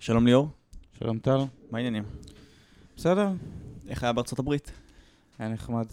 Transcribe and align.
שלום 0.00 0.26
ליאור, 0.26 0.48
שלום 0.98 1.18
טל. 1.18 1.38
מה 1.70 1.78
העניינים? 1.78 2.04
בסדר, 2.96 3.28
איך 3.88 4.02
היה 4.02 4.12
בארצות 4.12 4.38
הברית? 4.38 4.72
היה 5.38 5.48
נחמד. 5.48 5.86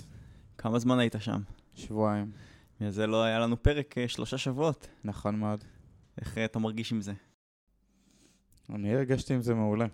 כמה 0.57 0.79
זמן 0.79 0.99
היית 0.99 1.15
שם? 1.19 1.41
שבועיים. 1.75 2.31
בגלל 2.79 2.89
זה 2.89 3.07
לא 3.07 3.23
היה 3.23 3.39
לנו 3.39 3.63
פרק 3.63 3.97
אה, 3.97 4.07
שלושה 4.07 4.37
שבועות. 4.37 4.87
נכון 5.03 5.35
מאוד. 5.35 5.63
איך 6.21 6.37
אה, 6.37 6.45
אתה 6.45 6.59
מרגיש 6.59 6.91
עם 6.91 7.01
זה? 7.01 7.13
אני 8.69 8.95
הרגשתי 8.95 9.33
עם 9.33 9.41
זה 9.41 9.53
מעולה. 9.53 9.85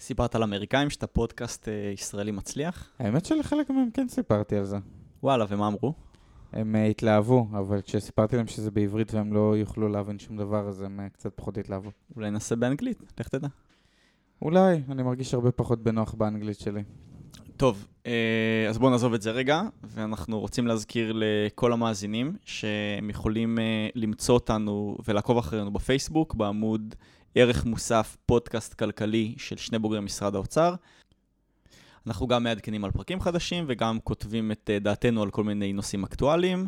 סיפרת 0.00 0.34
על 0.34 0.42
אמריקאים 0.42 0.90
שאתה 0.90 1.06
פודקאסט 1.06 1.68
אה, 1.68 1.90
ישראלי 1.94 2.30
מצליח? 2.30 2.90
האמת 2.98 3.24
שלחלק 3.26 3.70
מהם 3.70 3.90
כן 3.90 4.08
סיפרתי 4.08 4.56
על 4.56 4.64
זה. 4.64 4.76
וואלה, 5.22 5.44
ומה 5.48 5.66
אמרו? 5.66 5.94
הם 6.56 6.74
uh, 6.74 6.90
התלהבו, 6.90 7.48
אבל 7.52 7.80
כשסיפרתי 7.82 8.36
להם 8.36 8.46
שזה 8.46 8.70
בעברית 8.70 9.14
והם 9.14 9.32
לא 9.32 9.56
יוכלו 9.56 9.88
להבין 9.88 10.18
שום 10.18 10.36
דבר, 10.36 10.68
אז 10.68 10.82
הם 10.82 11.00
uh, 11.06 11.12
קצת 11.12 11.32
פחות 11.34 11.58
התלהבו. 11.58 11.90
אולי 12.16 12.30
ננסה 12.30 12.56
באנגלית, 12.56 13.12
לך 13.20 13.28
תדע. 13.28 13.48
אולי, 14.42 14.82
אני 14.88 15.02
מרגיש 15.02 15.34
הרבה 15.34 15.52
פחות 15.52 15.82
בנוח 15.82 16.14
באנגלית 16.14 16.58
שלי. 16.58 16.82
טוב, 17.56 17.86
אה, 18.06 18.66
אז 18.68 18.78
בואו 18.78 18.90
נעזוב 18.90 19.14
את 19.14 19.22
זה 19.22 19.30
רגע, 19.30 19.62
ואנחנו 19.84 20.40
רוצים 20.40 20.66
להזכיר 20.66 21.12
לכל 21.14 21.72
המאזינים 21.72 22.36
שהם 22.44 23.10
יכולים 23.10 23.58
אה, 23.58 23.88
למצוא 23.94 24.34
אותנו 24.34 24.96
ולעקוב 25.08 25.38
אחרינו 25.38 25.72
בפייסבוק, 25.72 26.34
בעמוד 26.34 26.94
ערך 27.34 27.64
מוסף 27.64 28.16
פודקאסט 28.26 28.74
כלכלי 28.74 29.34
של 29.36 29.56
שני 29.56 29.78
בוגרי 29.78 30.00
משרד 30.00 30.34
האוצר. 30.34 30.74
אנחנו 32.06 32.26
גם 32.26 32.44
מעדכנים 32.44 32.84
על 32.84 32.90
פרקים 32.90 33.20
חדשים 33.20 33.64
וגם 33.68 33.98
כותבים 34.00 34.52
את 34.52 34.70
אה, 34.72 34.78
דעתנו 34.78 35.22
על 35.22 35.30
כל 35.30 35.44
מיני 35.44 35.72
נושאים 35.72 36.04
אקטואליים, 36.04 36.66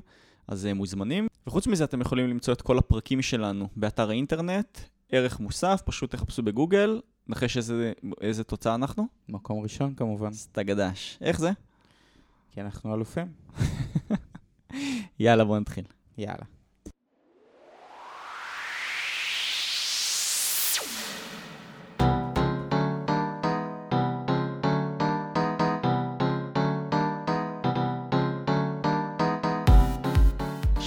אז 0.48 0.66
אה, 0.66 0.74
מוזמנים. 0.74 1.26
וחוץ 1.46 1.66
מזה 1.66 1.84
אתם 1.84 2.00
יכולים 2.00 2.28
למצוא 2.28 2.54
את 2.54 2.62
כל 2.62 2.78
הפרקים 2.78 3.22
שלנו 3.22 3.68
באתר 3.76 4.10
האינטרנט, 4.10 4.78
ערך 5.12 5.40
מוסף, 5.40 5.82
פשוט 5.84 6.10
תחפשו 6.10 6.42
בגוגל, 6.42 7.00
נחש 7.28 7.56
איזה, 7.56 7.92
איזה 8.20 8.44
תוצאה 8.44 8.74
אנחנו? 8.74 9.06
מקום 9.28 9.62
ראשון 9.62 9.94
כמובן, 9.94 10.28
אז 10.28 10.48
תגדש. 10.52 11.18
איך 11.20 11.40
זה? 11.40 11.50
כי 12.52 12.60
אנחנו 12.60 12.94
אלופים. 12.94 13.26
יאללה, 15.20 15.44
בוא 15.44 15.58
נתחיל. 15.58 15.84
יאללה. 16.18 16.57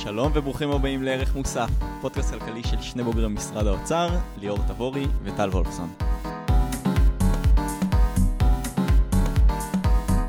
שלום 0.04 0.32
וברוכים 0.36 0.72
הבאים 0.72 1.04
לערך 1.04 1.36
מוסף, 1.36 1.70
פודקאסט 2.02 2.34
כלכלי 2.34 2.64
של 2.64 2.82
שני 2.82 3.04
בוגרי 3.04 3.28
משרד 3.28 3.68
האוצר, 3.68 4.10
ליאור 4.38 4.58
תבורי 4.68 5.06
וטל 5.24 5.50
וולפסון. 5.50 5.94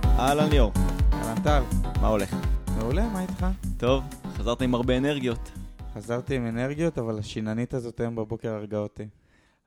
אהלן 0.04 0.50
ליאור, 0.50 0.72
אהלן 1.12 1.42
טל. 1.42 1.62
מה 2.00 2.08
הולך? 2.08 2.36
מעולה, 2.78 3.08
מה 3.08 3.22
איתך? 3.22 3.46
טוב, 3.78 4.04
חזרת 4.36 4.62
עם 4.62 4.74
הרבה 4.74 4.96
אנרגיות. 4.96 5.50
חזרתי 5.94 6.36
עם 6.36 6.46
אנרגיות, 6.46 6.98
אבל 6.98 7.18
השיננית 7.18 7.74
הזאת 7.74 8.00
היום 8.00 8.16
בבוקר 8.16 8.54
הרגה 8.54 8.78
אותי. 8.78 9.06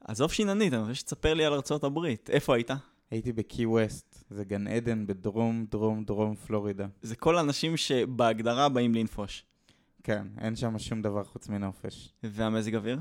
עזוב 0.03 0.31
שיננית, 0.31 0.73
אני 0.73 0.81
רוצה 0.81 0.95
שתספר 0.95 1.33
לי 1.33 1.45
על 1.45 1.53
ארצות 1.53 1.83
הברית. 1.83 2.29
איפה 2.29 2.55
היית? 2.55 2.71
הייתי 3.11 3.31
בקי 3.31 3.65
ווסט, 3.65 4.23
זה 4.29 4.43
גן 4.43 4.67
עדן 4.67 5.07
בדרום 5.07 5.65
דרום 5.71 6.03
דרום 6.03 6.35
פלורידה. 6.35 6.85
זה 7.01 7.15
כל 7.15 7.37
האנשים 7.37 7.77
שבהגדרה 7.77 8.69
באים 8.69 8.95
לנפוש. 8.95 9.45
כן, 10.05 10.27
אין 10.41 10.55
שם 10.55 10.79
שום 10.79 11.01
דבר 11.01 11.23
חוץ 11.23 11.49
מנופש. 11.49 12.13
והמזג 12.23 12.75
אוויר? 12.75 12.99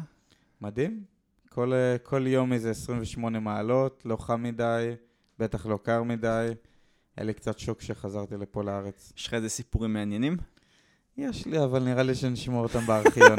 מדהים. 0.61 1.05
כל, 1.49 1.73
אה, 1.73 1.97
כל 2.03 2.27
יום 2.27 2.53
איזה 2.53 2.71
28 2.71 3.41
מעלות, 3.41 4.03
לא 4.05 4.17
חם 4.17 4.43
מדי, 4.43 4.95
בטח 5.39 5.67
לא 5.67 5.79
קר 5.83 6.03
מדי. 6.03 6.49
היה 7.17 7.27
לי 7.27 7.35
קצת 7.35 7.59
שוק 7.59 7.81
שחזרתי 7.81 8.37
לפה 8.37 8.63
לארץ. 8.63 9.13
יש 9.17 9.27
לך 9.27 9.35
איזה 9.35 9.49
סיפורים 9.49 9.93
מעניינים? 9.93 10.37
יש 11.17 11.47
לי, 11.47 11.65
אבל 11.65 11.83
נראה 11.83 12.03
לי 12.03 12.15
שנשמור 12.15 12.63
אותם 12.63 12.87
בארכיון. 12.87 13.39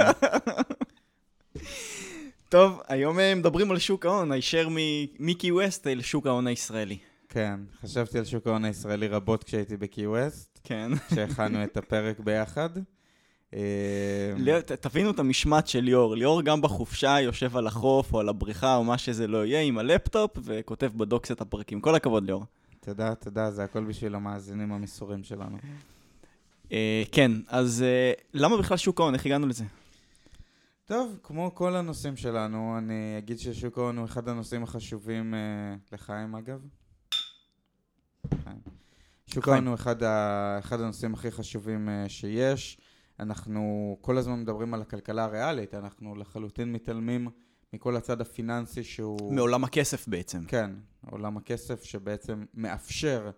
טוב, 2.49 2.81
היום 2.87 3.19
אה, 3.19 3.35
מדברים 3.35 3.71
על 3.71 3.79
שוק 3.79 4.05
ההון, 4.05 4.31
הישר 4.31 4.67
ממיקי 4.71 5.51
ווסט 5.51 5.87
אל 5.87 6.01
שוק 6.01 6.27
ההון 6.27 6.47
הישראלי. 6.47 6.97
כן, 7.29 7.59
חשבתי 7.81 8.17
על 8.17 8.25
שוק 8.25 8.47
ההון 8.47 8.65
הישראלי 8.65 9.07
רבות 9.07 9.43
כשהייתי 9.43 9.77
בקי 9.77 10.07
ווסט, 10.07 10.59
כן. 10.63 10.91
כשהכנו 11.11 11.63
את 11.63 11.77
הפרק 11.77 12.19
ביחד. 12.19 12.69
ת- 13.51 14.72
תבינו 14.72 15.11
את 15.11 15.19
המשמעת 15.19 15.67
של 15.67 15.79
ליאור. 15.79 16.16
ליאור 16.16 16.41
גם 16.41 16.61
בחופשה 16.61 17.19
יושב 17.22 17.57
על 17.57 17.67
החוף 17.67 18.13
או 18.13 18.19
על 18.19 18.29
הבריכה 18.29 18.75
או 18.75 18.83
מה 18.83 18.97
שזה 18.97 19.28
לא 19.28 19.45
יהיה 19.45 19.61
עם 19.61 19.78
הלפטופ 19.78 20.31
וכותב 20.44 20.91
ב 20.95 21.03
Docs 21.03 21.31
את 21.31 21.41
הפרקים. 21.41 21.81
כל 21.81 21.95
הכבוד 21.95 22.23
ליאור. 22.25 22.44
תודה, 22.79 23.16
תודה, 23.16 23.51
זה 23.51 23.63
הכל 23.63 23.84
בשביל 23.84 24.16
המאזינים 24.16 24.72
המסורים 24.72 25.23
שלנו. 25.23 25.57
אה, 26.72 27.03
כן, 27.11 27.31
אז 27.47 27.81
אה, 27.88 28.11
למה 28.34 28.57
בכלל 28.57 28.78
שוק 28.78 29.00
ההון? 29.00 29.13
איך 29.13 29.25
הגענו 29.25 29.47
לזה? 29.47 29.63
טוב, 30.85 31.17
כמו 31.23 31.51
כל 31.55 31.75
הנושאים 31.75 32.17
שלנו, 32.17 32.75
אני 32.78 32.94
אגיד 33.17 33.39
ששוק 33.39 33.78
ההון 33.78 33.97
הוא 33.97 34.05
אחד 34.05 34.29
הנושאים 34.29 34.63
החשובים 34.63 35.34
אה, 35.34 35.39
לחיים 35.91 36.35
אגב. 36.35 36.59
שוק. 39.28 39.47
ההון 39.47 39.67
הוא 39.67 39.75
אחד, 39.75 40.03
הנושאים 40.81 41.13
הכי 41.13 41.31
חשובים 41.31 41.89
שיש. 42.07 42.78
אנחנו 43.19 43.97
כל 44.01 44.17
הזמן 44.17 44.39
מדברים 44.41 44.73
על 44.73 44.81
הכלכלה 44.81 45.23
הריאלית, 45.23 45.73
אנחנו 45.73 46.15
לחלוטין 46.15 46.71
מתעלמים 46.71 47.27
מכל 47.73 47.95
הצד 47.95 48.21
הפיננסי 48.21 48.83
שהוא... 48.83 49.33
מעולם 49.33 49.63
הכסף 49.63 50.07
בעצם. 50.07 50.45
כן, 50.47 50.71
עולם 51.11 51.37
הכסף 51.37 51.83
שבעצם 51.83 52.45
מאפשר 52.53 53.29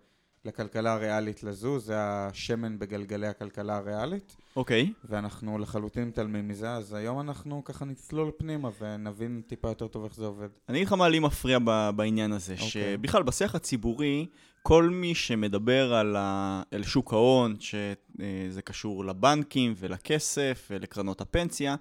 לכלכלה 0.44 0.92
הריאלית 0.92 1.42
לזוז, 1.42 1.84
זה 1.86 1.94
השמן 1.98 2.78
בגלגלי 2.78 3.26
הכלכלה 3.26 3.76
הריאלית. 3.76 4.36
אוקיי. 4.56 4.92
ואנחנו 5.04 5.58
לחלוטין 5.58 6.08
מתעלמים 6.08 6.48
מזה, 6.48 6.72
אז 6.72 6.92
היום 6.92 7.20
אנחנו 7.20 7.64
ככה 7.64 7.84
נצלול 7.84 8.30
פנימה 8.38 8.70
ונבין 8.80 9.42
טיפה 9.46 9.68
יותר 9.68 9.88
טוב 9.88 10.04
איך 10.04 10.14
זה 10.14 10.26
עובד. 10.26 10.48
אני 10.68 10.78
אגיד 10.78 10.86
לך 10.86 10.92
מה 10.92 11.08
לי 11.08 11.18
מפריע 11.18 11.58
ב- 11.64 11.90
בעניין 11.96 12.32
הזה, 12.32 12.52
אוקיי. 12.52 12.68
שבכלל 12.68 13.22
בשיח 13.22 13.54
הציבורי, 13.54 14.26
כל 14.62 14.88
מי 14.88 15.14
שמדבר 15.14 15.94
על, 15.94 16.16
ה... 16.18 16.62
על 16.70 16.82
שוק 16.82 17.12
ההון, 17.12 17.56
שזה 17.60 18.62
קשור 18.64 19.04
לבנקים 19.04 19.74
ולכסף 19.78 20.68
ולקרנות 20.70 21.20
הפנסיה, 21.20 21.76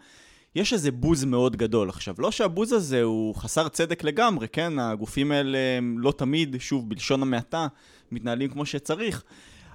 יש 0.56 0.74
איזה 0.74 0.92
בוז 0.92 1.24
מאוד 1.26 1.56
גדול. 1.56 1.90
עכשיו, 1.90 2.16
לא 2.20 2.32
שהבוז 2.32 2.74
הזה 2.74 3.04
הוא 3.04 3.36
חסר 3.36 3.70
צדק 3.70 4.04
לגמרי, 4.04 4.48
כן? 4.48 4.80
הגופים 4.80 5.32
האלה 5.32 5.58
הם 5.78 6.00
לא 6.00 6.12
תמיד, 6.18 6.56
שוב, 6.60 6.90
בלשון 6.90 7.22
המעטה, 7.22 7.68
מתנהלים 8.12 8.50
כמו 8.50 8.66
שצריך, 8.66 9.24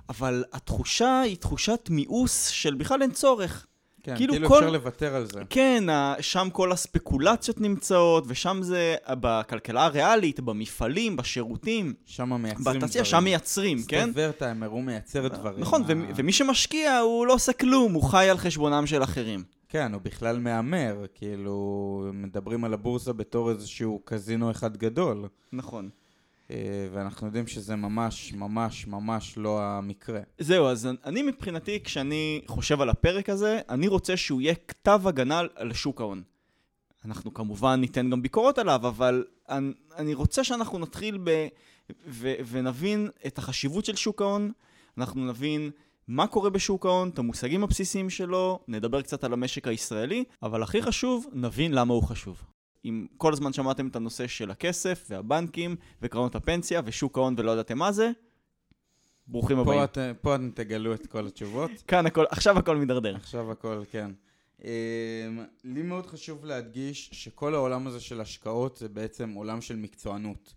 אבל 0.09 0.45
התחושה 0.53 1.21
היא 1.21 1.37
תחושת 1.37 1.89
מיאוס 1.91 2.47
של 2.47 2.75
בכלל 2.75 3.03
אין 3.03 3.11
צורך. 3.11 3.67
כן, 4.03 4.17
כאילו 4.17 4.33
כאילו, 4.33 4.49
כל- 4.49 4.55
אפשר 4.59 4.71
לוותר 4.71 5.15
על 5.17 5.27
זה. 5.27 5.41
כן, 5.51 5.85
שם 6.21 6.49
כל 6.53 6.73
הספקולציות 6.73 7.61
נמצאות, 7.61 8.25
ושם 8.27 8.59
זה 8.63 8.95
בכלכלה 9.11 9.85
הריאלית, 9.85 10.41
במפעלים, 10.41 11.17
בשירותים, 11.17 11.95
שם 12.07 12.33
מייצרים 12.43 12.61
דברים. 12.62 12.81
בתעשייה, 12.81 13.05
שם 13.05 13.25
מייצרים, 13.25 13.79
כן? 13.89 14.09
סטוורטיים, 14.12 14.62
הוא 14.62 14.83
מייצר 14.85 15.29
דברים. 15.29 15.61
נכון, 15.61 15.83
ו- 15.83 15.93
ומי 16.17 16.33
שמשקיע 16.33 16.99
הוא 16.99 17.27
לא 17.27 17.33
עושה 17.33 17.53
כלום, 17.53 17.93
הוא 17.93 18.03
חי 18.03 18.29
על 18.31 18.39
חשבונם 18.39 18.87
של 18.87 19.03
אחרים. 19.03 19.45
כן, 19.69 19.93
הוא 19.93 20.03
בכלל 20.03 20.39
מהמר, 20.39 21.05
כאילו, 21.15 21.65
מדברים 22.12 22.65
על 22.65 22.75
הבורסה 22.75 23.12
בתור 23.12 23.51
איזשהו 23.51 24.01
קזינו 24.05 24.51
אחד 24.51 24.77
גדול, 24.77 25.25
נכון. 25.53 25.89
אה, 26.53 26.59
ואנחנו 26.93 27.27
יודעים 27.27 27.47
שזה 27.47 27.77
ממש, 27.77 28.33
ממש, 28.33 28.87
ממש 28.87 29.39
לא 29.39 29.61
המקרה. 29.63 30.21
זהו, 30.39 30.67
אז 30.67 30.89
אני 31.05 31.23
מבחינתי, 31.23 31.79
כשאני 31.85 32.43
חושב 32.47 32.81
על 32.81 32.91
הפרק 32.91 33.29
הזה, 33.29 33.61
אני 33.69 33.89
רוצה 33.89 34.17
שהוא 34.17 34.41
יהיה 34.41 34.55
כתב 34.55 35.01
הגנה 35.05 35.43
על- 35.55 35.73
שוק 35.73 36.01
ההון. 36.01 36.23
אנחנו 37.05 37.35
כמובן 37.35 37.81
ניתן 37.81 38.11
גם 38.11 38.23
ביקורות 38.23 38.59
עליו, 38.59 38.89
אבל 38.89 39.25
אני 39.97 40.15
רוצה 40.15 40.44
שאנחנו 40.44 40.79
נתחיל 40.79 41.19
ב... 41.25 41.49
ו, 42.09 42.32
ונבין 42.50 43.09
את 43.26 43.38
החשיבות 43.38 43.85
של 43.85 43.97
שוק 43.97 44.23
ההון, 44.23 44.53
אנחנו 44.99 45.26
נבין 45.26 45.71
מה 46.09 46.26
קורה 46.26 46.50
בשוק 46.50 46.87
ההון, 46.87 47.09
את 47.09 47.19
המושגים 47.19 47.65
הבסיסיים 47.65 48.11
שלו, 48.11 48.59
נדבר 48.69 49.03
קצת 49.03 49.25
על 49.25 49.32
המשק 49.32 49.69
הישראלי, 49.69 50.25
אבל 50.43 50.62
הכי 50.62 50.82
חשוב, 50.82 51.26
נבין 51.32 51.73
למה 51.73 51.94
הוא 51.94 52.03
חשוב. 52.03 52.43
אם 52.84 53.06
כל 53.17 53.32
הזמן 53.32 53.52
שמעתם 53.52 53.88
את 53.88 53.96
הנושא 53.96 54.26
של 54.26 54.50
הכסף 54.50 55.06
והבנקים 55.11 55.76
וקרנות 56.02 56.34
הפנסיה 56.34 56.81
ושוק 56.84 57.19
ההון 57.19 57.34
ולא 57.38 57.50
ידעתם 57.50 57.79
מה 57.79 57.93
זה, 57.93 58.11
ברוכים 59.26 59.58
הבאים. 59.58 59.79
פה, 59.79 59.84
את, 59.84 59.99
פה 60.20 60.34
אתם 60.34 60.50
תגלו 60.55 60.94
את 60.94 61.06
כל 61.06 61.26
התשובות. 61.26 61.70
כאן 61.88 62.06
הכל, 62.06 62.25
עכשיו 62.31 62.58
הכל 62.58 62.76
מידרדר. 62.76 63.17
עכשיו 63.17 63.52
הכל, 63.52 63.82
כן. 63.90 64.11
Um, 64.61 64.64
לי 65.64 65.82
מאוד 65.82 66.06
חשוב 66.06 66.44
להדגיש 66.44 67.11
שכל 67.12 67.55
העולם 67.55 67.87
הזה 67.87 68.00
של 68.00 68.20
השקעות 68.20 68.76
זה 68.76 68.88
בעצם 68.88 69.31
עולם 69.31 69.61
של 69.61 69.76
מקצוענות. 69.76 70.55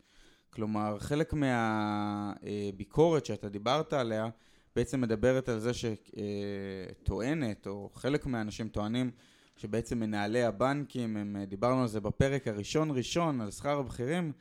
כלומר, 0.50 1.00
חלק 1.00 1.34
מהביקורת 1.34 3.26
שאתה 3.26 3.50
דיברת 3.50 3.94
עליה 3.94 4.30
בעצם 4.76 5.02
מדברת 5.02 5.50
על 5.50 5.60
זה 5.60 5.72
שטוענת, 5.74 7.68
או 7.68 7.90
חלק 7.94 8.26
מהאנשים 8.26 8.68
טוענים, 8.68 9.12
שבעצם 9.56 10.00
מנהלי 10.00 10.44
הבנקים, 10.44 11.18
הם, 11.18 11.36
אה, 11.40 11.46
דיברנו 11.46 11.82
על 11.82 11.88
זה 11.88 12.02
בפרק 12.02 12.48
הראשון 12.48 12.92
ראשון, 12.92 13.42
על 13.42 13.52
שכר 13.52 13.80
הבכירים, 13.80 14.32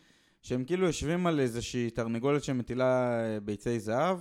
שהם 0.43 0.65
כאילו 0.65 0.87
יושבים 0.87 1.27
על 1.27 1.41
איזושהי 1.41 1.91
תרנגולת 1.91 2.45
שמטילה 2.45 3.21
אה, 3.21 3.41
ביצי 3.41 3.81
זהב, 3.81 4.19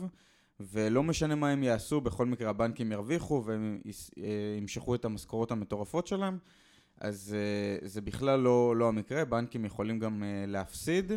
ולא 0.60 1.04
משנה 1.04 1.36
מה 1.36 1.50
הם 1.50 1.64
יעשו, 1.64 2.02
בכל 2.02 2.26
מקרה 2.26 2.50
הבנקים 2.50 2.92
ירוויחו 2.92 3.44
והם 3.46 3.82
אה, 4.18 4.56
ימשכו 4.58 4.96
את 4.96 5.06
המשכורות 5.06 5.52
המטורפות 5.52 6.08
שלהם. 6.08 6.38
אז 7.02 7.36
זה 7.82 8.02
בכלל 8.02 8.40
לא, 8.40 8.76
לא 8.76 8.88
המקרה, 8.88 9.26
בנקים 9.26 9.66
יכולים 9.66 10.00
גם 10.00 10.24
להפסיד. 10.48 11.12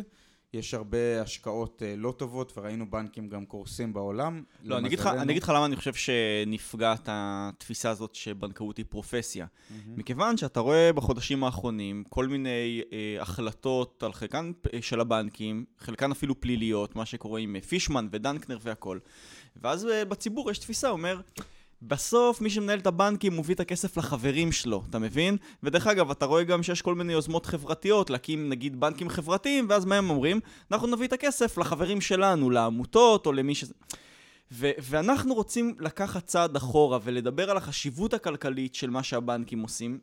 יש 0.53 0.73
הרבה 0.73 1.21
השקעות 1.21 1.81
uh, 1.81 1.97
לא 1.97 2.13
טובות, 2.17 2.57
וראינו 2.57 2.89
בנקים 2.89 3.29
גם 3.29 3.45
קורסים 3.45 3.93
בעולם. 3.93 4.43
לא, 4.63 4.77
אני 4.77 4.87
אגיד, 4.87 4.99
לך, 4.99 5.07
אני 5.07 5.31
אגיד 5.31 5.43
לך 5.43 5.49
למה 5.49 5.65
אני 5.65 5.75
חושב 5.75 5.93
שנפגעת 5.93 7.09
התפיסה 7.11 7.89
הזאת 7.89 8.15
שבנקאות 8.15 8.77
היא 8.77 8.85
פרופסיה. 8.89 9.45
Mm-hmm. 9.45 9.73
מכיוון 9.87 10.37
שאתה 10.37 10.59
רואה 10.59 10.93
בחודשים 10.93 11.43
האחרונים 11.43 12.03
כל 12.09 12.27
מיני 12.27 12.81
uh, 12.83 13.21
החלטות 13.21 14.03
על 14.03 14.13
חלקן 14.13 14.51
אה, 14.73 14.81
של 14.81 14.99
הבנקים, 14.99 15.65
חלקן 15.79 16.11
אפילו 16.11 16.41
פליליות, 16.41 16.95
מה 16.95 17.05
שקורה 17.05 17.39
עם 17.39 17.59
פישמן 17.59 18.07
ודנקנר 18.11 18.57
והכל. 18.61 18.99
ואז 19.55 19.85
uh, 19.85 20.05
בציבור 20.05 20.51
יש 20.51 20.57
תפיסה, 20.57 20.89
אומר... 20.89 21.21
בסוף 21.81 22.41
מי 22.41 22.49
שמנהל 22.49 22.79
את 22.79 22.87
הבנקים 22.87 23.33
מוביא 23.33 23.55
את 23.55 23.59
הכסף 23.59 23.97
לחברים 23.97 24.51
שלו, 24.51 24.83
אתה 24.89 24.99
מבין? 24.99 25.37
ודרך 25.63 25.87
אגב, 25.87 26.11
אתה 26.11 26.25
רואה 26.25 26.43
גם 26.43 26.63
שיש 26.63 26.81
כל 26.81 26.95
מיני 26.95 27.13
יוזמות 27.13 27.45
חברתיות, 27.45 28.09
להקים 28.09 28.49
נגיד 28.49 28.79
בנקים 28.79 29.09
חברתיים, 29.09 29.65
ואז 29.69 29.85
מה 29.85 29.95
הם 29.95 30.09
אומרים? 30.09 30.39
אנחנו 30.71 30.87
נביא 30.87 31.07
את 31.07 31.13
הכסף 31.13 31.57
לחברים 31.57 32.01
שלנו, 32.01 32.49
לעמותות 32.49 33.25
או 33.25 33.33
למי 33.33 33.55
ש... 33.55 33.63
ו- 34.51 34.71
ואנחנו 34.81 35.33
רוצים 35.33 35.75
לקחת 35.79 36.25
צעד 36.25 36.55
אחורה 36.55 36.99
ולדבר 37.03 37.51
על 37.51 37.57
החשיבות 37.57 38.13
הכלכלית 38.13 38.75
של 38.75 38.89
מה 38.89 39.03
שהבנקים 39.03 39.61
עושים, 39.61 39.99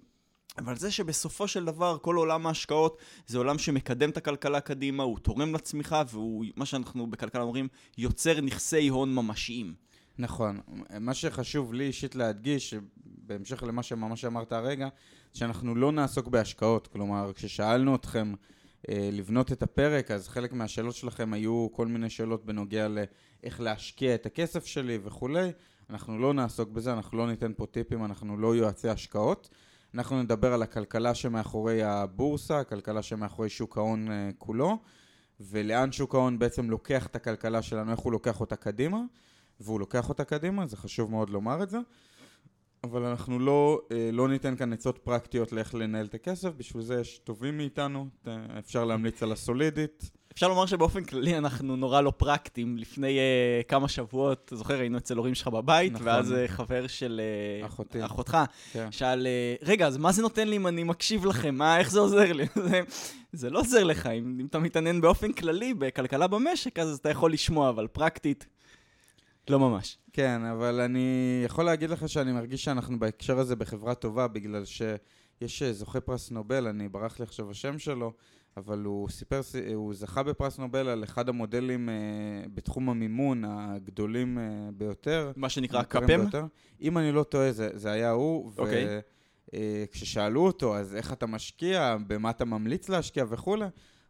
אבל 0.58 0.76
זה 0.76 0.90
שבסופו 0.90 1.48
של 1.48 1.64
דבר 1.64 1.98
כל 2.02 2.16
עולם 2.16 2.46
ההשקעות 2.46 2.98
זה 3.26 3.38
עולם 3.38 3.58
שמקדם 3.58 4.10
את 4.10 4.16
הכלכלה 4.16 4.60
קדימה, 4.60 5.02
הוא 5.02 5.18
תורם 5.18 5.54
לצמיחה 5.54 6.02
והוא, 6.10 6.44
מה 6.56 6.66
שאנחנו 6.66 7.06
בכלכלה 7.06 7.42
אומרים, 7.42 7.68
יוצר 7.98 8.40
נכסי 8.40 8.88
הון 8.88 9.14
ממשיים. 9.14 9.74
נכון. 10.18 10.60
מה 11.00 11.14
שחשוב 11.14 11.74
לי 11.74 11.84
אישית 11.86 12.14
להדגיש, 12.14 12.74
בהמשך 13.26 13.62
למה 13.62 13.82
שממש 13.82 14.24
אמרת 14.24 14.52
הרגע, 14.52 14.88
שאנחנו 15.32 15.74
לא 15.74 15.92
נעסוק 15.92 16.28
בהשקעות. 16.28 16.86
כלומר, 16.86 17.32
כששאלנו 17.34 17.94
אתכם 17.94 18.34
אה, 18.88 19.08
לבנות 19.12 19.52
את 19.52 19.62
הפרק, 19.62 20.10
אז 20.10 20.28
חלק 20.28 20.52
מהשאלות 20.52 20.94
שלכם 20.94 21.32
היו 21.32 21.68
כל 21.72 21.86
מיני 21.86 22.10
שאלות 22.10 22.46
בנוגע 22.46 22.88
לאיך 22.88 23.60
להשקיע 23.60 24.14
את 24.14 24.26
הכסף 24.26 24.66
שלי 24.66 24.98
וכולי. 25.02 25.52
אנחנו 25.90 26.18
לא 26.18 26.34
נעסוק 26.34 26.68
בזה, 26.68 26.92
אנחנו 26.92 27.18
לא 27.18 27.26
ניתן 27.26 27.52
פה 27.56 27.66
טיפים, 27.66 28.04
אנחנו 28.04 28.36
לא 28.36 28.56
יועצי 28.56 28.88
השקעות. 28.88 29.48
אנחנו 29.94 30.22
נדבר 30.22 30.52
על 30.52 30.62
הכלכלה 30.62 31.14
שמאחורי 31.14 31.82
הבורסה, 31.82 32.60
הכלכלה 32.60 33.02
שמאחורי 33.02 33.48
שוק 33.48 33.78
ההון 33.78 34.10
אה, 34.10 34.30
כולו, 34.38 34.78
ולאן 35.40 35.92
שוק 35.92 36.14
ההון 36.14 36.38
בעצם 36.38 36.70
לוקח 36.70 37.06
את 37.06 37.16
הכלכלה 37.16 37.62
שלנו, 37.62 37.90
איך 37.90 38.00
הוא 38.00 38.12
לוקח 38.12 38.40
אותה 38.40 38.56
קדימה. 38.56 38.98
והוא 39.60 39.80
לוקח 39.80 40.08
אותה 40.08 40.24
קדימה, 40.24 40.66
זה 40.66 40.76
חשוב 40.76 41.10
מאוד 41.10 41.30
לומר 41.30 41.62
את 41.62 41.70
זה. 41.70 41.78
אבל 42.84 43.04
אנחנו 43.04 43.38
לא, 43.38 43.80
אה, 43.92 44.10
לא 44.12 44.28
ניתן 44.28 44.56
כאן 44.56 44.72
עצות 44.72 44.98
פרקטיות 44.98 45.52
לאיך 45.52 45.74
לנהל 45.74 46.06
את 46.06 46.14
הכסף, 46.14 46.50
בשביל 46.56 46.82
זה 46.82 47.00
יש 47.00 47.18
טובים 47.18 47.56
מאיתנו, 47.56 48.08
אפשר 48.58 48.84
להמליץ 48.84 49.22
על 49.22 49.32
הסולידית. 49.32 50.10
אפשר 50.34 50.48
לומר 50.48 50.66
שבאופן 50.66 51.04
כללי 51.04 51.38
אנחנו 51.38 51.76
נורא 51.76 52.00
לא 52.00 52.12
פרקטיים. 52.16 52.78
לפני 52.78 53.18
uh, 53.18 53.68
כמה 53.68 53.88
שבועות, 53.88 54.52
זוכר, 54.54 54.80
היינו 54.80 54.98
אצל 54.98 55.16
הורים 55.16 55.34
שלך 55.34 55.48
בבית, 55.48 55.92
נכון. 55.92 56.06
ואז 56.06 56.32
uh, 56.32 56.48
חבר 56.48 56.86
של 56.86 57.20
uh, 57.62 57.66
אחותי. 57.66 58.04
אחותך 58.04 58.38
כן. 58.72 58.92
שאל, 58.92 59.26
uh, 59.26 59.66
רגע, 59.66 59.86
אז 59.86 59.96
מה 59.96 60.12
זה 60.12 60.22
נותן 60.22 60.48
לי 60.48 60.56
אם 60.56 60.66
אני 60.66 60.84
מקשיב 60.84 61.24
לכם? 61.24 61.54
מה, 61.54 61.78
איך 61.78 61.90
זה 61.90 62.00
עוזר 62.00 62.32
לי? 62.32 62.46
זה, 62.68 62.80
זה 63.32 63.50
לא 63.50 63.60
עוזר 63.60 63.84
לך, 63.84 64.06
אם, 64.06 64.38
אם 64.40 64.46
אתה 64.46 64.58
מתעניין 64.58 65.00
באופן 65.00 65.32
כללי 65.32 65.74
בכלכלה 65.74 66.26
במשק, 66.26 66.78
אז 66.78 66.98
אתה 66.98 67.10
יכול 67.10 67.32
לשמוע, 67.32 67.68
אבל 67.68 67.86
פרקטית, 67.86 68.46
לא 69.48 69.58
ממש. 69.58 69.98
כן, 70.12 70.44
אבל 70.44 70.80
אני 70.80 71.42
יכול 71.44 71.64
להגיד 71.64 71.90
לך 71.90 72.08
שאני 72.08 72.32
מרגיש 72.32 72.64
שאנחנו 72.64 72.98
בהקשר 72.98 73.38
הזה 73.38 73.56
בחברה 73.56 73.94
טובה, 73.94 74.28
בגלל 74.28 74.64
שיש 74.64 75.62
אה, 75.62 75.72
זוכה 75.72 76.00
פרס 76.00 76.30
נובל, 76.30 76.66
אני 76.66 76.88
ברח 76.88 77.18
לי 77.18 77.22
עכשיו 77.22 77.50
השם 77.50 77.78
שלו, 77.78 78.12
אבל 78.56 78.78
הוא 78.78 79.08
סיפר, 79.08 79.40
הוא 79.74 79.94
זכה 79.94 80.22
בפרס 80.22 80.58
נובל 80.58 80.88
על 80.88 81.04
אחד 81.04 81.28
המודלים 81.28 81.88
אה, 81.88 81.94
בתחום 82.54 82.88
המימון 82.88 83.44
הגדולים 83.44 84.38
אה, 84.38 84.44
ביותר. 84.76 85.32
מה 85.36 85.48
שנקרא 85.48 85.82
קאפם? 85.82 86.26
אם 86.80 86.98
אני 86.98 87.12
לא 87.12 87.22
טועה, 87.22 87.52
זה, 87.52 87.68
זה 87.74 87.90
היה 87.90 88.10
הוא. 88.10 88.52
אוקיי. 88.58 88.84
ו... 88.86 89.00
אה, 89.54 89.84
כששאלו 89.92 90.46
אותו, 90.46 90.76
אז 90.76 90.96
איך 90.96 91.12
אתה 91.12 91.26
משקיע, 91.26 91.96
במה 92.06 92.30
אתה 92.30 92.44
ממליץ 92.44 92.88
להשקיע 92.88 93.24
וכולי, 93.28 93.64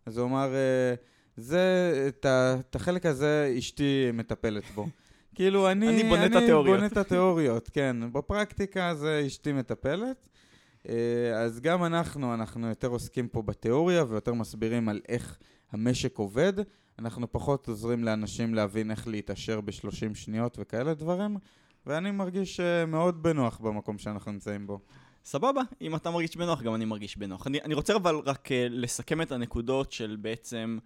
אז 0.06 0.18
הוא 0.18 0.26
אמר, 0.26 0.54
אה, 0.54 0.94
זה, 1.36 2.08
את 2.08 2.76
החלק 2.76 3.06
הזה 3.06 3.54
אשתי 3.58 4.10
מטפלת 4.14 4.64
בו. 4.74 4.86
כאילו, 5.34 5.70
אני, 5.70 5.88
אני 5.88 6.02
בונה 6.02 6.26
אני 6.26 6.36
את 6.36 6.42
התיאוריות. 6.42 6.76
בונה 6.76 6.86
את 6.86 6.96
התיאוריות, 6.96 7.68
כן. 7.68 7.96
בפרקטיקה 8.12 8.94
זה 8.94 9.22
אשתי 9.26 9.52
מטפלת. 9.52 10.28
אה, 10.88 11.40
אז 11.44 11.60
גם 11.60 11.84
אנחנו, 11.84 12.34
אנחנו 12.34 12.68
יותר 12.68 12.88
עוסקים 12.88 13.28
פה 13.28 13.42
בתיאוריה 13.42 14.04
ויותר 14.08 14.34
מסבירים 14.34 14.88
על 14.88 15.00
איך 15.08 15.38
המשק 15.72 16.18
עובד. 16.18 16.52
אנחנו 16.98 17.32
פחות 17.32 17.68
עוזרים 17.68 18.04
לאנשים 18.04 18.54
להבין 18.54 18.90
איך 18.90 19.08
להתעשר 19.08 19.60
ב-30 19.60 20.14
שניות 20.14 20.56
וכאלה 20.60 20.94
דברים, 20.94 21.36
ואני 21.86 22.10
מרגיש 22.10 22.60
אה, 22.60 22.86
מאוד 22.86 23.22
בנוח 23.22 23.58
במקום 23.58 23.98
שאנחנו 23.98 24.32
נמצאים 24.32 24.66
בו. 24.66 24.78
סבבה, 25.24 25.62
אם 25.80 25.96
אתה 25.96 26.10
מרגיש 26.10 26.36
בנוח, 26.36 26.62
גם 26.62 26.74
אני 26.74 26.84
מרגיש 26.84 27.16
בנוח. 27.16 27.46
אני, 27.46 27.60
אני 27.60 27.74
רוצה 27.74 27.96
אבל 27.96 28.16
רק 28.24 28.48
uh, 28.48 28.50
לסכם 28.70 29.22
את 29.22 29.32
הנקודות 29.32 29.92
של 29.92 30.16
בעצם 30.20 30.78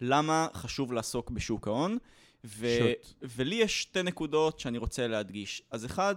למה 0.00 0.46
חשוב 0.54 0.92
לעסוק 0.92 1.30
בשוק 1.30 1.68
ההון. 1.68 1.98
ו- 2.44 2.92
ולי 3.22 3.54
יש 3.54 3.82
שתי 3.82 4.02
נקודות 4.02 4.60
שאני 4.60 4.78
רוצה 4.78 5.06
להדגיש. 5.06 5.62
אז 5.70 5.86
אחד, 5.86 6.14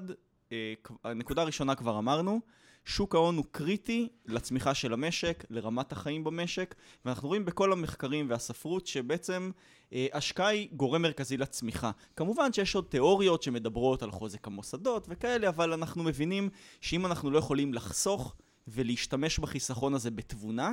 אה, 0.51 0.73
הנקודה 1.03 1.41
הראשונה 1.41 1.75
כבר 1.75 1.99
אמרנו, 1.99 2.41
שוק 2.85 3.15
ההון 3.15 3.37
הוא 3.37 3.45
קריטי 3.51 4.07
לצמיחה 4.25 4.73
של 4.73 4.93
המשק, 4.93 5.45
לרמת 5.49 5.91
החיים 5.91 6.23
במשק, 6.23 6.75
ואנחנו 7.05 7.27
רואים 7.27 7.45
בכל 7.45 7.71
המחקרים 7.71 8.29
והספרות 8.29 8.87
שבעצם 8.87 9.51
אה, 9.93 10.07
השקעה 10.13 10.47
היא 10.47 10.69
גורם 10.71 11.01
מרכזי 11.01 11.37
לצמיחה. 11.37 11.91
כמובן 12.15 12.53
שיש 12.53 12.75
עוד 12.75 12.85
תיאוריות 12.89 13.43
שמדברות 13.43 14.03
על 14.03 14.11
חוזק 14.11 14.47
המוסדות 14.47 15.05
וכאלה, 15.09 15.49
אבל 15.49 15.73
אנחנו 15.73 16.03
מבינים 16.03 16.49
שאם 16.81 17.05
אנחנו 17.05 17.31
לא 17.31 17.37
יכולים 17.37 17.73
לחסוך 17.73 18.35
ולהשתמש 18.67 19.39
בחיסכון 19.39 19.93
הזה 19.93 20.11
בתבונה, 20.11 20.71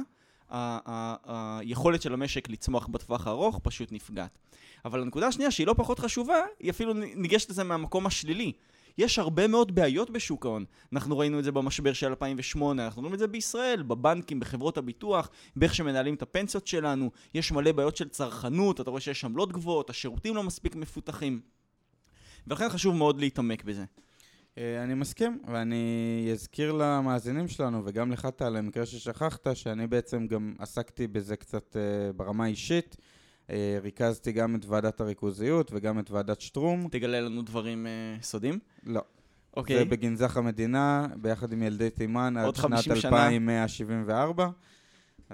היכולת 0.50 2.02
של 2.02 2.12
המשק 2.12 2.48
לצמוח 2.48 2.86
בטווח 2.86 3.26
הארוך 3.26 3.60
פשוט 3.62 3.92
נפגעת. 3.92 4.38
אבל 4.84 5.02
הנקודה 5.02 5.26
השנייה, 5.26 5.50
שהיא 5.50 5.66
לא 5.66 5.74
פחות 5.76 5.98
חשובה, 5.98 6.40
היא 6.60 6.70
אפילו 6.70 6.92
ניגשת 6.92 7.50
לזה 7.50 7.64
מהמקום 7.64 8.06
השלילי. 8.06 8.52
יש 8.98 9.18
הרבה 9.18 9.48
מאוד 9.48 9.74
בעיות 9.74 10.10
בשוק 10.10 10.46
ההון. 10.46 10.64
אנחנו 10.92 11.18
ראינו 11.18 11.38
את 11.38 11.44
זה 11.44 11.52
במשבר 11.52 11.92
של 11.92 12.06
2008, 12.06 12.84
אנחנו 12.84 13.02
רואים 13.02 13.14
את 13.14 13.18
זה 13.18 13.26
בישראל, 13.26 13.82
בבנקים, 13.82 14.40
בחברות 14.40 14.78
הביטוח, 14.78 15.30
באיך 15.56 15.74
שמנהלים 15.74 16.14
את 16.14 16.22
הפנסיות 16.22 16.66
שלנו. 16.66 17.10
יש 17.34 17.52
מלא 17.52 17.72
בעיות 17.72 17.96
של 17.96 18.08
צרכנות, 18.08 18.80
אתה 18.80 18.90
רואה 18.90 19.00
שיש 19.00 19.24
עמלות 19.24 19.52
גבוהות, 19.52 19.90
השירותים 19.90 20.36
לא 20.36 20.42
מספיק 20.42 20.76
מפותחים. 20.76 21.40
ולכן 22.46 22.68
חשוב 22.68 22.96
מאוד 22.96 23.20
להתעמק 23.20 23.64
בזה. 23.64 23.84
אה, 24.58 24.82
אני 24.84 24.94
מסכים, 24.94 25.38
ואני 25.52 26.28
אזכיר 26.32 26.72
למאזינים 26.72 27.48
שלנו, 27.48 27.82
וגם 27.84 28.12
לך 28.12 28.26
טל, 28.26 28.48
למקרה 28.48 28.86
ששכחת, 28.86 29.46
שאני 29.54 29.86
בעצם 29.86 30.26
גם 30.26 30.54
עסקתי 30.58 31.06
בזה 31.06 31.36
קצת 31.36 31.76
אה, 31.76 32.12
ברמה 32.12 32.46
אישית. 32.46 32.96
אה, 33.50 33.78
ריכזתי 33.82 34.32
גם 34.32 34.56
את 34.56 34.66
ועדת 34.66 35.00
הריכוזיות 35.00 35.70
וגם 35.74 35.98
את 35.98 36.10
ועדת 36.10 36.40
שטרום. 36.40 36.88
תגלה 36.90 37.20
לנו 37.20 37.42
דברים 37.42 37.86
סודיים? 38.22 38.58
לא. 38.84 39.00
אוקיי. 39.56 39.78
זה 39.78 39.84
בגנזך 39.84 40.36
המדינה, 40.36 41.06
ביחד 41.16 41.52
עם 41.52 41.62
ילדי 41.62 41.90
תימן, 41.90 42.36
עד 42.36 42.54
שנת 42.54 42.88
2174. 42.88 44.48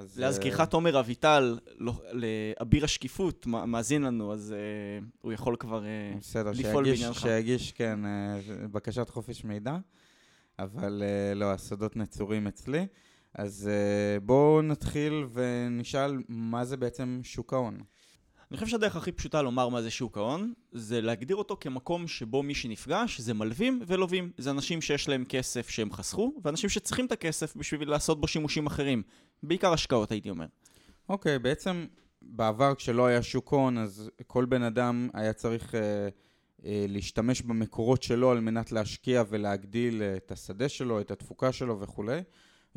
אז... 0.00 0.18
להזכירך, 0.18 0.60
תומר 0.60 1.00
אביטל, 1.00 1.58
לא, 1.78 1.92
לאביר 2.12 2.84
השקיפות, 2.84 3.46
מאזין 3.46 4.02
לנו, 4.02 4.32
אז 4.32 4.54
uh, 4.54 5.04
הוא 5.20 5.32
יכול 5.32 5.56
כבר 5.56 5.82
uh, 5.82 6.18
בסדר, 6.18 6.50
לפעול 6.50 6.84
בעניינך. 6.84 7.16
בסדר, 7.16 7.30
שיגיש, 7.30 7.72
כן, 7.72 8.00
בקשת 8.72 9.08
חופש 9.08 9.44
מידע, 9.44 9.76
אבל 10.58 11.02
לא, 11.34 11.52
הסודות 11.52 11.96
נצורים 11.96 12.46
אצלי. 12.46 12.86
אז 13.34 13.70
בואו 14.22 14.62
נתחיל 14.62 15.26
ונשאל 15.32 16.22
מה 16.28 16.64
זה 16.64 16.76
בעצם 16.76 17.20
שוק 17.22 17.52
ההון. 17.52 17.80
אני 18.50 18.56
חושב 18.56 18.70
שהדרך 18.70 18.96
הכי 18.96 19.12
פשוטה 19.12 19.42
לומר 19.42 19.68
מה 19.68 19.82
זה 19.82 19.90
שוק 19.90 20.18
ההון, 20.18 20.52
זה 20.72 21.00
להגדיר 21.00 21.36
אותו 21.36 21.56
כמקום 21.60 22.08
שבו 22.08 22.42
מי 22.42 22.54
שנפגש 22.54 23.20
זה 23.20 23.34
מלווים 23.34 23.82
ולווים. 23.86 24.32
זה 24.38 24.50
אנשים 24.50 24.80
שיש 24.80 25.08
להם 25.08 25.24
כסף 25.24 25.68
שהם 25.68 25.92
חסכו, 25.92 26.34
ואנשים 26.44 26.70
שצריכים 26.70 27.06
את 27.06 27.12
הכסף 27.12 27.56
בשביל 27.56 27.90
לעשות 27.90 28.20
בו 28.20 28.28
שימושים 28.28 28.66
אחרים. 28.66 29.02
בעיקר 29.42 29.72
השקעות, 29.72 30.10
הייתי 30.10 30.30
אומר. 30.30 30.46
אוקיי, 31.08 31.36
okay, 31.36 31.38
בעצם 31.38 31.86
בעבר 32.22 32.74
כשלא 32.74 33.06
היה 33.06 33.22
שוק 33.22 33.52
הון, 33.52 33.78
אז 33.78 34.10
כל 34.26 34.44
בן 34.44 34.62
אדם 34.62 35.08
היה 35.14 35.32
צריך... 35.32 35.74
Uh... 35.74 35.78
אה, 36.64 36.84
להשתמש 36.88 37.42
במקורות 37.42 38.02
שלו 38.02 38.30
על 38.30 38.40
מנת 38.40 38.72
להשקיע 38.72 39.22
ולהגדיל 39.28 40.02
אה, 40.02 40.16
את 40.16 40.32
השדה 40.32 40.68
שלו, 40.68 41.00
את 41.00 41.10
התפוקה 41.10 41.52
שלו 41.52 41.80
וכולי. 41.80 42.20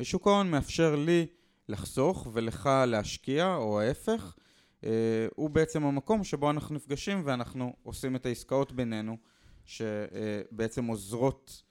ושוק 0.00 0.26
ההון 0.26 0.50
מאפשר 0.50 0.96
לי 0.96 1.26
לחסוך 1.68 2.28
ולך 2.32 2.70
להשקיע, 2.86 3.54
או 3.54 3.80
ההפך. 3.80 4.36
אה, 4.84 4.90
הוא 5.36 5.50
בעצם 5.50 5.84
המקום 5.84 6.24
שבו 6.24 6.50
אנחנו 6.50 6.74
נפגשים 6.74 7.22
ואנחנו 7.24 7.72
עושים 7.82 8.16
את 8.16 8.26
העסקאות 8.26 8.72
בינינו, 8.72 9.16
שבעצם 9.64 10.84
עוזרות 10.86 11.62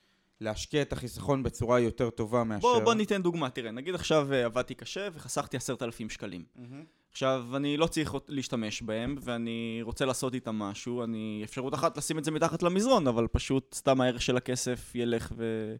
להשקיע 0.43 0.81
את 0.81 0.93
החיסכון 0.93 1.43
בצורה 1.43 1.79
יותר 1.79 2.09
טובה 2.09 2.43
מאשר... 2.43 2.62
בוא, 2.62 2.79
בוא 2.79 2.93
ניתן 2.93 3.21
דוגמה, 3.21 3.50
תראה, 3.50 3.71
נגיד 3.71 3.95
עכשיו 3.95 4.33
אה, 4.33 4.45
עבדתי 4.45 4.75
קשה 4.75 5.07
וחסכתי 5.13 5.57
עשרת 5.57 5.81
אלפים 5.81 6.09
שקלים. 6.09 6.43
Mm-hmm. 6.57 6.62
עכשיו, 7.12 7.45
אני 7.55 7.77
לא 7.77 7.88
צריך 7.88 8.15
להשתמש 8.27 8.81
בהם, 8.81 9.15
ואני 9.21 9.79
רוצה 9.81 10.05
לעשות 10.05 10.33
איתם 10.33 10.55
משהו, 10.55 11.03
אני 11.03 11.41
אפשרות 11.43 11.73
אחת 11.73 11.97
לשים 11.97 12.17
את 12.17 12.23
זה 12.23 12.31
מתחת 12.31 12.63
למזרון, 12.63 13.07
אבל 13.07 13.27
פשוט 13.27 13.73
סתם 13.73 14.01
הערך 14.01 14.21
של 14.21 14.38
הכסף 14.38 14.91
ילך 14.95 15.31
ו... 15.38 15.75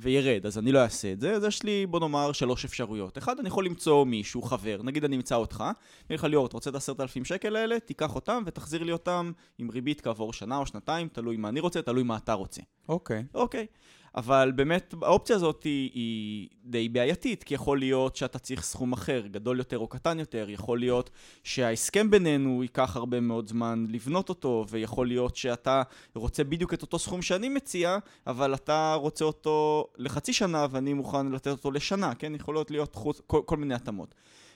וירד, 0.00 0.46
אז 0.46 0.58
אני 0.58 0.72
לא 0.72 0.78
אעשה 0.78 1.12
את 1.12 1.20
זה, 1.20 1.32
אז 1.32 1.44
יש 1.44 1.62
לי, 1.62 1.86
בוא 1.86 2.00
נאמר, 2.00 2.32
שלוש 2.32 2.64
אפשרויות. 2.64 3.18
אחד, 3.18 3.38
אני 3.38 3.48
יכול 3.48 3.64
למצוא 3.64 4.04
מישהו, 4.04 4.42
חבר, 4.42 4.80
נגיד 4.84 5.04
אני 5.04 5.16
אמצא 5.16 5.34
אותך, 5.34 5.64
אני 6.10 6.16
לך, 6.16 6.24
ליאור, 6.24 6.46
אתה 6.46 6.56
רוצה 6.56 6.70
את 6.70 6.74
עשרת 6.74 7.00
אלפים 7.00 7.24
שקל 7.24 7.56
האלה? 7.56 7.80
תיקח 7.80 8.14
אותם 8.14 8.42
ותחזיר 8.46 8.82
לי 8.82 8.92
אותם 8.92 9.32
עם 9.58 9.70
ריבית 9.70 10.00
כעבור 10.00 10.32
שנה 10.32 10.56
או 10.56 10.66
שנתיים, 10.66 11.08
תלוי 11.08 11.36
מה 11.36 11.48
אני 11.48 11.60
רוצה, 11.60 11.82
תלוי 11.82 12.02
מה 12.02 12.16
אתה 12.16 12.32
רוצה. 12.32 12.62
אוקיי. 12.88 13.24
אוקיי. 13.34 13.66
אבל 14.14 14.52
באמת 14.56 14.94
האופציה 15.02 15.36
הזאת 15.36 15.62
היא, 15.64 15.90
היא 15.94 16.48
די 16.64 16.88
בעייתית, 16.88 17.44
כי 17.44 17.54
יכול 17.54 17.78
להיות 17.78 18.16
שאתה 18.16 18.38
צריך 18.38 18.62
סכום 18.62 18.92
אחר, 18.92 19.26
גדול 19.26 19.58
יותר 19.58 19.78
או 19.78 19.86
קטן 19.86 20.18
יותר, 20.18 20.50
יכול 20.50 20.78
להיות 20.78 21.10
שההסכם 21.44 22.10
בינינו 22.10 22.62
ייקח 22.62 22.96
הרבה 22.96 23.20
מאוד 23.20 23.48
זמן 23.48 23.86
לבנות 23.88 24.28
אותו, 24.28 24.64
ויכול 24.68 25.06
להיות 25.06 25.36
שאתה 25.36 25.82
רוצה 26.14 26.44
בדיוק 26.44 26.74
את 26.74 26.82
אותו 26.82 26.98
סכום 26.98 27.22
שאני 27.22 27.48
מציע, 27.48 27.98
אבל 28.26 28.54
אתה 28.54 28.94
רוצה 28.94 29.24
אותו 29.24 29.86
לחצי 29.98 30.32
שנה 30.32 30.66
ואני 30.70 30.92
מוכן 30.92 31.26
לתת 31.26 31.50
אותו 31.50 31.70
לשנה, 31.70 32.14
כן? 32.14 32.34
יכולות 32.34 32.70
להיות 32.70 32.94
חוץ, 32.94 33.20
כל, 33.26 33.40
כל 33.46 33.56
מיני 33.56 33.74
התאמות. 33.74 34.14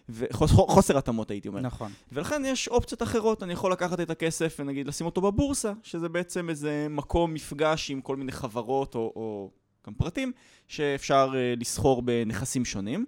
וחוסר 0.09 0.99
התאמות 0.99 1.31
הייתי 1.31 1.49
אומר. 1.49 1.61
נכון. 1.61 1.93
ולכן 2.13 2.43
יש 2.45 2.69
אופציות 2.69 3.03
אחרות, 3.03 3.43
אני 3.43 3.53
יכול 3.53 3.73
לקחת 3.73 4.01
את 4.01 4.11
הכסף 4.11 4.57
ונגיד 4.61 4.87
לשים 4.87 5.07
אותו 5.07 5.21
בבורסה, 5.21 5.73
שזה 5.83 6.09
בעצם 6.09 6.51
איזה 6.51 6.87
מקום 6.91 7.35
מפגש 7.35 7.91
עם 7.91 8.01
כל 8.01 8.17
מיני 8.17 8.33
חברות 8.33 8.95
או, 8.95 9.13
או 9.17 9.51
גם 9.87 9.95
פרטים, 9.95 10.33
שאפשר 10.69 11.31
uh, 11.33 11.61
לסחור 11.61 12.03
בנכסים 12.03 12.65
שונים. 12.65 13.07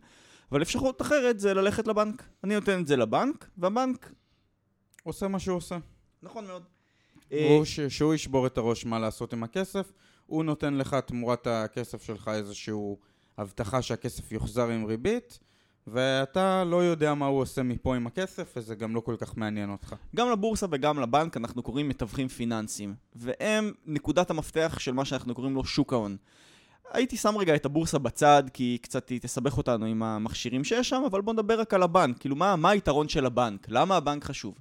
אבל 0.52 0.62
אפשרות 0.62 1.02
אחרת 1.02 1.40
זה 1.40 1.54
ללכת 1.54 1.86
לבנק. 1.86 2.28
אני 2.44 2.54
נותן 2.54 2.80
את 2.80 2.86
זה 2.86 2.96
לבנק, 2.96 3.48
והבנק... 3.58 4.12
עושה 5.02 5.28
מה 5.28 5.38
שהוא 5.38 5.56
עושה. 5.56 5.78
נכון 6.22 6.46
מאוד. 6.46 6.62
הוא 7.30 7.64
ש... 7.64 7.80
שהוא 7.80 8.14
ישבור 8.14 8.46
את 8.46 8.58
הראש 8.58 8.86
מה 8.86 8.98
לעשות 8.98 9.32
עם 9.32 9.42
הכסף, 9.42 9.92
הוא 10.26 10.44
נותן 10.44 10.74
לך 10.74 10.94
תמורת 10.94 11.46
הכסף 11.46 12.02
שלך 12.02 12.30
איזושהי 12.34 12.74
הבטחה 13.38 13.82
שהכסף 13.82 14.32
יוחזר 14.32 14.68
עם 14.68 14.84
ריבית, 14.84 15.38
ואתה 15.86 16.64
לא 16.64 16.84
יודע 16.84 17.14
מה 17.14 17.26
הוא 17.26 17.40
עושה 17.40 17.62
מפה 17.62 17.96
עם 17.96 18.06
הכסף, 18.06 18.52
וזה 18.56 18.74
גם 18.74 18.94
לא 18.94 19.00
כל 19.00 19.16
כך 19.18 19.36
מעניין 19.36 19.70
אותך. 19.70 19.94
גם 20.16 20.30
לבורסה 20.30 20.66
וגם 20.70 21.00
לבנק 21.00 21.36
אנחנו 21.36 21.62
קוראים 21.62 21.88
מתווכים 21.88 22.28
פיננסיים, 22.28 22.94
והם 23.14 23.72
נקודת 23.86 24.30
המפתח 24.30 24.76
של 24.78 24.92
מה 24.92 25.04
שאנחנו 25.04 25.34
קוראים 25.34 25.54
לו 25.54 25.64
שוק 25.64 25.92
ההון. 25.92 26.16
הייתי 26.92 27.16
שם 27.16 27.36
רגע 27.36 27.54
את 27.54 27.66
הבורסה 27.66 27.98
בצד, 27.98 28.42
כי 28.52 28.78
קצת 28.82 29.08
היא 29.08 29.20
תסבך 29.20 29.58
אותנו 29.58 29.86
עם 29.86 30.02
המכשירים 30.02 30.64
שיש 30.64 30.88
שם, 30.88 31.02
אבל 31.06 31.20
בוא 31.20 31.32
נדבר 31.32 31.60
רק 31.60 31.74
על 31.74 31.82
הבנק. 31.82 32.18
כאילו, 32.18 32.36
מה, 32.36 32.56
מה 32.56 32.70
היתרון 32.70 33.08
של 33.08 33.26
הבנק? 33.26 33.66
למה 33.68 33.96
הבנק 33.96 34.24
חשוב? 34.24 34.54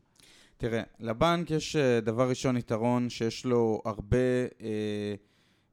תראה, 0.58 0.82
לבנק 1.00 1.52
יש 1.52 1.76
אה, 1.76 2.02
דבר 2.02 2.30
ראשון 2.30 2.58
יתרון 2.58 3.10
שיש 3.10 3.46
לו 3.46 3.82
הרבה 3.86 4.18
אה, 4.62 5.16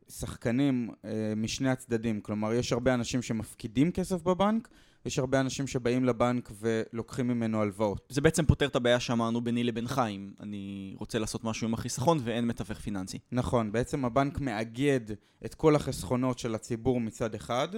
שחקנים 0.08 0.90
אה, 1.04 1.32
משני 1.36 1.70
הצדדים. 1.70 2.20
כלומר, 2.20 2.52
יש 2.52 2.72
הרבה 2.72 2.94
אנשים 2.94 3.22
שמפקידים 3.22 3.90
כסף 3.90 4.22
בבנק, 4.22 4.68
יש 5.06 5.18
הרבה 5.18 5.40
אנשים 5.40 5.66
שבאים 5.66 6.04
לבנק 6.04 6.50
ולוקחים 6.60 7.28
ממנו 7.28 7.62
הלוואות. 7.62 8.06
זה 8.08 8.20
בעצם 8.20 8.44
פותר 8.44 8.66
את 8.66 8.76
הבעיה 8.76 9.00
שאמרנו 9.00 9.40
ביני 9.40 9.64
לבינך, 9.64 10.02
אם 10.10 10.32
אני 10.40 10.94
רוצה 10.98 11.18
לעשות 11.18 11.44
משהו 11.44 11.66
עם 11.66 11.74
החיסכון 11.74 12.18
ואין 12.24 12.46
מתווך 12.46 12.78
פיננסי. 12.78 13.18
נכון, 13.32 13.72
בעצם 13.72 14.04
הבנק 14.04 14.40
מאגד 14.40 15.00
את 15.44 15.54
כל 15.54 15.76
החסכונות 15.76 16.38
של 16.38 16.54
הציבור 16.54 17.00
מצד 17.00 17.34
אחד, 17.34 17.68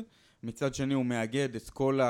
מצד 0.43 0.75
שני 0.75 0.95
הוא 0.95 1.05
מאגד 1.05 1.55
את 1.57 1.71
כל 1.71 2.01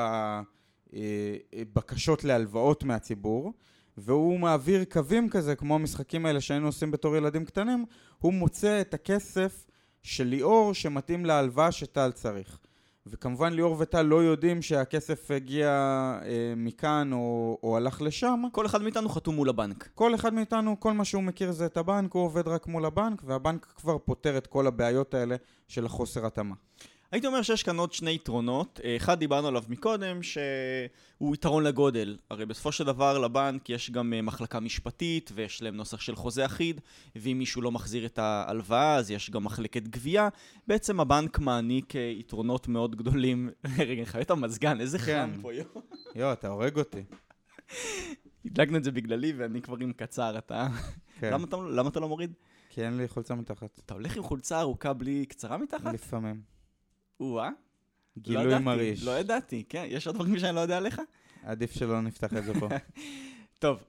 הבקשות 0.93 2.25
להלוואות 2.25 2.85
מהציבור, 2.85 3.53
והוא 3.97 4.39
מעביר 4.39 4.85
קווים 4.85 5.29
כזה, 5.29 5.55
כמו 5.55 5.75
המשחקים 5.75 6.27
האלה 6.27 6.41
שהיינו 6.41 6.67
עושים 6.67 6.91
בתור 6.91 7.17
ילדים 7.17 7.45
קטנים, 7.45 7.85
הוא 8.19 8.33
מוצא 8.33 8.81
את 8.81 8.95
הכסף 8.95 9.67
של 10.03 10.25
ליאור 10.25 10.75
שמתאים 10.75 11.27
להלוואה 11.27 11.73
שטל 11.73 12.11
צריך. 12.13 12.59
וכמובן 13.07 13.53
ליאור 13.53 13.77
וטל 13.79 14.03
לא 14.03 14.23
יודעים 14.25 14.63
שהכסף 14.63 15.31
הגיע 15.31 15.69
אה, 15.69 16.53
מכאן 16.57 17.13
או, 17.13 17.59
או 17.63 17.77
הלך 17.77 18.03
לשם. 18.03 18.43
כל 18.53 18.67
אחד 18.67 18.83
מאיתנו 18.83 19.09
חתום 19.09 19.35
מול 19.35 19.49
הבנק. 19.49 19.89
כל 19.95 20.15
אחד 20.15 20.35
מאיתנו, 20.35 20.81
כל 20.81 20.93
מה 20.93 21.05
שהוא 21.05 21.23
מכיר 21.23 21.53
זה 21.53 21.67
את 21.67 21.77
הבנק, 21.77 22.13
הוא 22.13 22.23
עובד 22.23 22.49
רק 22.49 22.67
מול 22.67 22.85
הבנק, 22.85 23.23
והבנק 23.25 23.67
כבר 23.77 23.99
פותר 23.99 24.39
את 24.39 24.47
כל 24.47 24.67
הבעיות 24.67 25.15
האלה 25.15 25.37
של 25.69 25.87
החוסר 25.87 26.27
התאמה. 26.27 26.55
הייתי 27.13 27.27
אומר 27.27 27.43
שיש 27.43 27.63
כאן 27.63 27.79
עוד 27.79 27.93
שני 27.93 28.15
יתרונות. 28.15 28.81
אחד 28.97 29.19
דיברנו 29.19 29.49
עליו 29.49 29.63
מקודם, 29.69 30.23
שהוא 30.23 31.35
יתרון 31.35 31.65
לגודל. 31.65 32.17
הרי 32.31 32.47
בסופו 32.47 32.73
של 32.73 32.85
דבר 32.85 33.19
לבנק 33.19 33.71
יש 33.71 33.91
גם 33.91 34.13
אה, 34.13 34.23
מחלקה 34.23 34.61
משפטית, 34.61 35.31
ויש 35.35 35.63
להם 35.63 35.77
נוסח 35.77 36.01
של 36.01 36.17
חוזה 36.17 36.47
אחיד, 36.47 36.81
ואם 37.17 37.39
מישהו 37.39 37.63
לא 37.63 37.73
מחזיר 37.73 38.07
את 38.07 38.19
ההלוואה, 38.19 38.95
אז 38.95 39.11
יש 39.11 39.31
גם 39.31 39.45
מחלקת 39.45 39.89
גבייה. 39.89 40.29
בעצם 40.67 41.01
הבנק 41.01 41.39
מעניק 41.39 41.97
אה, 41.97 42.01
יתרונות 42.01 42.69
מאוד 42.69 42.97
גדולים. 42.97 43.51
רגע, 43.79 43.93
אני 43.93 44.07
חייב 44.07 44.23
את 44.23 44.31
המזגן, 44.31 44.81
איזה 44.81 44.99
כן. 44.99 45.31
חם 45.35 45.43
פה, 45.43 45.55
יו. 45.55 45.65
יו, 46.15 46.33
אתה 46.33 46.49
הורג 46.49 46.79
אותי. 46.79 47.03
הדלקנו 48.45 48.77
את 48.77 48.85
זה 48.85 48.93
בגללי, 48.93 49.33
ואני 49.37 49.63
כבר 49.63 49.77
עם 49.81 49.93
קצר, 49.93 50.39
אתה... 50.39 50.69
כן. 51.21 51.33
למה 51.33 51.45
אתה, 51.45 51.57
למה 51.57 51.89
אתה 51.89 52.01
לא 52.01 52.09
מוריד? 52.09 52.33
כי 52.71 52.83
אין 52.83 52.97
לי 52.97 53.09
חולצה 53.09 53.35
מתחת. 53.35 53.81
אתה 53.87 53.95
הולך 53.95 54.17
עם 54.17 54.23
חולצה 54.23 54.61
ארוכה 54.61 54.93
בלי 54.93 55.27
קצרה 55.27 55.57
מתחת? 55.57 55.95
לפעמים. 55.95 56.54
או-אה. 57.21 57.51
גילוי 58.19 58.45
לא 58.45 58.49
ידעתי, 58.49 58.65
מרעיש. 58.65 59.05
לא 59.05 59.19
ידעתי, 59.19 59.65
כן, 59.69 59.85
יש 59.89 60.07
עוד 60.07 60.17
דברים 60.17 60.39
שאני 60.39 60.55
לא 60.55 60.61
יודע 60.61 60.77
עליך? 60.77 61.01
עדיף 61.45 61.73
שלא 61.73 62.01
נפתח 62.01 62.33
את 62.37 62.45
זה 62.45 62.53
פה. 62.61 62.69
טוב, 63.59 63.85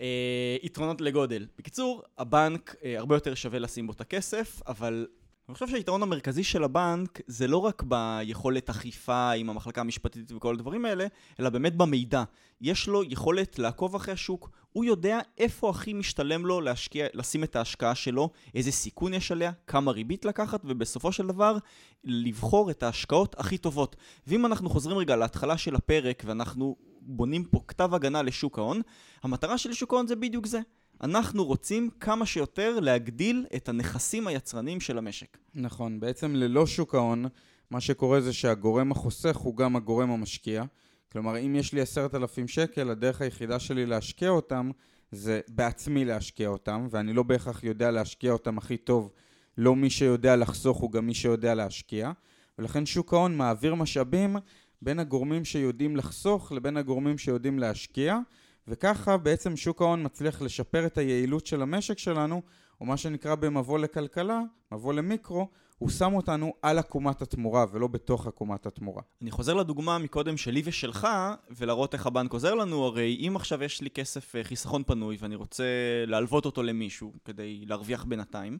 אה, 0.00 0.56
יתרונות 0.62 1.00
לגודל. 1.00 1.46
בקיצור, 1.58 2.02
הבנק 2.18 2.74
אה, 2.84 2.98
הרבה 2.98 3.16
יותר 3.16 3.34
שווה 3.34 3.58
לשים 3.58 3.86
בו 3.86 3.92
את 3.92 4.00
הכסף, 4.00 4.62
אבל 4.66 5.06
אני 5.48 5.54
חושב 5.54 5.68
שהיתרון 5.68 6.02
המרכזי 6.02 6.44
של 6.44 6.64
הבנק 6.64 7.20
זה 7.26 7.48
לא 7.48 7.58
רק 7.58 7.82
ביכולת 7.82 8.70
אכיפה 8.70 9.30
עם 9.30 9.50
המחלקה 9.50 9.80
המשפטית 9.80 10.32
וכל 10.32 10.54
הדברים 10.54 10.84
האלה, 10.84 11.06
אלא 11.40 11.50
באמת 11.50 11.76
במידע. 11.76 12.24
יש 12.60 12.88
לו 12.88 13.04
יכולת 13.04 13.58
לעקוב 13.58 13.94
אחרי 13.94 14.14
השוק, 14.14 14.50
הוא 14.72 14.84
יודע 14.84 15.20
איפה 15.38 15.70
הכי 15.70 15.92
משתלם 15.92 16.46
לו 16.46 16.60
להשקיע, 16.60 17.06
לשים 17.14 17.44
את 17.44 17.56
ההשקעה 17.56 17.94
שלו, 17.94 18.30
איזה 18.54 18.72
סיכון 18.72 19.14
יש 19.14 19.32
עליה, 19.32 19.52
כמה 19.66 19.90
ריבית 19.90 20.24
לקחת, 20.24 20.60
ובסופו 20.64 21.12
של 21.12 21.26
דבר 21.26 21.56
לבחור 22.04 22.70
את 22.70 22.82
ההשקעות 22.82 23.34
הכי 23.38 23.58
טובות. 23.58 23.96
ואם 24.26 24.46
אנחנו 24.46 24.70
חוזרים 24.70 24.98
רגע 24.98 25.16
להתחלה 25.16 25.58
של 25.58 25.74
הפרק 25.74 26.22
ואנחנו 26.26 26.76
בונים 27.00 27.44
פה 27.44 27.60
כתב 27.68 27.94
הגנה 27.94 28.22
לשוק 28.22 28.58
ההון, 28.58 28.80
המטרה 29.22 29.58
של 29.58 29.72
שוק 29.72 29.92
ההון 29.92 30.06
זה 30.06 30.16
בדיוק 30.16 30.46
זה. 30.46 30.60
אנחנו 31.02 31.44
רוצים 31.44 31.90
כמה 32.00 32.26
שיותר 32.26 32.80
להגדיל 32.80 33.46
את 33.56 33.68
הנכסים 33.68 34.26
היצרניים 34.26 34.80
של 34.80 34.98
המשק. 34.98 35.38
נכון, 35.54 36.00
בעצם 36.00 36.34
ללא 36.34 36.66
שוק 36.66 36.94
ההון, 36.94 37.24
מה 37.70 37.80
שקורה 37.80 38.20
זה 38.20 38.32
שהגורם 38.32 38.92
החוסך 38.92 39.36
הוא 39.36 39.56
גם 39.56 39.76
הגורם 39.76 40.10
המשקיע. 40.10 40.64
כלומר, 41.12 41.38
אם 41.38 41.56
יש 41.56 41.72
לי 41.72 41.80
עשרת 41.80 42.14
אלפים 42.14 42.48
שקל, 42.48 42.90
הדרך 42.90 43.20
היחידה 43.20 43.58
שלי 43.58 43.86
להשקיע 43.86 44.28
אותם 44.28 44.70
זה 45.12 45.40
בעצמי 45.48 46.04
להשקיע 46.04 46.48
אותם, 46.48 46.86
ואני 46.90 47.12
לא 47.12 47.22
בהכרח 47.22 47.64
יודע 47.64 47.90
להשקיע 47.90 48.32
אותם 48.32 48.58
הכי 48.58 48.76
טוב. 48.76 49.10
לא 49.58 49.76
מי 49.76 49.90
שיודע 49.90 50.36
לחסוך 50.36 50.78
הוא 50.78 50.92
גם 50.92 51.06
מי 51.06 51.14
שיודע 51.14 51.54
להשקיע, 51.54 52.12
ולכן 52.58 52.86
שוק 52.86 53.12
ההון 53.12 53.36
מעביר 53.36 53.74
משאבים 53.74 54.36
בין 54.82 54.98
הגורמים 54.98 55.44
שיודעים 55.44 55.96
לחסוך 55.96 56.52
לבין 56.52 56.76
הגורמים 56.76 57.18
שיודעים 57.18 57.58
להשקיע, 57.58 58.18
וככה 58.68 59.16
בעצם 59.16 59.56
שוק 59.56 59.82
ההון 59.82 60.04
מצליח 60.04 60.42
לשפר 60.42 60.86
את 60.86 60.98
היעילות 60.98 61.46
של 61.46 61.62
המשק 61.62 61.98
שלנו, 61.98 62.42
או 62.80 62.86
מה 62.86 62.96
שנקרא 62.96 63.34
במבוא 63.34 63.78
לכלכלה, 63.78 64.40
מבוא 64.72 64.92
למיקרו, 64.92 65.48
הוא 65.78 65.90
שם 65.90 66.14
אותנו 66.14 66.54
על 66.62 66.78
עקומת 66.78 67.22
התמורה 67.22 67.66
ולא 67.72 67.86
בתוך 67.86 68.26
עקומת 68.26 68.66
התמורה. 68.66 69.02
אני 69.22 69.30
חוזר 69.30 69.54
לדוגמה 69.54 69.98
מקודם 69.98 70.36
שלי 70.36 70.62
ושלך, 70.64 71.08
ולהראות 71.50 71.94
איך 71.94 72.06
הבנק 72.06 72.32
עוזר 72.32 72.54
לנו, 72.54 72.84
הרי 72.84 73.26
אם 73.26 73.36
עכשיו 73.36 73.64
יש 73.64 73.80
לי 73.80 73.90
כסף 73.90 74.36
אה, 74.36 74.44
חיסכון 74.44 74.82
פנוי 74.86 75.16
ואני 75.20 75.34
רוצה 75.34 75.64
להלוות 76.06 76.44
אותו 76.44 76.62
למישהו 76.62 77.12
כדי 77.24 77.64
להרוויח 77.66 78.04
בינתיים, 78.04 78.58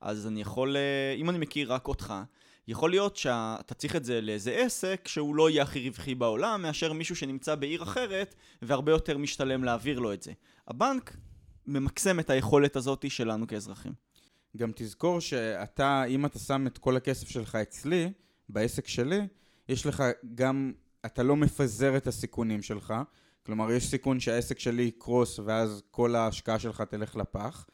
אז 0.00 0.26
אני 0.26 0.40
יכול, 0.40 0.76
אה, 0.76 1.14
אם 1.16 1.30
אני 1.30 1.38
מכיר 1.38 1.72
רק 1.72 1.88
אותך, 1.88 2.14
יכול 2.68 2.90
להיות 2.90 3.16
שאתה 3.16 3.74
צריך 3.74 3.96
את 3.96 4.04
זה 4.04 4.20
לאיזה 4.20 4.50
עסק 4.50 5.08
שהוא 5.08 5.34
לא 5.34 5.50
יהיה 5.50 5.62
הכי 5.62 5.88
רווחי 5.88 6.14
בעולם 6.14 6.62
מאשר 6.62 6.92
מישהו 6.92 7.16
שנמצא 7.16 7.54
בעיר 7.54 7.82
אחרת 7.82 8.34
והרבה 8.62 8.92
יותר 8.92 9.18
משתלם 9.18 9.64
להעביר 9.64 9.98
לו 9.98 10.12
את 10.12 10.22
זה. 10.22 10.32
הבנק 10.68 11.16
ממקסם 11.66 12.20
את 12.20 12.30
היכולת 12.30 12.76
הזאת 12.76 13.10
שלנו 13.10 13.46
כאזרחים. 13.46 13.92
גם 14.56 14.72
תזכור 14.74 15.20
שאתה, 15.20 16.04
אם 16.04 16.26
אתה 16.26 16.38
שם 16.38 16.66
את 16.66 16.78
כל 16.78 16.96
הכסף 16.96 17.28
שלך 17.28 17.54
אצלי, 17.54 18.12
בעסק 18.48 18.88
שלי, 18.88 19.20
יש 19.68 19.86
לך 19.86 20.04
גם, 20.34 20.72
אתה 21.06 21.22
לא 21.22 21.36
מפזר 21.36 21.96
את 21.96 22.06
הסיכונים 22.06 22.62
שלך. 22.62 22.94
כלומר, 23.46 23.72
יש 23.72 23.90
סיכון 23.90 24.20
שהעסק 24.20 24.58
שלי 24.58 24.82
יקרוס 24.82 25.38
ואז 25.38 25.82
כל 25.90 26.14
ההשקעה 26.14 26.58
שלך 26.58 26.80
תלך 26.80 27.16
לפח. 27.16 27.66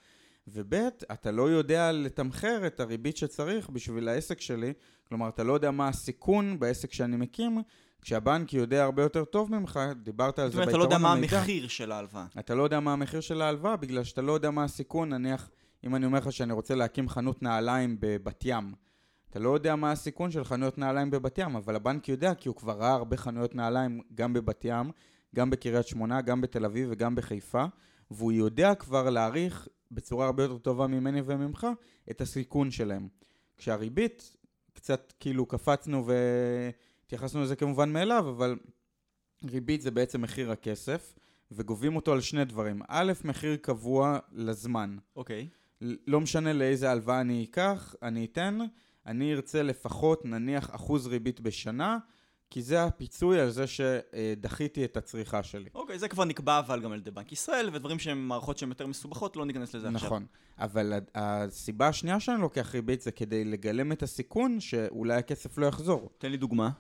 וב', 0.53 0.75
אתה 1.13 1.31
לא 1.31 1.51
יודע 1.51 1.93
לתמחר 1.93 2.67
את 2.67 2.81
הריבית 2.81 3.17
שצריך 3.17 3.71
בשביל 3.71 4.09
העסק 4.09 4.41
שלי, 4.41 4.73
כלומר, 5.09 5.29
אתה 5.29 5.45
לא 5.45 5.53
יודע 5.53 5.71
מה 5.71 5.89
הסיכון 5.89 6.59
בעסק 6.59 6.93
שאני 6.93 7.17
מקים, 7.17 7.59
כשהבנק 8.03 8.53
יודע 8.53 8.85
הרבה 8.85 9.03
יותר 9.03 9.25
טוב 9.25 9.53
ממך, 9.53 9.81
דיברת 10.03 10.39
על 10.39 10.51
זה 10.51 10.65
ביתרון 10.65 10.93
המידע. 10.93 10.99
זאת 10.99 11.05
אומרת, 11.05 11.25
אתה 11.25 11.35
לא 11.35 11.35
יודע 11.35 11.39
מה 11.39 11.43
המחיר 11.43 11.69
של 11.69 11.93
ההלוואה. 11.93 12.27
אתה 12.39 12.55
לא 12.55 12.63
יודע 12.63 12.81
מה 12.81 12.93
המחיר 12.93 13.21
של 13.21 13.43
ההלוואה, 13.43 13.77
בגלל 13.77 14.05
שאתה 14.05 14.23
לא 14.23 14.33
יודע 14.33 14.51
מה 14.51 14.65
הסיכון, 14.65 15.09
נניח, 15.15 15.51
אם 15.85 15.97
אני 15.97 16.07
אומר 16.07 16.19
לך 16.19 16.33
שאני 16.33 16.53
רוצה 16.53 16.75
להקים 16.75 17.09
חנות 17.09 17.43
נעליים 17.43 17.97
בבת 18.01 18.43
ים, 18.45 18.75
אתה 19.31 19.39
לא 19.39 19.55
יודע 19.55 19.77
מה 19.77 19.93
הסיכון 19.93 20.31
של 20.31 20.45
חנויות 20.45 20.79
נעליים 20.79 21.11
בבת 21.11 21.39
ים, 21.39 21.57
אבל 21.57 21.77
הבנק 21.77 22.09
יודע, 22.09 22.35
כי 22.35 22.49
הוא 22.49 22.57
כבר 22.57 22.73
ראה 22.73 22.93
הרבה 22.93 23.17
חנויות 23.17 23.55
נעליים 23.55 24.01
גם 24.15 24.33
בבת 24.33 24.65
ים, 24.65 24.91
גם 25.35 25.51
בקריית 25.51 25.87
שמונה, 25.87 26.21
גם 26.21 26.41
בתל 26.41 26.65
אביב 26.65 26.89
וגם 26.93 27.15
בחיפה, 27.15 27.65
והוא 28.11 28.33
יודע 28.33 28.75
כבר 28.75 29.11
להעריך 29.11 29.69
בצורה 29.91 30.27
הרבה 30.27 30.43
יותר 30.43 30.59
טובה 30.59 30.87
ממני 30.87 31.21
וממך 31.25 31.67
את 32.11 32.21
הסיכון 32.21 32.71
שלהם. 32.71 33.09
כשהריבית, 33.59 34.37
קצת 34.73 35.13
כאילו 35.21 35.47
קפצנו 35.47 36.07
והתייחסנו 36.07 37.43
לזה 37.43 37.57
כמובן 37.57 37.93
מאליו, 37.93 38.29
אבל 38.31 38.59
ריבית 39.45 39.83
זה 39.83 39.91
בעצם 39.91 40.23
מחיר 40.23 40.51
הכסף, 40.51 41.15
וגובים 41.53 41.97
אותו 41.97 42.13
על 42.13 42.21
שני 42.21 42.45
דברים. 42.45 42.83
א', 42.89 43.13
מחיר 43.25 43.57
קבוע 43.57 44.19
לזמן. 44.33 44.97
אוקיי. 45.17 45.49
Okay. 45.53 45.85
לא 46.07 46.21
משנה 46.21 46.53
לאיזה 46.53 46.91
הלוואה 46.91 47.21
אני 47.21 47.45
אקח, 47.45 47.95
אני 48.03 48.25
אתן, 48.25 48.59
אני 49.07 49.35
ארצה 49.35 49.63
לפחות 49.63 50.25
נניח 50.25 50.75
אחוז 50.75 51.07
ריבית 51.07 51.41
בשנה, 51.41 51.99
כי 52.51 52.63
זה 52.63 52.85
הפיצוי 52.85 53.41
על 53.41 53.51
זה 53.51 53.65
שדחיתי 53.67 54.85
את 54.85 54.97
הצריכה 54.97 55.43
שלי. 55.43 55.71
אוקיי, 55.75 55.97
okay, 55.97 55.99
זה 55.99 56.09
כבר 56.09 56.25
נקבע 56.25 56.59
אבל 56.59 56.81
גם 56.81 56.93
על 56.93 56.99
ידי 56.99 57.11
בנק 57.11 57.33
ישראל, 57.33 57.71
ודברים 57.73 57.99
שהם 57.99 58.29
מערכות 58.29 58.59
שהן 58.59 58.69
יותר 58.69 58.87
מסובכות, 58.87 59.37
לא 59.37 59.47
ניכנס 59.47 59.75
לזה 59.75 59.91
נכון. 59.91 59.97
עכשיו. 59.97 60.09
נכון, 60.09 60.27
אבל 60.59 61.01
הסיבה 61.15 61.89
השנייה 61.89 62.21
שאני 62.21 62.41
לוקח 62.41 62.75
ריבית 62.75 63.01
זה 63.01 63.11
כדי 63.11 63.45
לגלם 63.45 63.93
את 63.93 64.03
הסיכון 64.03 64.61
שאולי 64.61 65.15
הכסף 65.15 65.59
לא 65.59 65.67
יחזור. 65.67 66.11
תן 66.19 66.31
לי 66.31 66.37
דוגמה. 66.37 66.71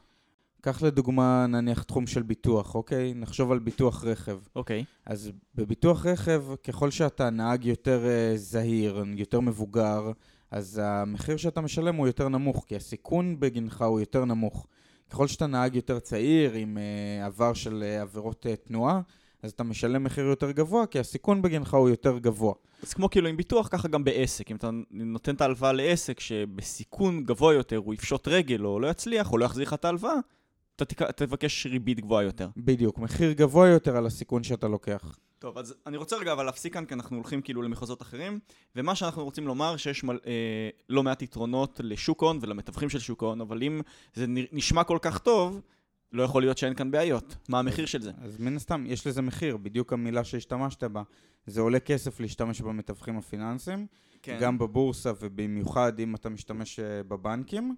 קח 0.61 0.83
לדוגמה 0.83 1.47
נניח 1.47 1.83
תחום 1.83 2.07
של 2.07 2.23
ביטוח, 2.23 2.75
אוקיי? 2.75 3.15
נחשוב 3.15 3.53
על 3.53 3.59
ביטוח 3.59 4.05
רכב. 4.05 4.39
אוקיי. 4.57 4.85
אז 5.07 5.31
בביטוח 5.55 6.07
רכב, 6.07 6.45
ככל 6.65 6.91
שאתה 6.91 7.31
נהג 7.31 7.65
יותר 7.65 8.05
uh, 8.05 8.37
זהיר, 8.37 9.05
יותר 9.17 9.41
מבוגר, 9.41 10.13
אז 10.51 10.81
המחיר 10.85 11.37
שאתה 11.37 11.61
משלם 11.61 11.95
הוא 11.95 12.07
יותר 12.07 12.29
נמוך, 12.29 12.65
כי 12.69 12.77
הסיכון 12.77 13.41
בגינך 13.41 13.83
הוא 13.83 14.01
יותר 14.01 14.25
נמוך. 14.25 14.67
ככל 15.11 15.27
שאתה 15.27 15.47
נהג 15.47 15.75
יותר 15.75 15.99
צעיר, 15.99 16.53
עם 16.53 16.79
uh, 16.79 17.27
עבר 17.27 17.55
של 17.55 17.83
uh, 17.83 18.03
עבירות 18.03 18.47
uh, 18.47 18.69
תנועה, 18.69 19.01
אז 19.43 19.51
אתה 19.51 19.65
משלם 19.65 20.05
מחיר 20.05 20.25
יותר 20.25 20.51
גבוה, 20.51 20.87
כי 20.87 20.99
הסיכון 20.99 21.43
בגינך 21.43 21.75
הוא 21.75 21.89
יותר 21.89 22.19
גבוה. 22.19 22.55
אז 22.83 22.93
כמו 22.95 23.11
כאילו 23.11 23.29
עם 23.29 23.37
ביטוח, 23.37 23.69
ככה 23.69 23.89
גם 23.89 24.05
בעסק. 24.05 24.51
אם 24.51 24.57
אתה 24.57 24.71
נותן 24.91 25.35
את 25.35 25.41
ההלוואה 25.41 25.73
לעסק 25.73 26.21
שבסיכון 26.21 27.25
גבוה 27.25 27.55
יותר 27.55 27.77
הוא 27.77 27.95
יפשוט 27.95 28.29
רגל 28.29 28.65
או 28.65 28.81
לא 28.81 28.87
יצליח 28.87 29.33
או 29.33 29.39
לא 29.39 29.45
יחזיר 29.45 29.63
לך 29.63 29.75
את 29.75 29.85
ההלוואה, 29.85 30.15
אתה. 30.77 30.85
תבקש 31.13 31.67
ריבית 31.67 32.01
גבוהה 32.01 32.25
יותר. 32.25 32.49
בדיוק, 32.57 32.99
מחיר 32.99 33.33
גבוה 33.33 33.69
יותר 33.69 33.97
על 33.97 34.07
הסיכון 34.07 34.43
שאתה 34.43 34.69
לוקח. 34.69 35.19
טוב, 35.41 35.59
אז 35.59 35.75
אני 35.87 35.97
רוצה 35.97 36.17
רגע 36.17 36.33
אבל 36.33 36.45
להפסיק 36.45 36.75
כאן, 36.75 36.85
כי 36.85 36.95
אנחנו 36.95 37.17
הולכים 37.17 37.43
כאילו 37.43 37.63
למחוזות 37.63 38.03
אחרים, 38.03 38.39
ומה 38.77 38.95
שאנחנו 38.95 39.25
רוצים 39.25 39.47
לומר, 39.47 39.77
שיש 39.77 40.05
מל, 40.05 40.19
אה, 40.27 40.69
לא 40.89 41.03
מעט 41.03 41.23
יתרונות 41.23 41.81
לשוק 41.85 42.23
ההון 42.23 42.39
ולמתווכים 42.43 42.89
של 42.89 42.99
שוק 42.99 43.23
ההון, 43.23 43.41
אבל 43.41 43.63
אם 43.63 43.81
זה 44.15 44.25
נשמע 44.29 44.85
כל 44.85 44.99
כך 45.03 45.19
טוב, 45.19 45.61
לא 46.13 46.23
יכול 46.23 46.43
להיות 46.43 46.59
שאין 46.59 46.75
כאן 46.75 46.91
בעיות. 46.91 47.37
מה 47.49 47.59
המחיר 47.59 47.87
של 47.87 48.03
זה? 48.03 48.13
אז 48.23 48.41
מן 48.41 48.57
הסתם, 48.57 48.85
יש 48.87 49.07
לזה 49.07 49.23
מחיר, 49.23 49.57
בדיוק 49.57 49.93
המילה 49.93 50.25
שהשתמשת 50.25 50.85
בה. 50.85 51.03
זה 51.47 51.61
עולה 51.61 51.81
כסף 51.81 52.21
להשתמש 52.21 52.61
במתווכים 52.61 53.19
הפיננסיים, 53.19 53.87
כן. 54.23 54.39
גם 54.41 54.59
בבורסה 54.59 55.13
ובמיוחד 55.21 56.01
אם 56.01 56.15
אתה 56.15 56.29
משתמש 56.29 56.81
אה, 56.81 57.03
בבנקים. 57.03 57.75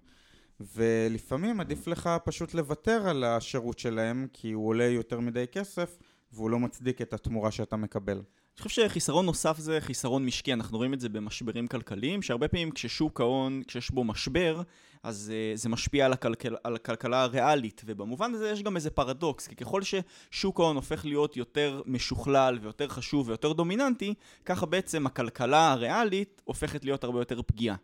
ולפעמים 0.59 1.59
עדיף 1.59 1.87
לך 1.87 2.09
פשוט 2.25 2.53
לוותר 2.53 3.09
על 3.09 3.23
השירות 3.23 3.79
שלהם, 3.79 4.27
כי 4.33 4.51
הוא 4.51 4.67
עולה 4.67 4.83
יותר 4.83 5.19
מדי 5.19 5.45
כסף, 5.51 5.97
והוא 6.33 6.49
לא 6.49 6.59
מצדיק 6.59 7.01
את 7.01 7.13
התמורה 7.13 7.51
שאתה 7.51 7.75
מקבל. 7.75 8.21
אני 8.57 8.63
חושב 8.63 8.81
שחיסרון 8.81 9.25
נוסף 9.25 9.57
זה 9.57 9.81
חיסרון 9.81 10.25
משקי, 10.25 10.53
אנחנו 10.53 10.77
רואים 10.77 10.93
את 10.93 10.99
זה 10.99 11.09
במשברים 11.09 11.67
כלכליים, 11.67 12.21
שהרבה 12.21 12.47
פעמים 12.47 12.71
כששוק 12.71 13.21
ההון, 13.21 13.61
כשיש 13.67 13.91
בו 13.91 14.03
משבר, 14.03 14.61
אז 15.03 15.31
uh, 15.33 15.57
זה 15.57 15.69
משפיע 15.69 16.05
על, 16.05 16.13
הכלכל, 16.13 16.55
על 16.63 16.75
הכלכלה 16.75 17.21
הריאלית, 17.21 17.81
ובמובן 17.85 18.33
הזה 18.33 18.49
יש 18.49 18.63
גם 18.63 18.75
איזה 18.75 18.89
פרדוקס, 18.89 19.47
כי 19.47 19.55
ככל 19.55 19.81
ששוק 19.81 20.59
ההון 20.59 20.75
הופך 20.75 21.05
להיות 21.05 21.37
יותר 21.37 21.81
משוכלל 21.85 22.59
ויותר 22.61 22.87
חשוב 22.87 23.27
ויותר 23.27 23.53
דומיננטי, 23.53 24.13
ככה 24.45 24.65
בעצם 24.65 25.05
הכלכלה 25.05 25.71
הריאלית 25.71 26.41
הופכת 26.43 26.85
להיות 26.85 27.03
הרבה 27.03 27.21
יותר 27.21 27.41
פגיעה. 27.41 27.75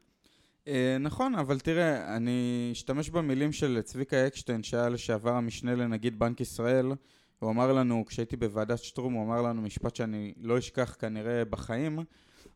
אה, 0.67 0.97
נכון, 0.99 1.35
אבל 1.35 1.59
תראה, 1.59 2.15
אני 2.15 2.69
אשתמש 2.71 3.09
במילים 3.09 3.51
של 3.51 3.81
צביקה 3.83 4.27
אקשטיין, 4.27 4.63
שהיה 4.63 4.89
לשעבר 4.89 5.31
המשנה 5.31 5.75
לנגיד 5.75 6.19
בנק 6.19 6.41
ישראל. 6.41 6.85
הוא 7.39 7.51
אמר 7.51 7.73
לנו, 7.73 8.03
כשהייתי 8.07 8.37
בוועדת 8.37 8.79
שטרום, 8.79 9.13
הוא 9.13 9.23
אמר 9.23 9.41
לנו 9.41 9.61
משפט 9.61 9.95
שאני 9.95 10.33
לא 10.41 10.57
אשכח 10.57 10.95
כנראה 10.99 11.45
בחיים. 11.45 11.99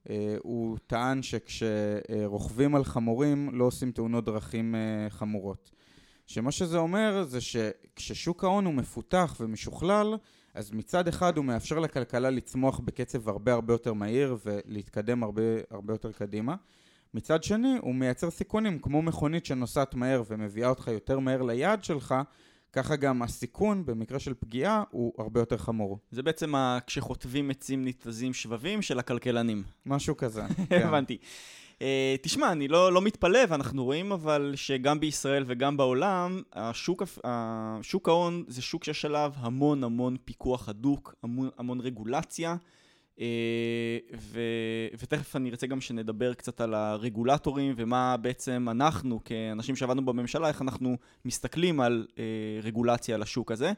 אה, 0.09 0.35
הוא 0.43 0.77
טען 0.87 1.21
שכשרוכבים 1.23 2.75
על 2.75 2.83
חמורים 2.83 3.49
לא 3.53 3.65
עושים 3.65 3.91
תאונות 3.91 4.25
דרכים 4.25 4.75
אה, 4.75 5.09
חמורות. 5.09 5.71
שמה 6.27 6.51
שזה 6.51 6.77
אומר 6.77 7.23
זה 7.23 7.41
שכששוק 7.41 8.43
ההון 8.43 8.65
הוא 8.65 8.73
מפותח 8.73 9.35
ומשוכלל, 9.39 10.15
אז 10.53 10.71
מצד 10.71 11.07
אחד 11.07 11.37
הוא 11.37 11.45
מאפשר 11.45 11.79
לכלכלה 11.79 12.29
לצמוח 12.29 12.79
בקצב 12.79 13.29
הרבה 13.29 13.53
הרבה 13.53 13.73
יותר 13.73 13.93
מהיר 13.93 14.37
ולהתקדם 14.45 15.23
הרבה 15.23 15.41
הרבה 15.71 15.93
יותר 15.93 16.11
קדימה. 16.11 16.55
מצד 17.13 17.43
שני, 17.43 17.77
הוא 17.81 17.95
מייצר 17.95 18.31
סיכונים, 18.31 18.79
כמו 18.79 19.01
מכונית 19.01 19.45
שנוסעת 19.45 19.95
מהר 19.95 20.23
ומביאה 20.27 20.69
אותך 20.69 20.87
יותר 20.87 21.19
מהר 21.19 21.41
ליעד 21.41 21.83
שלך, 21.83 22.15
ככה 22.73 22.95
גם 22.95 23.21
הסיכון 23.21 23.85
במקרה 23.85 24.19
של 24.19 24.33
פגיעה 24.33 24.83
הוא 24.91 25.13
הרבה 25.17 25.39
יותר 25.39 25.57
חמור. 25.57 25.99
זה 26.11 26.23
בעצם 26.23 26.55
ה... 26.55 26.79
כשחוטבים 26.87 27.49
עצים 27.49 27.85
ניתזים 27.85 28.33
שבבים 28.33 28.81
של 28.81 28.99
הכלכלנים. 28.99 29.63
משהו 29.85 30.17
כזה, 30.17 30.41
כן. 30.69 30.87
הבנתי. 30.87 31.17
Uh, 31.79 31.81
תשמע, 32.21 32.51
אני 32.51 32.67
לא, 32.67 32.93
לא 32.93 33.01
מתפלא, 33.01 33.39
ואנחנו 33.49 33.83
רואים 33.83 34.11
אבל 34.11 34.53
שגם 34.55 34.99
בישראל 34.99 35.43
וגם 35.47 35.77
בעולם, 35.77 36.41
השוק, 36.53 37.03
השוק 37.23 38.09
ההון 38.09 38.43
זה 38.47 38.61
שוק 38.61 38.83
שיש 38.83 39.05
עליו 39.05 39.33
המון 39.35 39.83
המון 39.83 40.17
פיקוח 40.25 40.69
הדוק, 40.69 41.15
המון, 41.23 41.49
המון 41.57 41.79
רגולציה. 41.79 42.55
אה, 43.19 43.97
ו, 44.19 44.39
ותכף 44.99 45.35
אני 45.35 45.49
ארצה 45.49 45.67
גם 45.67 45.81
שנדבר 45.81 46.33
קצת 46.33 46.61
על 46.61 46.73
הרגולטורים 46.73 47.73
ומה 47.77 48.17
בעצם 48.17 48.67
אנחנו 48.71 49.19
כאנשים 49.25 49.75
שעבדנו 49.75 50.05
בממשלה, 50.05 50.47
איך 50.47 50.61
אנחנו 50.61 50.97
מסתכלים 51.25 51.79
על 51.79 52.07
אה, 52.19 52.23
רגולציה 52.63 53.15
על 53.15 53.21
השוק 53.21 53.51
הזה. 53.51 53.71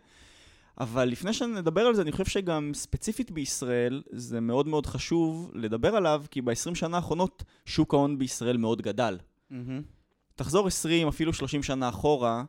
אבל 0.79 1.05
לפני 1.05 1.33
שנדבר 1.33 1.81
על 1.81 1.95
זה, 1.95 2.01
אני 2.01 2.11
חושב 2.11 2.25
שגם 2.25 2.71
ספציפית 2.73 3.31
בישראל, 3.31 4.03
זה 4.11 4.39
מאוד 4.39 4.67
מאוד 4.67 4.85
חשוב 4.85 5.51
לדבר 5.53 5.95
עליו, 5.95 6.23
כי 6.31 6.41
ב-20 6.41 6.75
שנה 6.75 6.97
האחרונות 6.97 7.43
שוק 7.65 7.93
ההון 7.93 8.17
בישראל 8.17 8.57
מאוד 8.57 8.81
גדל. 8.81 9.17
Mm-hmm. 9.51 9.55
תחזור 10.35 10.67
20, 10.67 11.07
אפילו 11.07 11.33
30 11.33 11.63
שנה 11.63 11.89
אחורה, 11.89 12.43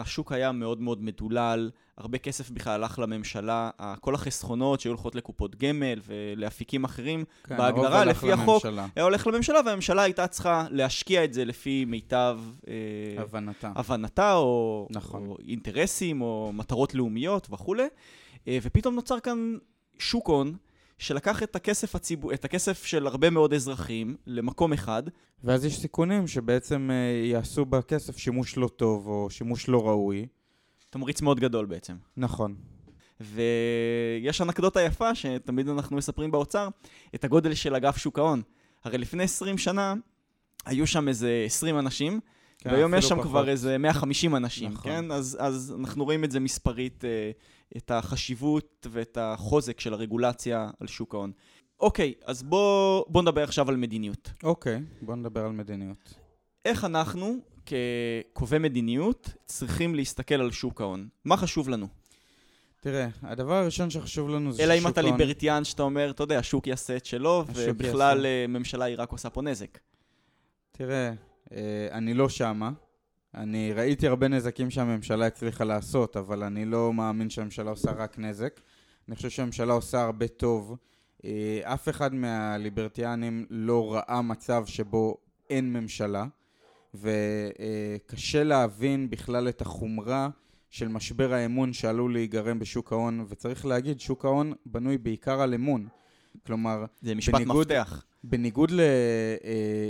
השוק 0.00 0.32
היה 0.32 0.52
מאוד 0.52 0.80
מאוד 0.80 1.02
מדולל, 1.02 1.70
הרבה 1.98 2.18
כסף 2.18 2.50
בכלל 2.50 2.82
הלך 2.82 2.98
לממשלה, 2.98 3.70
כל 4.00 4.14
החסכונות 4.14 4.80
שהיו 4.80 4.92
הולכות 4.92 5.14
לקופות 5.14 5.56
גמל 5.56 6.00
ולאפיקים 6.06 6.84
אחרים, 6.84 7.24
כן, 7.44 7.56
בהגדרה, 7.56 8.04
לפי 8.04 8.32
החוק, 8.32 8.66
היה 8.96 9.04
הולך 9.04 9.26
לממשלה, 9.26 9.60
והממשלה 9.66 10.02
הייתה 10.02 10.26
צריכה 10.26 10.66
להשקיע 10.70 11.24
את 11.24 11.32
זה 11.32 11.44
לפי 11.44 11.84
מיטב... 11.84 12.40
אה, 12.68 13.22
הבנתה. 13.22 13.72
הבנתה, 13.74 14.34
או, 14.34 14.88
נכון. 14.90 15.26
או 15.26 15.36
אינטרסים, 15.48 16.20
או 16.20 16.50
מטרות 16.54 16.94
לאומיות 16.94 17.48
וכולי, 17.50 17.86
אה, 18.48 18.58
ופתאום 18.62 18.94
נוצר 18.94 19.20
כאן 19.20 19.56
שוק 19.98 20.28
הון. 20.28 20.56
שלקח 20.98 21.42
את 21.42 21.56
הכסף, 21.56 21.94
הציבור, 21.94 22.32
את 22.32 22.44
הכסף 22.44 22.84
של 22.84 23.06
הרבה 23.06 23.30
מאוד 23.30 23.54
אזרחים 23.54 24.16
למקום 24.26 24.72
אחד. 24.72 25.02
ואז 25.44 25.64
יש 25.64 25.80
סיכונים 25.80 26.26
שבעצם 26.26 26.90
uh, 26.90 27.26
יעשו 27.26 27.64
בכסף 27.64 28.18
שימוש 28.18 28.56
לא 28.56 28.68
טוב 28.68 29.06
או 29.06 29.30
שימוש 29.30 29.68
לא 29.68 29.88
ראוי. 29.88 30.26
תמריץ 30.90 31.22
מאוד 31.22 31.40
גדול 31.40 31.66
בעצם. 31.66 31.94
נכון. 32.16 32.54
ויש 33.20 34.40
אנקדוטה 34.40 34.82
יפה 34.82 35.14
שתמיד 35.14 35.68
אנחנו 35.68 35.96
מספרים 35.96 36.30
באוצר, 36.30 36.68
את 37.14 37.24
הגודל 37.24 37.54
של 37.54 37.74
אגף 37.74 37.96
שוק 37.96 38.18
ההון. 38.18 38.42
הרי 38.84 38.98
לפני 38.98 39.22
20 39.22 39.58
שנה 39.58 39.94
היו 40.66 40.86
שם 40.86 41.08
איזה 41.08 41.42
20 41.46 41.78
אנשים, 41.78 42.20
כן, 42.58 42.70
והיום 42.70 42.94
יש 42.94 43.04
שם 43.04 43.14
פחות. 43.14 43.26
כבר 43.26 43.48
איזה 43.48 43.78
150 43.78 44.36
אנשים, 44.36 44.72
נכון. 44.72 44.92
כן? 44.92 45.10
אז, 45.10 45.36
אז 45.40 45.74
אנחנו 45.80 46.04
רואים 46.04 46.24
את 46.24 46.30
זה 46.30 46.40
מספרית, 46.40 47.04
אה, 47.04 47.30
את 47.76 47.90
החשיבות 47.90 48.86
ואת 48.90 49.18
החוזק 49.20 49.80
של 49.80 49.92
הרגולציה 49.92 50.70
על 50.80 50.86
שוק 50.86 51.14
ההון. 51.14 51.32
אוקיי, 51.80 52.14
אז 52.24 52.42
בוא, 52.42 53.04
בוא 53.08 53.22
נדבר 53.22 53.42
עכשיו 53.42 53.68
על 53.68 53.76
מדיניות. 53.76 54.30
אוקיי, 54.42 54.80
בוא 55.02 55.16
נדבר 55.16 55.44
על 55.44 55.52
מדיניות. 55.52 56.14
איך 56.64 56.84
אנחנו, 56.84 57.36
כקובעי 57.66 58.58
מדיניות, 58.58 59.28
צריכים 59.44 59.94
להסתכל 59.94 60.34
על 60.34 60.50
שוק 60.50 60.80
ההון? 60.80 61.08
מה 61.24 61.36
חשוב 61.36 61.68
לנו? 61.68 61.88
תראה, 62.80 63.08
הדבר 63.22 63.54
הראשון 63.54 63.90
שחשוב 63.90 64.28
לנו 64.30 64.52
זה 64.52 64.64
אלא 64.64 64.74
ששוק 64.74 64.86
אם 64.86 64.92
אתה 64.92 65.00
ההון- 65.00 65.12
ליברטיאן 65.20 65.64
שאתה 65.64 65.82
אומר, 65.82 66.10
אתה 66.10 66.22
יודע, 66.22 66.38
השוק 66.38 66.66
יעשה 66.66 66.96
את 66.96 67.06
שלו, 67.06 67.44
ובכלל 67.54 68.16
יעשה. 68.16 68.28
אה, 68.28 68.46
ממשלה 68.48 68.84
היא 68.84 68.96
רק 68.98 69.12
עושה 69.12 69.30
פה 69.30 69.42
נזק. 69.42 69.78
תראה, 70.72 71.12
אה, 71.52 71.88
אני 71.92 72.14
לא 72.14 72.28
שמה. 72.28 72.70
אני 73.36 73.72
ראיתי 73.72 74.08
הרבה 74.08 74.28
נזקים 74.28 74.70
שהממשלה 74.70 75.26
הצליחה 75.26 75.64
לעשות, 75.64 76.16
אבל 76.16 76.42
אני 76.42 76.64
לא 76.64 76.92
מאמין 76.92 77.30
שהממשלה 77.30 77.70
עושה 77.70 77.90
רק 77.92 78.18
נזק. 78.18 78.60
אני 79.08 79.16
חושב 79.16 79.30
שהממשלה 79.30 79.72
עושה 79.72 80.02
הרבה 80.02 80.28
טוב. 80.28 80.76
אה, 81.24 81.60
אף 81.64 81.88
אחד 81.88 82.14
מהליברטיאנים 82.14 83.46
לא 83.50 83.92
ראה 83.94 84.22
מצב 84.22 84.62
שבו 84.66 85.16
אין 85.50 85.72
ממשלה, 85.72 86.24
וקשה 86.94 88.44
להבין 88.44 89.10
בכלל 89.10 89.48
את 89.48 89.60
החומרה 89.60 90.28
של 90.70 90.88
משבר 90.88 91.32
האמון 91.32 91.72
שעלול 91.72 92.12
להיגרם 92.12 92.58
בשוק 92.58 92.92
ההון, 92.92 93.24
וצריך 93.28 93.66
להגיד, 93.66 94.00
שוק 94.00 94.24
ההון 94.24 94.52
בנוי 94.66 94.98
בעיקר 94.98 95.40
על 95.40 95.54
אמון. 95.54 95.88
כלומר, 96.46 96.84
זה 97.02 97.14
משפט 97.14 97.34
בניגוד- 97.34 97.72
מפתח. 97.72 98.04
בניגוד 98.28 98.72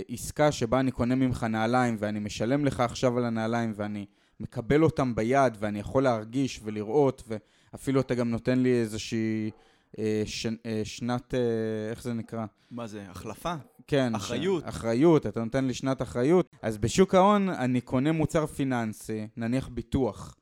לעסקה 0.09 0.51
שבה 0.51 0.79
אני 0.79 0.91
קונה 0.91 1.15
ממך 1.15 1.43
נעליים 1.43 1.95
ואני 1.99 2.19
משלם 2.19 2.65
לך 2.65 2.79
עכשיו 2.79 3.17
על 3.17 3.25
הנעליים 3.25 3.73
ואני 3.75 4.05
מקבל 4.39 4.83
אותם 4.83 5.15
ביד 5.15 5.57
ואני 5.59 5.79
יכול 5.79 6.03
להרגיש 6.03 6.59
ולראות 6.63 7.23
ואפילו 7.73 8.01
אתה 8.01 8.15
גם 8.15 8.29
נותן 8.29 8.59
לי 8.59 8.81
איזושהי 8.81 9.51
אה, 9.99 10.23
ש, 10.25 10.47
אה, 10.65 10.81
שנת, 10.83 11.33
אה, 11.33 11.39
איך 11.89 12.03
זה 12.03 12.13
נקרא? 12.13 12.45
מה 12.71 12.87
זה, 12.87 13.05
החלפה? 13.09 13.53
כן. 13.87 14.15
אחריות. 14.15 14.63
ש... 14.63 14.67
אחריות, 14.67 15.25
אתה 15.25 15.43
נותן 15.43 15.65
לי 15.65 15.73
שנת 15.73 16.01
אחריות. 16.01 16.49
אז 16.61 16.77
בשוק 16.77 17.15
ההון 17.15 17.49
אני 17.49 17.81
קונה 17.81 18.11
מוצר 18.11 18.45
פיננסי, 18.45 19.27
נניח 19.37 19.67
ביטוח. 19.67 20.35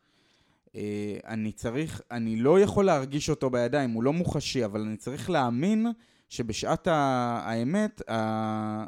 אני 1.27 1.51
צריך, 1.51 2.01
אני 2.11 2.35
לא 2.35 2.59
יכול 2.59 2.85
להרגיש 2.85 3.29
אותו 3.29 3.49
בידיים, 3.49 3.89
הוא 3.89 4.03
לא 4.03 4.13
מוחשי, 4.13 4.65
אבל 4.65 4.81
אני 4.81 4.97
צריך 4.97 5.29
להאמין 5.29 5.87
שבשעת 6.29 6.87
האמת 6.87 8.01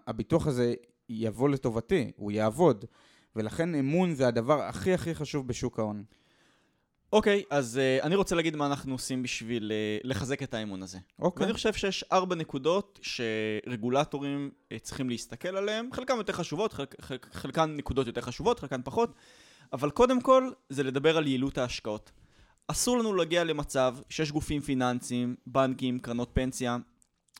הביטוח 0.07 0.47
הזה 0.47 0.73
יבוא 1.09 1.49
לטובתי, 1.49 2.11
הוא 2.15 2.31
יעבוד. 2.31 2.85
ולכן 3.35 3.75
אמון 3.75 4.13
זה 4.13 4.27
הדבר 4.27 4.61
הכי 4.61 4.93
הכי 4.93 5.15
חשוב 5.15 5.47
בשוק 5.47 5.79
ההון. 5.79 6.03
אוקיי, 7.13 7.43
אז 7.49 7.79
uh, 7.79 8.03
אני 8.05 8.15
רוצה 8.15 8.35
להגיד 8.35 8.55
מה 8.55 8.65
אנחנו 8.65 8.93
עושים 8.93 9.23
בשביל 9.23 9.71
uh, 9.71 10.07
לחזק 10.07 10.43
את 10.43 10.53
האמון 10.53 10.83
הזה. 10.83 10.97
אוקיי. 11.19 11.43
ואני 11.43 11.53
חושב 11.53 11.73
שיש 11.73 12.03
ארבע 12.11 12.35
נקודות 12.35 12.99
שרגולטורים 13.01 14.51
uh, 14.51 14.79
צריכים 14.81 15.09
להסתכל 15.09 15.57
עליהן, 15.57 15.89
חלקן 15.93 16.17
יותר 16.17 16.33
חשובות, 16.33 16.73
חלק, 16.73 16.95
חלק, 17.01 17.27
חלקן 17.33 17.75
נקודות 17.75 18.07
יותר 18.07 18.21
חשובות, 18.21 18.59
חלקן 18.59 18.81
פחות, 18.83 19.13
אבל 19.73 19.89
קודם 19.89 20.21
כל 20.21 20.51
זה 20.69 20.83
לדבר 20.83 21.17
על 21.17 21.27
יעילות 21.27 21.57
ההשקעות. 21.57 22.11
אסור 22.67 22.97
לנו 22.97 23.13
להגיע 23.13 23.43
למצב 23.43 23.95
שיש 24.09 24.31
גופים 24.31 24.61
פיננסיים, 24.61 25.35
בנקים, 25.47 25.99
קרנות 25.99 26.29
פנסיה, 26.33 26.77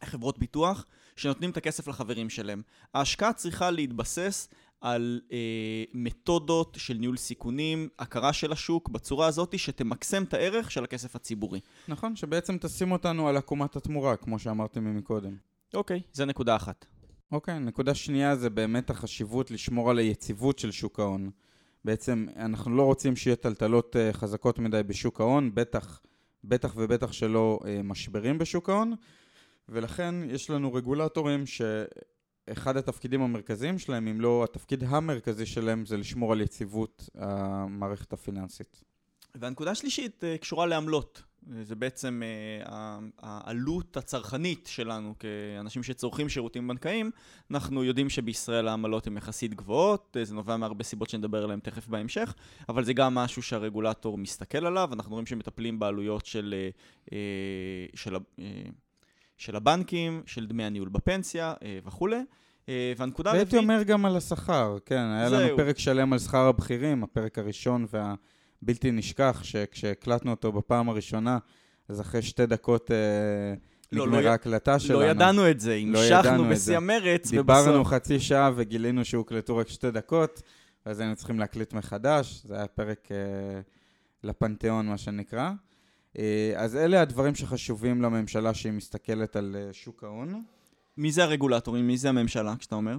חברות 0.03 0.39
ביטוח, 0.39 0.85
שנותנים 1.15 1.49
את 1.49 1.57
הכסף 1.57 1.87
לחברים 1.87 2.29
שלהם. 2.29 2.61
ההשקעה 2.93 3.33
צריכה 3.33 3.71
להתבסס 3.71 4.49
על 4.81 5.21
אה, 5.31 5.83
מתודות 5.93 6.77
של 6.79 6.93
ניהול 6.93 7.17
סיכונים, 7.17 7.89
הכרה 7.99 8.33
של 8.33 8.51
השוק, 8.51 8.89
בצורה 8.89 9.27
הזאת 9.27 9.59
שתמקסם 9.59 10.23
את 10.23 10.33
הערך 10.33 10.71
של 10.71 10.83
הכסף 10.83 11.15
הציבורי. 11.15 11.59
נכון, 11.87 12.15
שבעצם 12.15 12.57
תשים 12.57 12.91
אותנו 12.91 13.27
על 13.27 13.37
עקומת 13.37 13.75
התמורה, 13.75 14.15
כמו 14.15 14.39
שאמרתי 14.39 14.79
מקודם. 14.79 15.35
אוקיי, 15.73 16.01
זה 16.13 16.25
נקודה 16.25 16.55
אחת. 16.55 16.85
אוקיי, 17.31 17.59
נקודה 17.59 17.95
שנייה 17.95 18.35
זה 18.35 18.49
באמת 18.49 18.89
החשיבות 18.89 19.51
לשמור 19.51 19.89
על 19.89 19.97
היציבות 19.97 20.59
של 20.59 20.71
שוק 20.71 20.99
ההון. 20.99 21.29
בעצם 21.85 22.25
אנחנו 22.35 22.75
לא 22.75 22.83
רוצים 22.83 23.15
שיהיה 23.15 23.35
טלטלות 23.35 23.95
uh, 23.95 24.13
חזקות 24.13 24.59
מדי 24.59 24.83
בשוק 24.83 25.21
ההון, 25.21 25.51
בטח, 25.53 26.01
בטח 26.43 26.73
ובטח 26.77 27.11
שלא 27.11 27.59
uh, 27.61 27.65
משברים 27.83 28.37
בשוק 28.37 28.69
ההון, 28.69 28.93
ולכן 29.69 30.15
יש 30.29 30.49
לנו 30.49 30.73
רגולטורים 30.73 31.43
שאחד 31.45 32.77
התפקידים 32.77 33.21
המרכזיים 33.21 33.79
שלהם, 33.79 34.07
אם 34.07 34.21
לא 34.21 34.43
התפקיד 34.43 34.83
המרכזי 34.83 35.45
שלהם, 35.45 35.85
זה 35.85 35.97
לשמור 35.97 36.31
על 36.31 36.41
יציבות 36.41 37.09
המערכת 37.15 38.13
הפיננסית. 38.13 38.83
והנקודה 39.39 39.71
השלישית 39.71 40.23
אה, 40.23 40.37
קשורה 40.37 40.65
לעמלות. 40.65 41.23
זה 41.61 41.75
בעצם 41.75 42.21
אה, 42.25 42.99
העלות 43.19 43.97
הצרכנית 43.97 44.67
שלנו 44.67 45.13
כאנשים 45.19 45.83
שצורכים 45.83 46.29
שירותים 46.29 46.67
בנקאיים. 46.67 47.11
אנחנו 47.51 47.83
יודעים 47.83 48.09
שבישראל 48.09 48.67
העמלות 48.67 49.07
הן 49.07 49.17
יחסית 49.17 49.53
גבוהות, 49.53 50.17
אה, 50.19 50.25
זה 50.25 50.35
נובע 50.35 50.57
מהרבה 50.57 50.83
סיבות 50.83 51.09
שנדבר 51.09 51.43
עליהן 51.43 51.59
תכף 51.59 51.87
בהמשך, 51.87 52.33
אבל 52.69 52.83
זה 52.83 52.93
גם 52.93 53.15
משהו 53.15 53.41
שהרגולטור 53.41 54.17
מסתכל 54.17 54.65
עליו, 54.65 54.89
אנחנו 54.93 55.11
רואים 55.11 55.25
שמטפלים 55.25 55.79
בעלויות 55.79 56.25
של, 56.25 56.55
של, 57.95 58.17
של 59.37 59.55
הבנקים, 59.55 60.21
של 60.25 60.47
דמי 60.47 60.63
הניהול 60.63 60.89
בפנסיה 60.89 61.53
אה, 61.63 61.79
וכולי. 61.85 62.21
אה, 62.69 62.93
והנקודה 62.97 63.31
והייתי 63.31 63.55
הרביעית... 63.55 63.63
אומר 63.63 63.83
גם 63.83 64.05
על 64.05 64.17
השכר, 64.17 64.77
כן, 64.85 65.03
היה 65.17 65.29
לנו 65.29 65.47
זהו. 65.47 65.57
פרק 65.57 65.79
שלם 65.79 66.13
על 66.13 66.19
שכר 66.19 66.47
הבכירים, 66.47 67.03
הפרק 67.03 67.37
הראשון 67.37 67.85
והבלתי 67.91 68.91
נשכח, 68.91 69.39
שכשהקלטנו 69.43 70.31
אותו 70.31 70.51
בפעם 70.51 70.89
הראשונה, 70.89 71.37
אז 71.89 72.01
אחרי 72.01 72.21
שתי 72.21 72.45
דקות 72.45 72.91
אה, 72.91 72.97
לא, 73.91 74.05
נגמרה 74.05 74.21
לא 74.21 74.29
ההקלטה 74.29 74.79
שלנו. 74.79 74.99
לא 74.99 75.05
ידענו 75.05 75.51
את 75.51 75.59
זה, 75.59 75.79
לא 75.85 75.99
המשכנו 75.99 76.45
את 76.45 76.49
בשיא. 76.49 76.77
המרץ, 76.77 77.31
דיברנו 77.31 77.73
ובסוף... 77.73 77.87
חצי 77.87 78.19
שעה 78.19 78.51
וגילינו 78.55 79.05
שהוקלטו 79.05 79.57
רק 79.57 79.67
שתי 79.67 79.91
דקות, 79.91 80.41
ואז 80.85 80.99
היינו 80.99 81.15
צריכים 81.15 81.39
להקליט 81.39 81.73
מחדש, 81.73 82.41
זה 82.45 82.55
היה 82.55 82.67
פרק 82.67 83.07
אה, 83.11 83.61
לפנתיאון, 84.23 84.87
מה 84.87 84.97
שנקרא. 84.97 85.51
אה, 86.17 86.53
אז 86.55 86.75
אלה 86.75 87.01
הדברים 87.01 87.35
שחשובים 87.35 88.01
לממשלה 88.01 88.53
שהיא 88.53 88.73
מסתכלת 88.73 89.35
על 89.35 89.55
אה, 89.59 89.73
שוק 89.73 90.03
ההון. 90.03 90.43
מי 90.97 91.11
זה 91.11 91.23
הרגולטורים? 91.23 91.87
מי 91.87 91.97
זה 91.97 92.09
הממשלה, 92.09 92.55
כשאתה 92.59 92.75
אומר? 92.75 92.97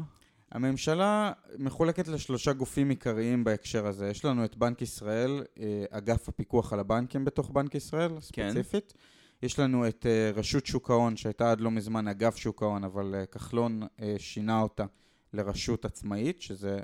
הממשלה 0.52 1.32
מחולקת 1.58 2.08
לשלושה 2.08 2.52
גופים 2.52 2.90
עיקריים 2.90 3.44
בהקשר 3.44 3.86
הזה. 3.86 4.08
יש 4.08 4.24
לנו 4.24 4.44
את 4.44 4.56
בנק 4.56 4.82
ישראל, 4.82 5.42
אה, 5.60 5.84
אגף 5.90 6.28
הפיקוח 6.28 6.72
על 6.72 6.80
הבנקים 6.80 7.24
בתוך 7.24 7.50
בנק 7.50 7.74
ישראל, 7.74 8.10
כן. 8.32 8.50
ספציפית. 8.50 8.94
יש 9.42 9.58
לנו 9.58 9.88
את 9.88 10.06
רשות 10.34 10.66
שוק 10.66 10.90
ההון, 10.90 11.16
שהייתה 11.16 11.50
עד 11.50 11.60
לא 11.60 11.70
מזמן 11.70 12.08
אגף 12.08 12.36
שוק 12.36 12.62
ההון, 12.62 12.84
אבל 12.84 13.14
כחלון 13.32 13.82
שינה 14.18 14.60
אותה 14.60 14.84
לרשות 15.32 15.84
עצמאית, 15.84 16.42
שזה 16.42 16.80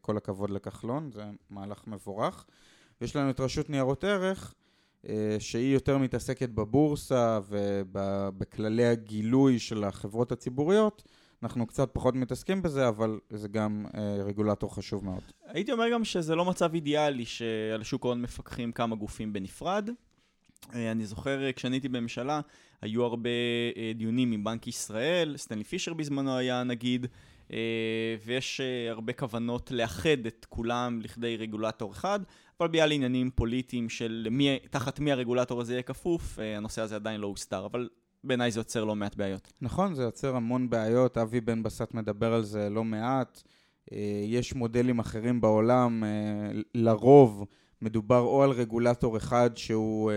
כל 0.00 0.16
הכבוד 0.16 0.50
לכחלון, 0.50 1.10
זה 1.12 1.24
מהלך 1.50 1.86
מבורך. 1.86 2.46
ויש 3.00 3.16
לנו 3.16 3.30
את 3.30 3.40
רשות 3.40 3.70
ניירות 3.70 4.04
ערך, 4.04 4.54
שהיא 5.38 5.74
יותר 5.74 5.98
מתעסקת 5.98 6.48
בבורסה 6.48 7.40
ובכללי 7.48 8.86
הגילוי 8.86 9.58
של 9.58 9.84
החברות 9.84 10.32
הציבוריות. 10.32 11.02
אנחנו 11.44 11.66
קצת 11.66 11.90
פחות 11.92 12.14
מתעסקים 12.14 12.62
בזה, 12.62 12.88
אבל 12.88 13.18
זה 13.30 13.48
גם 13.48 13.86
אה, 13.94 14.16
רגולטור 14.24 14.74
חשוב 14.74 15.04
מאוד. 15.04 15.22
הייתי 15.46 15.72
אומר 15.72 15.90
גם 15.92 16.04
שזה 16.04 16.34
לא 16.34 16.44
מצב 16.44 16.74
אידיאלי 16.74 17.24
שעל 17.24 17.82
שוק 17.82 18.04
ההון 18.04 18.22
מפקחים 18.22 18.72
כמה 18.72 18.96
גופים 18.96 19.32
בנפרד. 19.32 19.90
אה, 20.74 20.90
אני 20.90 21.06
זוכר 21.06 21.44
אה, 21.44 21.52
כשאני 21.52 21.76
הייתי 21.76 21.88
בממשלה, 21.88 22.40
היו 22.82 23.04
הרבה 23.04 23.30
אה, 23.76 23.92
דיונים 23.94 24.32
עם 24.32 24.44
בנק 24.44 24.66
ישראל, 24.66 25.36
סטנלי 25.36 25.64
פישר 25.64 25.94
בזמנו 25.94 26.36
היה 26.36 26.62
נגיד, 26.62 27.06
אה, 27.52 27.58
ויש 28.24 28.60
אה, 28.60 28.90
הרבה 28.90 29.12
כוונות 29.12 29.70
לאחד 29.70 30.26
את 30.26 30.46
כולם 30.48 31.00
לכדי 31.02 31.36
רגולטור 31.36 31.92
אחד, 31.92 32.20
אבל 32.60 32.68
בגלל 32.68 32.92
עניינים 32.92 33.30
פוליטיים 33.30 33.88
של 33.88 34.28
מי, 34.30 34.58
תחת 34.70 35.00
מי 35.00 35.12
הרגולטור 35.12 35.60
הזה 35.60 35.72
יהיה 35.72 35.82
כפוף, 35.82 36.38
אה, 36.38 36.56
הנושא 36.56 36.82
הזה 36.82 36.96
עדיין 36.96 37.20
לא 37.20 37.26
הוסדר, 37.26 37.66
אבל 37.66 37.88
בעיניי 38.24 38.50
זה 38.50 38.60
יוצר 38.60 38.84
לא 38.84 38.96
מעט 38.96 39.16
בעיות. 39.16 39.52
נכון, 39.62 39.94
זה 39.94 40.02
יוצר 40.02 40.36
המון 40.36 40.70
בעיות, 40.70 41.18
אבי 41.18 41.40
בן 41.40 41.62
בסט 41.62 41.94
מדבר 41.94 42.34
על 42.34 42.42
זה 42.42 42.70
לא 42.70 42.84
מעט. 42.84 43.42
אה, 43.92 44.24
יש 44.26 44.54
מודלים 44.54 44.98
אחרים 44.98 45.40
בעולם, 45.40 46.04
אה, 46.04 46.60
לרוב 46.74 47.44
מדובר 47.82 48.20
או 48.20 48.42
על 48.42 48.50
רגולטור 48.50 49.16
אחד 49.16 49.50
שהוא 49.56 50.12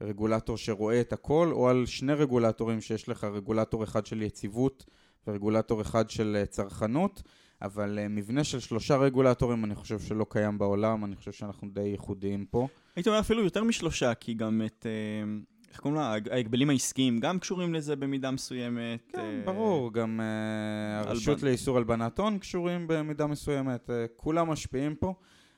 רגולטור 0.00 0.56
שרואה 0.56 1.00
את 1.00 1.12
הכל, 1.12 1.50
או 1.52 1.68
על 1.68 1.86
שני 1.86 2.12
רגולטורים 2.12 2.80
שיש 2.80 3.08
לך 3.08 3.24
רגולטור 3.24 3.84
אחד 3.84 4.06
של 4.06 4.22
יציבות 4.22 4.86
ורגולטור 5.26 5.80
אחד 5.80 6.10
של 6.10 6.44
צרכנות, 6.48 7.22
אבל 7.62 7.98
אה, 7.98 8.08
מבנה 8.08 8.44
של 8.44 8.60
שלושה 8.60 8.96
רגולטורים 8.96 9.64
אני 9.64 9.74
חושב 9.74 9.98
שלא 10.00 10.26
קיים 10.28 10.58
בעולם, 10.58 11.04
אני 11.04 11.16
חושב 11.16 11.32
שאנחנו 11.32 11.68
די 11.70 11.80
ייחודיים 11.80 12.44
פה. 12.50 12.68
הייתי 12.96 13.08
אומר 13.08 13.20
אפילו 13.20 13.44
יותר 13.44 13.64
משלושה, 13.64 14.14
כי 14.14 14.34
גם 14.34 14.62
את, 14.66 14.86
אה, 14.86 15.38
איך 15.70 15.80
קוראים 15.80 16.00
לה, 16.00 16.06
ההג- 16.16 16.28
ההגבלים 16.32 16.70
העסקיים 16.70 17.20
גם 17.20 17.38
קשורים 17.38 17.74
לזה 17.74 17.96
במידה 17.96 18.30
מסוימת. 18.30 19.00
כן, 19.12 19.18
אה, 19.18 19.42
ברור, 19.44 19.92
גם 19.92 20.20
אה, 20.20 21.00
הרשות 21.00 21.28
הלבן. 21.34 21.46
לאיסור 21.46 21.76
הלבנת 21.78 22.18
הון 22.18 22.38
קשורים 22.38 22.84
במידה 22.88 23.26
מסוימת, 23.26 23.90
אה, 23.90 24.06
כולם 24.16 24.48
משפיעים 24.50 24.94
פה, 24.94 25.14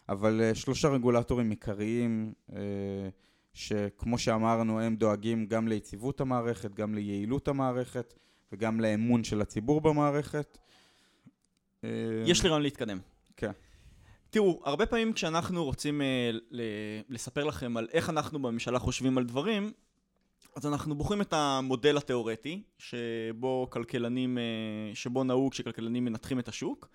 אבל 0.08 0.40
אה, 0.40 0.54
שלושה 0.54 0.88
רגולטורים 0.88 1.50
עיקריים 1.50 2.32
אה, 2.56 2.58
שכמו 3.52 4.18
שאמרנו, 4.18 4.80
הם 4.80 4.96
דואגים 4.96 5.46
גם 5.46 5.68
ליציבות 5.68 6.20
המערכת, 6.20 6.74
גם 6.74 6.94
ליעילות 6.94 7.48
המערכת 7.48 8.14
וגם 8.52 8.80
לאמון 8.80 9.24
של 9.24 9.40
הציבור 9.40 9.80
במערכת. 9.80 10.58
אה, 11.84 11.90
יש 12.26 12.42
לי 12.42 12.48
רעיון 12.48 12.62
להתקדם. 12.62 12.98
כן. 13.36 13.50
תראו, 14.30 14.62
הרבה 14.64 14.86
פעמים 14.86 15.12
כשאנחנו 15.12 15.64
רוצים 15.64 16.02
אה, 16.02 16.30
לספר 17.08 17.44
לכם 17.44 17.76
על 17.76 17.88
איך 17.92 18.10
אנחנו 18.10 18.42
בממשלה 18.42 18.78
חושבים 18.78 19.18
על 19.18 19.24
דברים, 19.24 19.72
אז 20.56 20.66
אנחנו 20.66 20.94
בוחרים 20.94 21.20
את 21.20 21.32
המודל 21.32 21.96
התיאורטי, 21.96 22.62
שבו 22.78 23.68
כלכלנים, 23.70 24.38
אה, 24.38 24.42
שבו 24.94 25.24
נהוג 25.24 25.54
שכלכלנים 25.54 26.04
מנתחים 26.04 26.38
את 26.38 26.48
השוק, 26.48 26.88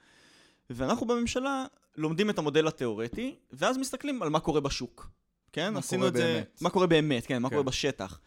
ואנחנו 0.69 1.07
בממשלה 1.07 1.65
לומדים 1.95 2.29
את 2.29 2.37
המודל 2.37 2.67
התיאורטי, 2.67 3.35
ואז 3.51 3.77
מסתכלים 3.77 4.23
על 4.23 4.29
מה 4.29 4.39
קורה 4.39 4.61
בשוק. 4.61 5.09
כן? 5.51 5.73
מה 5.73 5.81
קורה 5.81 6.11
באמת. 6.11 6.13
זה, 6.13 6.43
מה 6.61 6.69
קורה 6.69 6.87
באמת, 6.87 7.25
כן, 7.25 7.41
מה 7.41 7.49
כן. 7.49 7.55
קורה 7.55 7.63
בשטח. 7.63 8.19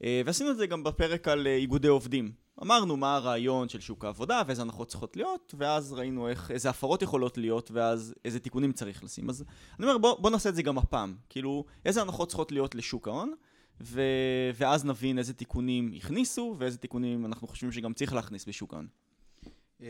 ועשינו 0.00 0.50
את 0.50 0.56
זה 0.56 0.66
גם 0.66 0.84
בפרק 0.84 1.28
על 1.28 1.46
איגודי 1.46 1.88
עובדים. 1.88 2.32
אמרנו 2.62 2.96
מה 2.96 3.16
הרעיון 3.16 3.68
של 3.68 3.80
שוק 3.80 4.04
העבודה 4.04 4.42
ואיזה 4.46 4.62
הנחות 4.62 4.88
צריכות 4.88 5.16
להיות, 5.16 5.54
ואז 5.58 5.92
ראינו 5.92 6.28
איך, 6.28 6.50
איזה 6.50 6.70
הפרות 6.70 7.02
יכולות 7.02 7.38
להיות, 7.38 7.70
ואז 7.70 8.14
איזה 8.24 8.40
תיקונים 8.40 8.72
צריך 8.72 9.04
לשים. 9.04 9.30
אז 9.30 9.44
אני 9.78 9.86
אומר, 9.86 9.98
בוא, 9.98 10.20
בוא 10.20 10.30
נעשה 10.30 10.48
את 10.48 10.54
זה 10.54 10.62
גם 10.62 10.78
הפעם. 10.78 11.16
כאילו, 11.28 11.64
איזה 11.84 12.02
הנחות 12.02 12.28
צריכות 12.28 12.52
להיות 12.52 12.74
לשוק 12.74 13.08
ההון, 13.08 13.34
ו... 13.80 14.02
ואז 14.54 14.84
נבין 14.84 15.18
איזה 15.18 15.34
תיקונים 15.34 15.92
הכניסו, 15.96 16.56
ואיזה 16.58 16.78
תיקונים 16.78 17.26
אנחנו 17.26 17.48
חושבים 17.48 17.72
שגם 17.72 17.92
צריך 17.92 18.12
להכניס 18.14 18.44
בשוק 18.44 18.74
ההון. 18.74 18.86
אה, 19.82 19.86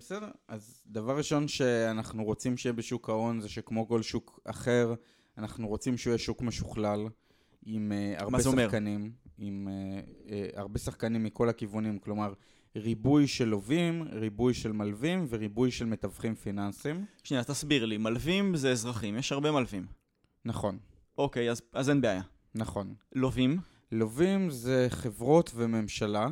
בסדר, 0.00 0.28
אז 0.48 0.82
דבר 0.86 1.16
ראשון 1.16 1.48
שאנחנו 1.48 2.24
רוצים 2.24 2.56
שיהיה 2.56 2.72
בשוק 2.72 3.08
ההון 3.08 3.40
זה 3.40 3.48
שכמו 3.48 3.88
כל 3.88 4.02
שוק 4.02 4.40
אחר, 4.44 4.94
אנחנו 5.38 5.68
רוצים 5.68 5.98
שהוא 5.98 6.10
יהיה 6.10 6.18
שוק 6.18 6.42
משוכלל, 6.42 7.08
עם 7.66 7.92
הרבה 8.18 8.40
שחקנים, 8.40 9.00
אומר? 9.00 9.10
עם 9.38 9.68
uh, 9.68 10.28
uh, 10.28 10.60
הרבה 10.60 10.78
שחקנים 10.78 11.24
מכל 11.24 11.48
הכיוונים, 11.48 11.98
כלומר 11.98 12.32
ריבוי 12.76 13.26
של 13.26 13.44
לווים, 13.44 14.02
ריבוי 14.12 14.54
של 14.54 14.72
מלווים 14.72 15.26
וריבוי 15.28 15.70
של 15.70 15.86
מתווכים 15.86 16.34
פיננסיים. 16.34 17.04
שנייה, 17.22 17.44
תסביר 17.44 17.84
לי, 17.84 17.98
מלווים 17.98 18.56
זה 18.56 18.70
אזרחים, 18.70 19.16
יש 19.18 19.32
הרבה 19.32 19.52
מלווים. 19.52 19.86
נכון. 20.44 20.78
אוקיי, 21.18 21.50
אז, 21.50 21.62
אז 21.72 21.90
אין 21.90 22.00
בעיה. 22.00 22.22
נכון. 22.54 22.94
לווים? 23.14 23.58
לווים 23.92 24.50
זה 24.50 24.86
חברות 24.90 25.50
וממשלה, 25.54 26.28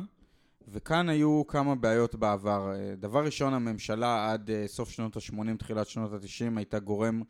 וכאן 0.67 1.09
היו 1.09 1.47
כמה 1.47 1.75
בעיות 1.75 2.15
בעבר. 2.15 2.71
דבר 2.97 3.25
ראשון, 3.25 3.53
הממשלה 3.53 4.31
עד 4.31 4.49
סוף 4.67 4.89
שנות 4.89 5.17
ה-80, 5.17 5.57
תחילת 5.57 5.87
שנות 5.87 6.13
ה-90, 6.13 6.57
הייתה 6.57 6.79
גורם 6.79 7.21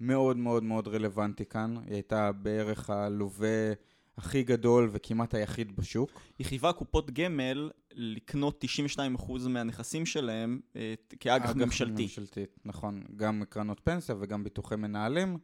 מאוד 0.00 0.36
מאוד 0.36 0.62
מאוד 0.62 0.88
רלוונטי 0.88 1.44
כאן. 1.44 1.74
היא 1.86 1.94
הייתה 1.94 2.32
בערך 2.32 2.90
הלווה 2.90 3.72
הכי 4.18 4.42
גדול 4.42 4.88
וכמעט 4.92 5.34
היחיד 5.34 5.76
בשוק. 5.76 6.10
היא 6.38 6.46
חייבה 6.46 6.72
קופות 6.72 7.10
גמל 7.10 7.70
לקנות 7.94 8.64
92% 8.96 9.48
מהנכסים 9.48 10.06
שלהם 10.06 10.60
אה, 10.76 10.94
כאג"ח 11.20 11.54
ממשלתי. 11.54 12.02
ממשלתית, 12.02 12.58
נכון. 12.64 13.02
גם 13.16 13.42
קרנות 13.48 13.80
פנסיה 13.84 14.14
וגם 14.20 14.44
ביטוחי 14.44 14.76
מנהלים. 14.76 15.38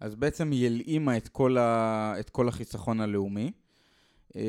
אז 0.00 0.14
בעצם 0.14 0.50
היא 0.50 0.66
הלאימה 0.66 1.16
את 1.16 1.28
כל, 1.28 1.58
ה... 1.58 2.14
את 2.20 2.30
כל 2.30 2.48
החיסכון 2.48 3.00
הלאומי. 3.00 3.52
אמ, 4.34 4.40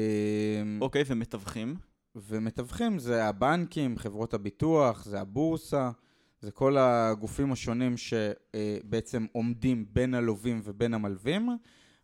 אוקיי, 0.82 1.04
ומתווכים? 1.08 1.76
ומתווכים 2.16 3.00
זה 3.00 3.26
הבנקים, 3.26 3.98
חברות 3.98 4.34
הביטוח, 4.34 5.06
זה 5.06 5.22
הבורסה. 5.22 5.92
זה 6.42 6.52
כל 6.52 6.78
הגופים 6.78 7.52
השונים 7.52 7.96
שבעצם 7.98 9.26
עומדים 9.32 9.86
בין 9.94 10.14
הלווים 10.14 10.62
ובין 10.64 10.94
המלווים, 10.94 11.50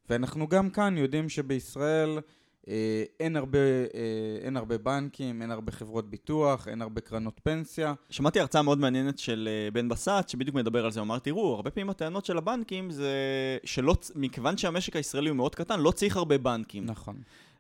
ואנחנו 0.09 0.47
גם 0.47 0.69
כאן 0.69 0.97
יודעים 0.97 1.29
שבישראל 1.29 2.19
אה, 2.67 3.03
אין 3.19 3.35
הרבה, 3.35 3.59
אה, 3.59 4.37
אין 4.41 4.57
הרבה 4.57 4.77
בנקים, 4.77 5.41
אין 5.41 5.51
הרבה 5.51 5.71
חברות 5.71 6.09
ביטוח, 6.09 6.67
אין 6.67 6.81
הרבה 6.81 7.01
קרנות 7.01 7.39
פנסיה. 7.43 7.93
שמעתי 8.09 8.39
הרצאה 8.39 8.61
מאוד 8.61 8.77
מעניינת 8.77 9.19
של 9.19 9.49
אה, 9.51 9.71
בן 9.71 9.89
בסט, 9.89 10.29
שבדיוק 10.29 10.55
מדבר 10.55 10.85
על 10.85 10.91
זה, 10.91 10.99
הוא 10.99 11.05
אמר, 11.05 11.19
תראו, 11.19 11.55
הרבה 11.55 11.71
פעמים 11.71 11.89
הטענות 11.89 12.25
של 12.25 12.37
הבנקים 12.37 12.91
זה 12.91 13.11
שלא, 13.63 13.95
מכיוון 14.15 14.57
שהמשק 14.57 14.95
הישראלי 14.95 15.29
הוא 15.29 15.37
מאוד 15.37 15.55
קטן, 15.55 15.79
לא 15.79 15.91
צריך 15.91 16.17
הרבה 16.17 16.37
בנקים. 16.37 16.85
נכון. 16.85 17.15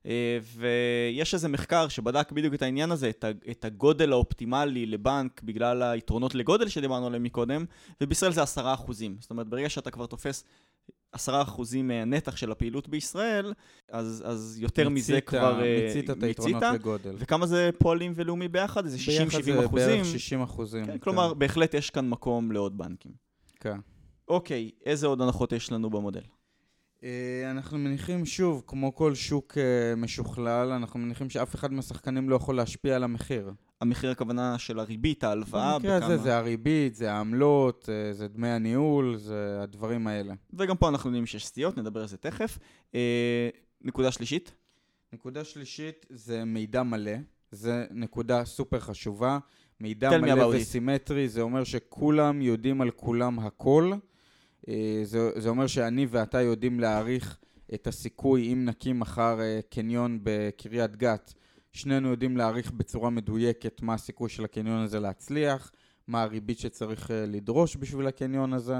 אה, 0.05 0.37
ויש 0.55 1.33
איזה 1.33 1.47
מחקר 1.47 1.87
שבדק 1.87 2.31
בדיוק 2.31 2.53
את 2.53 2.61
העניין 2.61 2.91
הזה, 2.91 3.11
את 3.51 3.65
הגודל 3.65 4.11
האופטימלי 4.11 4.85
לבנק 4.85 5.41
בגלל 5.43 5.83
היתרונות 5.83 6.35
לגודל 6.35 6.67
שדיברנו 6.67 7.07
עליהם 7.07 7.23
מקודם, 7.23 7.65
ובישראל 8.01 8.31
זה 8.31 8.43
עשרה 8.43 8.73
אחוזים. 8.73 9.17
זאת 9.19 9.31
אומרת, 9.31 9.47
ברגע 9.47 9.69
שאתה 9.69 9.91
כבר 9.91 10.05
תופס 10.05 10.43
עשרה 11.13 11.41
אחוזים 11.41 11.87
מהנתח 11.87 12.35
של 12.35 12.51
הפעילות 12.51 12.89
בישראל, 12.89 13.53
אז, 13.91 14.23
אז 14.25 14.57
יותר 14.59 14.89
מצית, 14.89 15.09
מזה 15.09 15.21
כבר 15.21 15.61
אה, 15.63 15.81
מיצית 15.83 16.09
את 16.09 16.23
היתרונות 16.23 16.63
לגודל. 16.73 17.15
וכמה 17.17 17.45
זה 17.45 17.69
פועלים 17.79 18.13
ולאומי 18.15 18.47
ביחד? 18.47 18.85
איזה 18.85 18.97
60-70 18.97 18.99
אחוזים? 18.99 19.55
ביחד 19.55 19.73
זה 19.73 19.95
בערך 19.95 20.05
60 20.05 20.41
אחוזים. 20.41 20.85
כן, 20.85 20.91
כן. 20.91 20.97
כלומר, 20.97 21.33
בהחלט 21.33 21.73
יש 21.73 21.89
כאן 21.89 22.09
מקום 22.09 22.51
לעוד 22.51 22.77
בנקים. 22.77 23.11
כן. 23.59 23.77
אוקיי, 24.27 24.71
איזה 24.85 25.07
עוד 25.07 25.21
הנחות 25.21 25.51
יש 25.51 25.71
לנו 25.71 25.89
במודל? 25.89 26.21
אה, 27.03 27.51
אנחנו 27.51 27.77
מניחים, 27.77 28.25
שוב, 28.25 28.63
כמו 28.67 28.95
כל 28.95 29.15
שוק 29.15 29.57
אה, 29.57 29.95
משוכלל, 29.95 30.71
אנחנו 30.71 30.99
מניחים 30.99 31.29
שאף 31.29 31.55
אחד 31.55 31.73
מהשחקנים 31.73 32.29
לא 32.29 32.35
יכול 32.35 32.55
להשפיע 32.55 32.95
על 32.95 33.03
המחיר. 33.03 33.51
המחיר 33.81 34.11
הכוונה 34.11 34.57
של 34.57 34.79
הריבית, 34.79 35.23
ההלוואה, 35.23 35.79
במקרה 35.79 36.05
הזה 36.05 36.17
זה 36.17 36.37
הריבית, 36.37 36.95
זה 36.95 37.11
העמלות, 37.11 37.89
אה, 37.89 38.13
זה 38.13 38.27
דמי 38.27 38.47
הניהול, 38.47 39.17
זה 39.17 39.59
הדברים 39.61 40.07
האלה. 40.07 40.33
וגם 40.53 40.77
פה 40.77 40.89
אנחנו 40.89 41.09
יודעים 41.09 41.25
שיש 41.25 41.45
סטיות, 41.45 41.77
נדבר 41.77 42.01
על 42.01 42.07
זה 42.07 42.17
תכף. 42.17 42.59
נקודה 43.81 44.11
שלישית? 44.11 44.51
נקודה 45.13 45.43
שלישית 45.43 46.05
זה 46.09 46.45
מידע 46.45 46.83
מלא, 46.83 47.15
זה 47.51 47.85
נקודה 47.91 48.45
סופר 48.45 48.79
חשובה. 48.79 49.39
מידע 49.79 50.17
מלא 50.17 50.45
וסימטרי, 50.45 51.29
זה 51.29 51.41
אומר 51.41 51.63
שכולם 51.63 52.41
יודעים 52.41 52.81
על 52.81 52.91
כולם 52.91 53.39
הכל. 53.39 53.93
אה, 54.67 55.01
זה, 55.03 55.29
זה 55.35 55.49
אומר 55.49 55.67
שאני 55.67 56.07
ואתה 56.09 56.41
יודעים 56.41 56.79
להעריך 56.79 57.37
את 57.73 57.87
הסיכוי 57.87 58.53
אם 58.53 58.65
נקים 58.65 58.99
מחר 58.99 59.41
אה, 59.41 59.59
קניון 59.69 60.19
בקריית 60.23 60.95
גת. 60.95 61.33
שנינו 61.71 62.09
יודעים 62.09 62.37
להעריך 62.37 62.71
בצורה 62.71 63.09
מדויקת 63.09 63.81
מה 63.81 63.93
הסיכוי 63.93 64.29
של 64.29 64.45
הקניון 64.45 64.79
הזה 64.79 64.99
להצליח, 64.99 65.71
מה 66.07 66.21
הריבית 66.21 66.59
שצריך 66.59 67.11
אה, 67.11 67.25
לדרוש 67.25 67.77
בשביל 67.77 68.07
הקניון 68.07 68.53
הזה. 68.53 68.75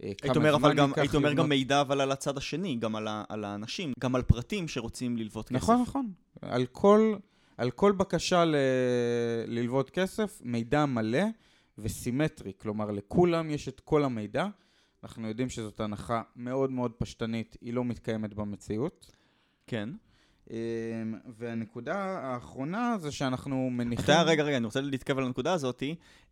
היית 0.00 0.36
אומר, 0.36 0.54
אבל 0.54 0.74
גם, 0.74 0.92
היית 0.96 1.14
אומר 1.14 1.32
גם 1.32 1.48
מידע 1.48 1.80
אבל 1.80 2.00
על 2.00 2.12
הצד 2.12 2.36
השני, 2.36 2.76
גם 2.76 2.96
על, 2.96 3.08
ה, 3.08 3.24
על 3.28 3.44
האנשים, 3.44 3.92
גם 4.00 4.14
על 4.14 4.22
פרטים 4.22 4.68
שרוצים 4.68 5.16
ללוות 5.16 5.48
כסף. 5.48 5.56
נכון, 5.56 5.82
נכון. 5.82 6.12
על 6.42 6.66
כל, 6.66 7.14
על 7.56 7.70
כל 7.70 7.92
בקשה 7.92 8.44
ל, 8.44 8.56
ללוות 9.46 9.90
כסף, 9.90 10.40
מידע 10.44 10.86
מלא 10.86 11.22
וסימטרי. 11.78 12.52
כלומר, 12.58 12.90
לכולם 12.90 13.50
יש 13.50 13.68
את 13.68 13.80
כל 13.80 14.04
המידע. 14.04 14.46
אנחנו 15.06 15.28
יודעים 15.28 15.48
שזאת 15.48 15.80
הנחה 15.80 16.22
מאוד 16.36 16.70
מאוד 16.70 16.92
פשטנית, 16.92 17.56
היא 17.60 17.74
לא 17.74 17.84
מתקיימת 17.84 18.34
במציאות. 18.34 19.12
כן. 19.66 19.88
אמ, 20.50 20.56
והנקודה 21.38 21.96
האחרונה 21.98 22.96
זה 22.98 23.12
שאנחנו 23.12 23.70
מניחים... 23.70 24.04
אתה, 24.04 24.22
רגע, 24.22 24.42
רגע, 24.42 24.56
אני 24.56 24.64
רוצה 24.64 24.80
להתקרב 24.80 25.18
על 25.18 25.24
הנקודה 25.24 25.52
הזאת. 25.52 25.82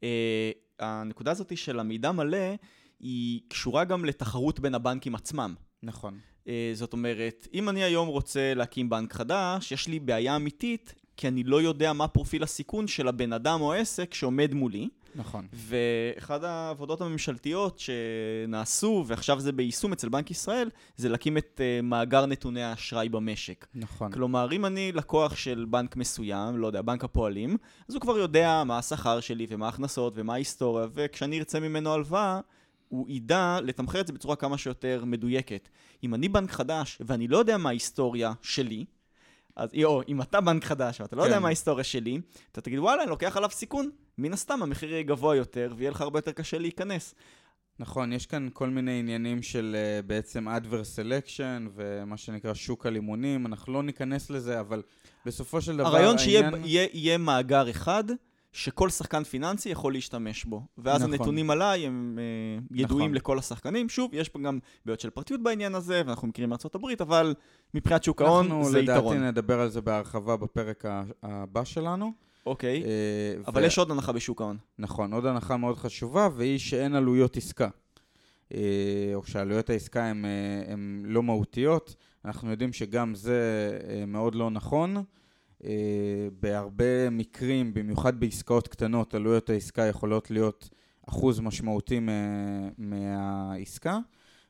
אה, 0.02 0.50
הנקודה 0.78 1.30
הזאת 1.30 1.56
של 1.56 1.80
המידע 1.80 2.12
מלא, 2.12 2.54
היא 3.00 3.40
קשורה 3.48 3.84
גם 3.84 4.04
לתחרות 4.04 4.60
בין 4.60 4.74
הבנקים 4.74 5.14
עצמם. 5.14 5.54
נכון. 5.82 6.18
אה, 6.48 6.72
זאת 6.74 6.92
אומרת, 6.92 7.48
אם 7.54 7.68
אני 7.68 7.82
היום 7.82 8.08
רוצה 8.08 8.54
להקים 8.54 8.88
בנק 8.88 9.12
חדש, 9.12 9.72
יש 9.72 9.88
לי 9.88 10.00
בעיה 10.00 10.37
אמיתית, 10.37 10.94
כי 11.16 11.28
אני 11.28 11.44
לא 11.44 11.62
יודע 11.62 11.92
מה 11.92 12.08
פרופיל 12.08 12.42
הסיכון 12.42 12.87
של 12.87 13.08
הבן 13.08 13.32
אדם 13.32 13.60
או 13.60 13.72
עסק 13.72 14.14
שעומד 14.14 14.54
מולי. 14.54 14.88
נכון. 15.14 15.46
ואחד 15.53 16.44
העבודות 16.44 17.00
הממשלתיות 17.00 17.79
שנעשו, 17.79 19.05
ועכשיו 19.07 19.40
זה 19.40 19.53
ביישום 19.53 19.92
אצל 19.92 20.09
בנק 20.09 20.31
ישראל, 20.31 20.70
זה 20.96 21.09
להקים 21.09 21.38
את 21.38 21.61
uh, 21.61 21.83
מאגר 21.83 22.27
נתוני 22.27 22.62
האשראי 22.62 23.09
במשק. 23.09 23.66
נכון. 23.74 24.12
כלומר, 24.12 24.53
אם 24.53 24.66
אני 24.66 24.92
לקוח 24.92 25.37
של 25.37 25.66
בנק 25.70 25.96
מסוים, 25.96 26.59
לא 26.59 26.66
יודע, 26.66 26.83
בנק 26.83 27.05
הפועלים, 27.05 27.57
אז 27.88 27.94
הוא 27.94 28.00
כבר 28.00 28.18
יודע 28.18 28.62
מה 28.66 28.79
השכר 28.79 29.20
שלי 29.20 29.46
ומה 29.48 29.66
ההכנסות 29.66 30.12
ומה 30.16 30.33
ההיסטוריה, 30.33 30.87
וכשאני 30.94 31.38
ארצה 31.38 31.61
ממנו 31.61 31.92
הלוואה, 31.92 32.40
הוא 32.88 33.07
ידע 33.09 33.59
לתמחר 33.62 34.00
את 34.00 34.07
זה 34.07 34.12
בצורה 34.12 34.37
כמה 34.37 34.59
שיותר 34.59 35.03
מדויקת. 35.07 35.68
אם 36.05 36.14
אני 36.14 36.29
בנק 36.29 36.50
חדש 36.50 36.98
ואני 37.00 37.29
לא 37.29 37.38
יודע 37.38 37.57
מה 37.57 37.68
ההיסטוריה 37.68 38.33
שלי, 38.42 38.85
אז 39.57 39.71
או, 39.85 40.03
אם 40.09 40.23
אתה 40.23 40.40
בנק 40.40 40.64
חדש 40.64 41.01
ואתה 41.01 41.17
לא 41.17 41.23
כן. 41.23 41.29
יודע 41.29 41.40
מה 41.40 41.47
ההיסטוריה 41.47 41.85
שלי, 41.85 42.21
אתה 42.53 42.61
תגיד, 42.61 42.79
וואלה, 42.79 43.03
אני 43.03 43.11
לוקח 43.11 43.37
עליו 43.37 43.51
סיכון. 43.51 43.90
מן 44.19 44.33
הסתם 44.33 44.62
המחיר 44.62 44.90
יהיה 44.90 45.03
גבוה 45.03 45.37
יותר, 45.37 45.75
ויהיה 45.77 45.90
לך 45.90 46.01
הרבה 46.01 46.19
יותר 46.19 46.33
קשה 46.33 46.59
להיכנס. 46.59 47.14
נכון, 47.79 48.12
יש 48.12 48.27
כאן 48.27 48.49
כל 48.53 48.69
מיני 48.69 48.99
עניינים 48.99 49.43
של 49.43 49.77
uh, 49.77 50.07
בעצם 50.07 50.49
adverse 50.49 50.99
selection 50.99 51.69
ומה 51.75 52.17
שנקרא 52.17 52.55
שוק 52.55 52.87
הלימונים, 52.87 53.47
אנחנו 53.47 53.73
לא 53.73 53.83
ניכנס 53.83 54.31
לזה, 54.31 54.61
אבל 54.61 54.83
בסופו 55.27 55.61
של 55.61 55.77
דבר 55.77 55.87
הרעיון 55.87 56.17
העניין... 56.19 56.64
שיהיה 56.64 56.88
יהיה 56.93 57.19
מאגר 57.19 57.71
אחד 57.71 58.05
שכל 58.55 58.90
שחקן 58.90 59.25
פיננסי 59.25 59.69
יכול 59.69 59.93
להשתמש 59.93 60.45
בו. 60.45 60.62
ואז 60.79 61.03
נכון. 61.03 61.14
הנתונים 61.14 61.51
עליי 61.51 61.87
הם 61.87 62.19
אה, 62.19 62.64
ידועים 62.71 63.05
נכון. 63.05 63.14
לכל 63.14 63.38
השחקנים. 63.38 63.88
שוב, 63.88 64.11
יש 64.14 64.29
פה 64.29 64.38
גם 64.38 64.59
בעיות 64.87 65.01
של 65.01 65.11
פרטיות 65.11 65.43
בעניין 65.43 65.75
הזה, 65.75 66.03
ואנחנו 66.07 66.29
מכירים 66.29 66.51
מארצות 66.51 66.75
הברית, 66.75 67.01
אבל 67.01 67.35
מבחינת 67.75 68.05
שוק 68.05 68.23
ההון 68.23 68.64
זה 68.64 68.79
יתרון. 68.81 68.97
אנחנו 68.97 69.11
לדעתי 69.11 69.27
נדבר 69.27 69.61
על 69.61 69.69
זה 69.69 69.81
בהרחבה 69.81 70.37
בפרק 70.37 70.85
הבא 71.23 71.64
שלנו. 71.64 72.12
אוקיי, 72.47 72.83
אה, 72.85 72.88
אבל 73.47 73.62
ו- 73.62 73.67
יש 73.67 73.79
עוד 73.79 73.90
הנחה 73.90 74.12
בשוק 74.12 74.40
ההון. 74.40 74.57
נכון, 74.79 75.12
עוד 75.12 75.27
הנחה 75.27 75.57
מאוד 75.57 75.77
חשובה, 75.77 76.29
והיא 76.37 76.59
שאין 76.59 76.95
עלויות 76.95 77.37
עסקה. 77.37 77.69
אה, 78.55 79.11
או 79.14 79.25
שעלויות 79.27 79.71
העסקה 79.71 80.05
הן 80.05 80.25
אה, 80.25 80.73
הן 80.73 81.03
לא 81.07 81.23
מהותיות. 81.23 81.97
אנחנו 82.25 82.51
יודעים 82.51 82.73
שגם 82.73 83.14
זה 83.14 83.71
אה, 83.88 84.07
מאוד 84.07 84.35
לא 84.35 84.51
נכון. 84.51 85.05
אה, 85.64 86.29
בהרבה 86.40 87.11
מקרים, 87.11 87.74
במיוחד 87.74 88.20
בעסקאות 88.20 88.68
קטנות, 88.68 89.14
עלויות 89.14 89.50
העסקה 89.50 89.83
יכולות 89.83 90.31
להיות 90.31 90.70
אחוז 91.09 91.40
משמעותי 91.40 92.00
מה- 92.00 92.68
מהעסקה, 92.79 93.98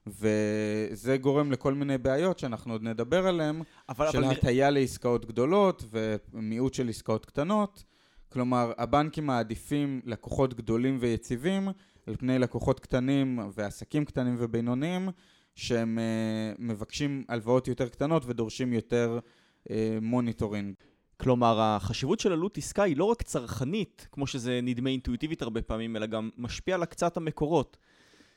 וזה 0.07 1.17
גורם 1.17 1.53
לכל 1.53 1.75
מיני 1.75 1.99
בעיות 1.99 2.39
שאנחנו 2.39 2.73
עוד 2.73 2.83
נדבר 2.83 3.27
עליהן, 3.27 3.63
אבל, 3.89 4.11
של 4.11 4.25
אבל 4.25 4.33
הטיה 4.33 4.71
לעסקאות 4.71 5.27
גדולות 5.27 5.85
ומיעוט 5.91 6.75
של 6.75 6.89
עסקאות 6.89 7.27
קטנות. 7.27 7.85
כלומר, 8.29 8.73
הבנקים 8.79 9.27
מעדיפים 9.27 10.01
לקוחות 10.05 10.55
גדולים 10.55 10.97
ויציבים 11.01 11.69
על 12.07 12.17
פני 12.17 12.39
לקוחות 12.39 12.81
קטנים 12.81 13.39
ועסקים 13.55 14.05
קטנים 14.05 14.35
ובינוניים, 14.39 15.09
שהם 15.55 15.99
uh, 15.99 16.57
מבקשים 16.63 17.25
הלוואות 17.29 17.69
יותר 17.69 17.89
קטנות 17.89 18.23
ודורשים 18.27 18.73
יותר 18.73 19.19
uh, 19.65 19.71
monitoring. 20.03 20.75
כלומר, 21.17 21.61
החשיבות 21.61 22.21
של 22.21 22.33
עלות 22.33 22.59
עסקה 22.59 22.83
היא 22.83 22.97
לא 22.97 23.05
רק 23.05 23.23
צרכנית, 23.23 24.09
כמו 24.13 24.27
שזה 24.27 24.61
נדמה 24.63 24.91
אינטואיטיבית 24.91 25.43
הרבה 25.43 25.63
פעמים, 25.63 25.97
אלא 25.97 26.07
גם 26.07 26.31
משפיע 26.37 26.75
על 26.75 26.83
הקצאת 26.83 27.17
המקורות. 27.17 27.77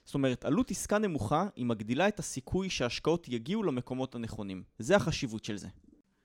זאת 0.06 0.16
אומרת, 0.16 0.46
עלות 0.46 0.72
עסקה 0.72 0.98
נמוכה, 0.98 1.48
היא 1.56 1.66
מגדילה 1.66 2.08
את 2.08 2.20
הסיכוי 2.20 2.70
שההשקעות 2.70 3.28
יגיעו 3.30 3.63
למקומות 3.63 4.16
הנכונים. 4.16 4.63
זה 4.80 4.96
החשיבות 4.96 5.44
של 5.44 5.58
זה. 5.58 5.68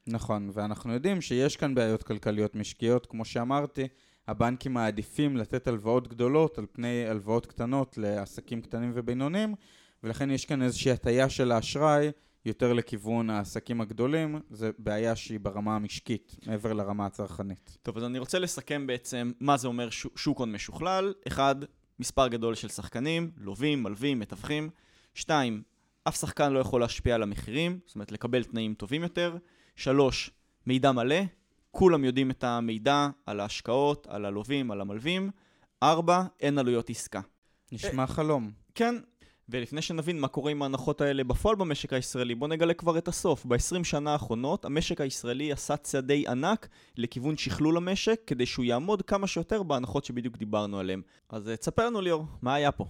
נכון, 0.06 0.50
ואנחנו 0.52 0.92
יודעים 0.92 1.20
שיש 1.20 1.56
כאן 1.56 1.74
בעיות 1.74 2.02
כלכליות 2.02 2.54
משקיות, 2.54 3.06
כמו 3.06 3.24
שאמרתי, 3.24 3.88
הבנקים 4.28 4.74
מעדיפים 4.74 5.36
לתת 5.36 5.66
הלוואות 5.66 6.08
גדולות 6.08 6.58
על 6.58 6.66
פני 6.72 7.06
הלוואות 7.06 7.46
קטנות 7.46 7.98
לעסקים 7.98 8.60
קטנים 8.60 8.92
ובינוניים, 8.94 9.54
ולכן 10.02 10.30
יש 10.30 10.44
כאן 10.44 10.62
איזושהי 10.62 10.90
הטיה 10.90 11.28
של 11.28 11.52
האשראי 11.52 12.10
יותר 12.44 12.72
לכיוון 12.72 13.30
העסקים 13.30 13.80
הגדולים, 13.80 14.40
זו 14.50 14.66
בעיה 14.78 15.16
שהיא 15.16 15.40
ברמה 15.40 15.76
המשקית, 15.76 16.36
מעבר 16.46 16.72
לרמה 16.72 17.06
הצרכנית. 17.06 17.78
טוב, 17.82 17.96
אז 17.98 18.04
אני 18.04 18.18
רוצה 18.18 18.38
לסכם 18.38 18.86
בעצם 18.86 19.32
מה 19.40 19.56
זה 19.56 19.68
אומר 19.68 19.90
ש- 19.90 20.06
שוק 20.16 20.38
הון 20.38 20.52
משוכלל. 20.52 21.12
אחד, 21.26 21.56
מספר 21.98 22.28
גדול 22.28 22.54
של 22.54 22.68
שחקנים, 22.68 23.30
לווים, 23.36 23.82
מלווים, 23.82 24.18
מתווכים. 24.18 24.70
שתיים, 25.14 25.62
אף 26.04 26.16
שחקן 26.20 26.52
לא 26.52 26.58
יכול 26.58 26.80
להשפיע 26.80 27.14
על 27.14 27.22
המחירים, 27.22 27.78
זאת 27.86 27.94
אומרת 27.94 28.12
לקבל 28.12 28.44
תנאים 28.44 28.74
טובים 28.74 29.02
יותר. 29.02 29.36
שלוש, 29.76 30.30
מידע 30.66 30.92
מלא, 30.92 31.20
כולם 31.70 32.04
יודעים 32.04 32.30
את 32.30 32.44
המידע 32.44 33.08
על 33.26 33.40
ההשקעות, 33.40 34.06
על 34.10 34.24
הלווים, 34.24 34.70
על 34.70 34.80
המלווים. 34.80 35.30
ארבע, 35.82 36.22
אין 36.40 36.58
עלויות 36.58 36.90
עסקה. 36.90 37.20
נשמע 37.72 38.06
חלום. 38.06 38.50
כן, 38.74 38.94
ולפני 39.48 39.82
שנבין 39.82 40.20
מה 40.20 40.28
קורה 40.28 40.50
עם 40.50 40.62
ההנחות 40.62 41.00
האלה 41.00 41.24
בפועל 41.24 41.56
במשק 41.56 41.92
הישראלי, 41.92 42.34
בוא 42.34 42.48
נגלה 42.48 42.74
כבר 42.74 42.98
את 42.98 43.08
הסוף. 43.08 43.46
ב-20 43.46 43.84
שנה 43.84 44.12
האחרונות, 44.12 44.64
המשק 44.64 45.00
הישראלי 45.00 45.52
עשה 45.52 45.76
צעדי 45.76 46.24
ענק 46.28 46.68
לכיוון 46.96 47.36
שכלול 47.36 47.76
המשק, 47.76 48.20
כדי 48.26 48.46
שהוא 48.46 48.64
יעמוד 48.64 49.02
כמה 49.02 49.26
שיותר 49.26 49.62
בהנחות 49.62 50.04
שבדיוק 50.04 50.36
דיברנו 50.36 50.78
עליהן. 50.78 51.02
אז 51.28 51.48
אה, 51.48 51.56
תספר 51.56 51.86
לנו 51.86 52.00
ליאור, 52.00 52.26
מה 52.42 52.54
היה 52.54 52.72
פה? 52.72 52.84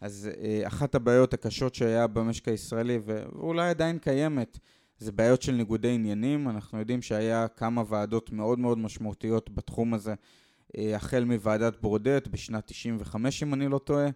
אז 0.00 0.30
אה, 0.42 0.66
אחת 0.66 0.94
הבעיות 0.94 1.34
הקשות 1.34 1.74
שהיה 1.74 2.06
במשק 2.06 2.48
הישראלי, 2.48 2.98
ואולי 3.04 3.68
עדיין 3.68 3.98
קיימת, 3.98 4.58
זה 4.98 5.12
בעיות 5.12 5.42
של 5.42 5.52
ניגודי 5.52 5.88
עניינים. 5.88 6.48
אנחנו 6.48 6.78
יודעים 6.78 7.02
שהיה 7.02 7.48
כמה 7.48 7.82
ועדות 7.88 8.32
מאוד 8.32 8.58
מאוד 8.58 8.78
משמעותיות 8.78 9.50
בתחום 9.50 9.94
הזה, 9.94 10.14
אה, 10.78 10.96
החל 10.96 11.24
מוועדת 11.24 11.82
ברודט 11.82 12.28
בשנת 12.28 12.66
95, 12.66 13.42
אם 13.42 13.54
אני 13.54 13.68
לא 13.68 13.78
טועה, 13.78 14.08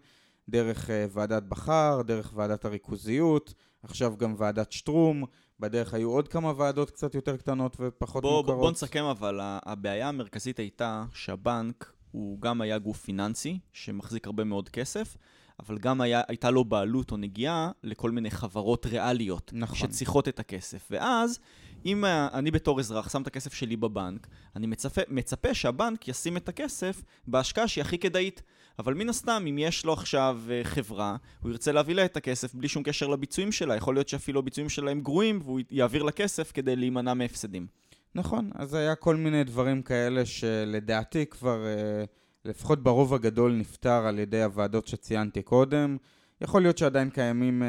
דרך 0.48 0.90
אה, 0.90 1.06
ועדת 1.10 1.42
בכר, 1.42 2.02
דרך 2.06 2.32
ועדת 2.34 2.64
הריכוזיות, 2.64 3.54
עכשיו 3.82 4.16
גם 4.16 4.34
ועדת 4.38 4.72
שטרום, 4.72 5.24
בדרך 5.60 5.94
היו 5.94 6.10
עוד 6.10 6.28
כמה 6.28 6.52
ועדות 6.56 6.90
קצת 6.90 7.14
יותר 7.14 7.36
קטנות 7.36 7.76
ופחות 7.80 8.22
בוא, 8.22 8.38
מוכרות. 8.38 8.58
בוא, 8.58 8.70
נסכם 8.70 9.04
אבל, 9.04 9.40
הבעיה 9.42 10.08
המרכזית 10.08 10.58
הייתה 10.58 11.04
שהבנק 11.14 11.92
הוא 12.10 12.40
גם 12.40 12.60
היה 12.60 12.78
גוף 12.78 13.04
פיננסי 13.04 13.58
שמחזיק 13.72 14.26
הרבה 14.26 14.44
מאוד 14.44 14.68
כסף, 14.68 15.16
אבל 15.60 15.78
גם 15.78 16.00
היה, 16.00 16.22
הייתה 16.28 16.50
לו 16.50 16.64
בעלות 16.64 17.12
או 17.12 17.16
נגיעה 17.16 17.70
לכל 17.82 18.10
מיני 18.10 18.30
חברות 18.30 18.86
ריאליות 18.86 19.50
נכון. 19.54 19.76
שצריכות 19.76 20.28
את 20.28 20.40
הכסף. 20.40 20.88
ואז, 20.90 21.38
אם 21.86 22.04
אני 22.04 22.50
בתור 22.50 22.80
אזרח 22.80 23.08
שם 23.08 23.22
את 23.22 23.26
הכסף 23.26 23.52
שלי 23.54 23.76
בבנק, 23.76 24.26
אני 24.56 24.66
מצפה, 24.66 25.02
מצפה 25.08 25.54
שהבנק 25.54 26.08
ישים 26.08 26.36
את 26.36 26.48
הכסף 26.48 27.02
בהשקעה 27.26 27.68
שהיא 27.68 27.82
הכי 27.82 27.98
כדאית. 27.98 28.42
אבל 28.78 28.94
מן 28.94 29.08
הסתם, 29.08 29.44
אם 29.50 29.58
יש 29.58 29.84
לו 29.84 29.92
עכשיו 29.92 30.40
אה, 30.50 30.60
חברה, 30.64 31.16
הוא 31.40 31.50
ירצה 31.50 31.72
להביא 31.72 31.94
לה 31.94 32.04
את 32.04 32.16
הכסף 32.16 32.54
בלי 32.54 32.68
שום 32.68 32.82
קשר 32.82 33.06
לביצועים 33.06 33.52
שלה. 33.52 33.76
יכול 33.76 33.94
להיות 33.94 34.08
שאפילו 34.08 34.38
הביצועים 34.38 34.68
שלה 34.68 34.90
הם 34.90 35.00
גרועים, 35.00 35.40
והוא 35.44 35.60
יעביר 35.70 36.02
לה 36.02 36.12
כסף 36.12 36.52
כדי 36.54 36.76
להימנע 36.76 37.14
מהפסדים. 37.14 37.66
נכון, 38.14 38.50
אז 38.54 38.74
היה 38.74 38.94
כל 38.94 39.16
מיני 39.16 39.44
דברים 39.44 39.82
כאלה 39.82 40.26
שלדעתי 40.26 41.26
כבר, 41.26 41.66
אה, 41.66 42.04
לפחות 42.44 42.82
ברוב 42.82 43.14
הגדול, 43.14 43.52
נפתר 43.52 44.06
על 44.06 44.18
ידי 44.18 44.42
הוועדות 44.42 44.86
שציינתי 44.86 45.42
קודם. 45.42 45.96
יכול 46.40 46.62
להיות 46.62 46.78
שעדיין 46.78 47.10
קיימים 47.10 47.62
אה, 47.62 47.68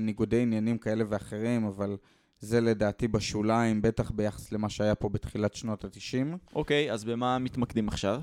ניגודי 0.00 0.42
עניינים 0.42 0.78
כאלה 0.78 1.04
ואחרים, 1.08 1.64
אבל 1.64 1.96
זה 2.40 2.60
לדעתי 2.60 3.08
בשוליים, 3.08 3.82
בטח 3.82 4.10
ביחס 4.10 4.52
למה 4.52 4.68
שהיה 4.68 4.94
פה 4.94 5.08
בתחילת 5.08 5.54
שנות 5.54 5.84
ה-90. 5.84 6.54
אוקיי, 6.54 6.92
אז 6.92 7.04
במה 7.04 7.38
מתמקדים 7.38 7.88
עכשיו? 7.88 8.20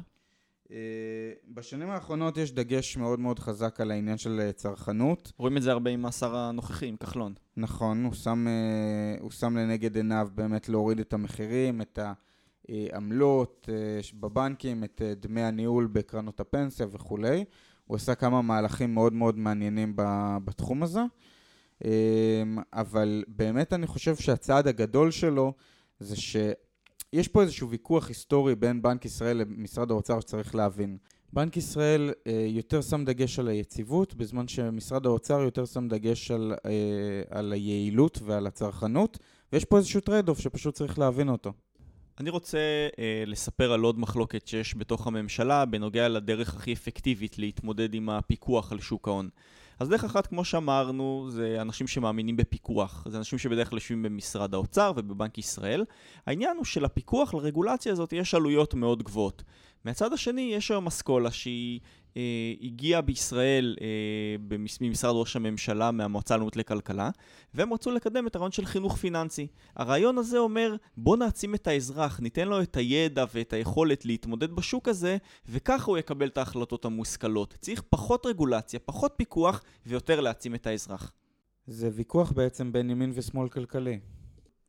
אה, 0.71 0.77
בשנים 1.47 1.89
האחרונות 1.89 2.38
יש 2.38 2.51
דגש 2.51 2.97
מאוד 2.97 3.19
מאוד 3.19 3.39
חזק 3.39 3.82
על 3.82 3.91
העניין 3.91 4.17
של 4.17 4.39
אה, 4.39 4.51
צרכנות. 4.51 5.32
רואים 5.38 5.58
את 5.58 5.62
זה 5.62 5.71
הרבה 5.71 5.91
עם 5.91 6.05
השר 6.05 6.36
הנוכחי, 6.36 6.86
עם 6.88 6.97
כחלון. 6.97 7.34
נכון, 7.58 8.03
הוא 8.03 8.13
שם, 8.13 8.47
אה, 8.47 9.21
הוא 9.21 9.32
שם 9.32 9.58
לנגד 9.58 9.95
עיניו 9.95 10.27
באמת 10.36 10.69
להוריד 10.69 10.99
את 10.99 11.13
המחירים, 11.13 11.82
את 11.82 11.99
העמלות 12.69 13.69
ש- 14.01 14.13
בבנקים, 14.13 14.84
את 14.84 15.01
דמי 15.19 15.41
הניהול 15.41 15.88
בקרנות 15.88 16.39
הפנסיה 16.39 16.88
וכולי. 16.91 17.45
הוא 17.86 17.95
עשה 17.95 18.15
כמה 18.15 18.41
מהלכים 18.41 18.93
מאוד 18.93 19.13
מאוד 19.13 19.38
מעניינים 19.38 19.93
בתחום 20.45 20.84
הזה. 20.84 21.01
אבל 22.73 23.23
באמת 23.27 23.73
אני 23.73 23.88
חושב 23.88 24.15
שהצעד 24.15 24.67
הגדול 24.67 25.12
שלו 25.12 25.53
זה 25.99 26.15
שיש 27.15 27.28
פה 27.28 27.41
איזשהו 27.41 27.69
ויכוח 27.69 28.08
היסטורי 28.08 28.56
בין 28.56 28.82
בנק 28.82 29.06
ישראל 29.06 29.38
למשרד 29.38 29.91
האוצר 29.91 30.19
שצריך 30.19 30.56
להבין. 30.56 30.98
בנק 31.34 31.58
ישראל 31.58 32.12
אה, 32.28 32.45
יותר 32.48 32.82
שם 32.82 33.06
דגש 33.06 33.39
על 33.39 33.48
היציבות, 33.48 34.13
בזמן 34.13 34.48
שמשרד 34.48 35.06
האוצר 35.06 35.39
יותר 35.41 35.65
שם 35.65 35.88
דגש 35.88 36.32
על, 36.32 36.54
אה, 36.65 37.22
על 37.30 37.54
היעילות 37.54 38.19
ועל 38.26 38.48
הצרכנות, 38.48 39.17
ויש 39.54 39.65
פה 39.65 39.78
איזשהו 39.78 40.02
trade-off 40.01 40.39
שפשוט 40.39 40.76
צריך 40.76 41.00
להבין 41.00 41.30
אותו. 41.30 41.54
אני 42.19 42.30
רוצה 42.30 42.58
אה, 43.00 43.24
לספר 43.28 43.72
על 43.72 43.82
עוד 43.82 44.00
מחלוקת 44.00 44.48
שיש 44.48 44.76
בתוך 44.78 45.08
הממשלה 45.08 45.65
בנוגע 45.65 46.08
לדרך 46.08 46.56
הכי 46.56 46.74
אפקטיבית 46.74 47.39
להתמודד 47.39 47.93
עם 47.93 48.10
הפיקוח 48.10 48.72
על 48.72 48.80
שוק 48.80 49.08
ההון. 49.08 49.30
אז 49.79 49.89
דרך 49.89 50.03
אחת, 50.03 50.27
כמו 50.27 50.45
שאמרנו, 50.45 51.27
זה 51.29 51.57
אנשים 51.61 51.87
שמאמינים 51.87 52.37
בפיקוח. 52.37 53.07
זה 53.09 53.17
אנשים 53.17 53.39
שבדרך 53.39 53.69
כלל 53.69 53.77
יושבים 53.77 54.03
במשרד 54.03 54.53
האוצר 54.53 54.91
ובבנק 54.95 55.37
ישראל. 55.37 55.85
העניין 56.25 56.57
הוא 56.57 56.65
שלפיקוח, 56.65 57.33
לרגולציה 57.33 57.91
הזאת, 57.91 58.13
יש 58.13 58.33
עלויות 58.33 58.73
מאוד 58.73 59.03
גבוהות. 59.03 59.43
מהצד 59.85 60.13
השני, 60.13 60.51
יש 60.55 60.71
היום 60.71 60.87
אסכולה 60.87 61.31
שהיא 61.31 61.79
אה, 62.17 62.22
הגיעה 62.62 63.02
בישראל 63.02 63.76
אה, 63.82 63.88
במס- 64.48 64.78
ממשרד 64.82 65.15
ראש 65.15 65.36
הממשלה, 65.36 65.91
מהמועצה 65.91 66.34
הלאומית 66.34 66.56
לכלכלה, 66.56 67.10
והם 67.54 67.74
רצו 67.74 67.91
לקדם 67.91 68.28
את 68.28 68.36
הרעיון 68.36 68.52
של 68.52 68.65
חינוך 68.65 68.98
פיננסי. 68.98 69.48
הרעיון 69.76 70.17
הזה 70.17 70.38
אומר, 70.38 70.76
בוא 70.98 71.17
נעצים 71.17 71.56
את 71.56 71.67
האזרח, 71.67 72.19
ניתן 72.19 72.48
לו 72.48 72.62
את 72.62 72.78
הידע 72.78 73.26
ואת 73.34 73.54
היכולת 73.54 74.06
להתמודד 74.06 74.52
בשוק 74.52 74.88
הזה, 74.88 75.17
וככה 75.50 75.86
הוא 75.91 75.98
יקבל 75.98 76.28
את 76.28 76.38
ההחלטות 76.38 76.86
המושכלות. 76.86 77.54
צריך 77.60 77.82
פחות 77.89 78.26
רגולציה, 78.26 78.80
פחות 78.80 79.13
פיקוח, 79.17 79.64
ויותר 79.86 80.20
להעצים 80.20 80.55
את 80.55 80.68
האזרח. 80.68 81.12
זה 81.68 81.89
ויכוח 81.93 82.32
בעצם 82.32 82.72
בין 82.72 82.89
ימין 82.89 83.12
ושמאל 83.16 83.49
כלכלי. 83.49 83.99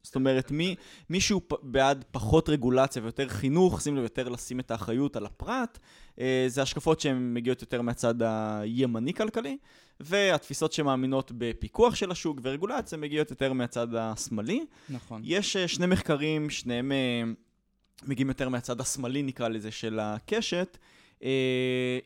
זאת 0.03 0.14
אומרת, 0.14 0.51
מי, 0.51 0.74
מישהו 1.11 1.40
בעד 1.62 2.05
פחות 2.11 2.48
רגולציה 2.48 3.03
ויותר 3.03 3.28
חינוך, 3.28 3.80
שים 3.80 3.96
לב 3.96 4.03
יותר 4.03 4.28
לשים 4.28 4.61
את 4.61 4.70
האחריות 4.70 5.16
על 5.16 5.26
הפרט, 5.26 5.78
אה, 6.20 6.44
זה 6.48 6.62
השקפות 6.62 7.01
שהן 7.01 7.34
מגיעות 7.34 7.61
יותר 7.62 7.82
מהצד 7.82 8.14
הימני-כלכלי, 8.22 9.57
והתפיסות 10.01 10.72
שמאמינות 10.72 11.32
בפיקוח 11.38 11.94
של 11.94 12.11
השוק 12.11 12.38
ורגולציה 12.42 12.98
מגיעות 12.98 13.30
יותר 13.30 13.53
מהצד 13.53 13.94
השמאלי. 13.94 14.64
נכון. 14.90 15.22
יש 15.24 15.57
אה, 15.57 15.68
שני 15.68 15.86
מחקרים, 15.86 16.51
שניהם 16.51 16.92
אה, 16.92 17.22
מגיעים 18.07 18.28
יותר 18.28 18.48
מהצד 18.48 18.80
השמאלי, 18.80 19.22
נקרא 19.22 19.48
לזה, 19.48 19.70
של 19.70 19.98
הקשת, 20.01 20.78
אה, 21.22 21.98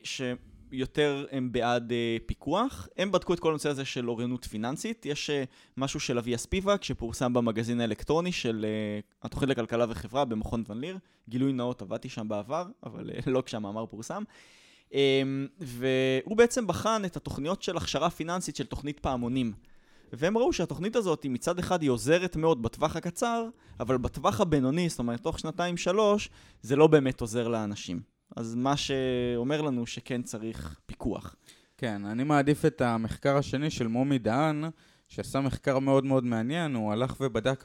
שיותר 0.74 1.26
הם 1.30 1.52
בעד 1.52 1.92
אה, 1.92 2.16
פיקוח. 2.26 2.88
הם 2.96 3.12
בדקו 3.12 3.34
את 3.34 3.40
כל 3.40 3.48
הנושא 3.48 3.68
הזה 3.68 3.84
של 3.84 4.08
אוריינות 4.08 4.44
פיננסית. 4.44 5.06
יש 5.06 5.30
אה, 5.30 5.44
משהו 5.76 6.00
של 6.00 6.18
אביה 6.18 6.38
ספיבק, 6.38 6.82
שפורסם 6.82 7.32
במגזין 7.32 7.80
האלקטרוני 7.80 8.32
של 8.32 8.66
אה, 8.68 9.00
התוכנית 9.22 9.50
לכלכלה 9.50 9.86
וחברה 9.88 10.24
במכון 10.24 10.64
ון 10.68 10.80
ליר. 10.80 10.98
גילוי 11.28 11.52
נאות, 11.52 11.82
עבדתי 11.82 12.08
שם 12.08 12.28
בעבר, 12.28 12.66
אבל 12.82 13.10
אה, 13.10 13.32
לא 13.32 13.42
כשהמאמר 13.46 13.86
פורסם. 13.86 14.22
אה, 14.94 15.22
והוא 15.60 16.36
בעצם 16.36 16.66
בחן 16.66 17.02
את 17.04 17.16
התוכניות 17.16 17.62
של 17.62 17.76
הכשרה 17.76 18.10
פיננסית 18.10 18.56
של 18.56 18.64
תוכנית 18.64 19.00
פעמונים. 19.00 19.52
והם 20.12 20.38
ראו 20.38 20.52
שהתוכנית 20.52 20.96
הזאת 20.96 21.26
מצד 21.28 21.58
אחד 21.58 21.82
היא 21.82 21.90
עוזרת 21.90 22.36
מאוד 22.36 22.62
בטווח 22.62 22.96
הקצר, 22.96 23.48
אבל 23.80 23.96
בטווח 23.96 24.40
הבינוני, 24.40 24.88
זאת 24.88 24.98
אומרת 24.98 25.20
תוך 25.20 25.38
שנתיים-שלוש, 25.38 26.30
זה 26.62 26.76
לא 26.76 26.86
באמת 26.86 27.20
עוזר 27.20 27.48
לאנשים. 27.48 28.13
אז 28.36 28.54
מה 28.54 28.76
שאומר 28.76 29.60
לנו 29.60 29.86
שכן 29.86 30.22
צריך 30.22 30.80
פיקוח. 30.86 31.36
כן, 31.78 32.04
אני 32.04 32.24
מעדיף 32.24 32.64
את 32.64 32.80
המחקר 32.80 33.36
השני 33.36 33.70
של 33.70 33.86
מומי 33.86 34.18
דהן, 34.18 34.64
שעשה 35.08 35.40
מחקר 35.40 35.78
מאוד 35.78 36.04
מאוד 36.04 36.24
מעניין, 36.24 36.74
הוא 36.74 36.92
הלך 36.92 37.16
ובדק 37.20 37.64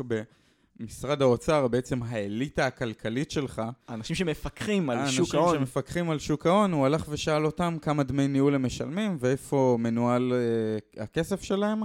במשרד 0.80 1.22
האוצר, 1.22 1.68
בעצם 1.68 2.04
האליטה 2.04 2.68
הכלכלית 2.68 3.32
שלך. 3.32 3.62
האנשים 3.88 4.16
שמפקחים 4.16 4.90
על 4.90 5.08
שוק 5.08 5.36
ההון. 5.36 5.48
האנשים 5.48 5.66
שמפקחים 5.66 6.10
על 6.10 6.20
שוק 6.20 6.46
ההון, 6.46 6.72
הוא 6.72 6.86
הלך 6.86 7.06
ושאל 7.10 7.46
אותם 7.46 7.78
כמה 7.82 8.04
דמי 8.04 8.28
ניהול 8.28 8.56
הם 8.56 8.66
משלמים 8.66 9.18
ואיפה 9.20 9.78
מנוהל 9.80 10.34
אה, 10.34 11.04
הכסף 11.04 11.42
שלהם. 11.42 11.82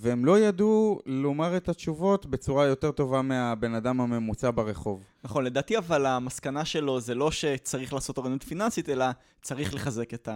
והם 0.00 0.24
לא 0.24 0.38
ידעו 0.38 1.00
לומר 1.06 1.56
את 1.56 1.68
התשובות 1.68 2.26
בצורה 2.26 2.66
יותר 2.66 2.90
טובה 2.90 3.22
מהבן 3.22 3.74
אדם 3.74 4.00
הממוצע 4.00 4.50
ברחוב. 4.54 5.04
נכון, 5.24 5.44
לדעתי 5.44 5.78
אבל 5.78 6.06
המסקנה 6.06 6.64
שלו 6.64 7.00
זה 7.00 7.14
לא 7.14 7.30
שצריך 7.30 7.92
לעשות 7.92 8.18
אוריינות 8.18 8.42
פיננסית, 8.42 8.88
אלא 8.88 9.04
צריך 9.42 9.74
לחזק 9.74 10.14
את 10.14 10.28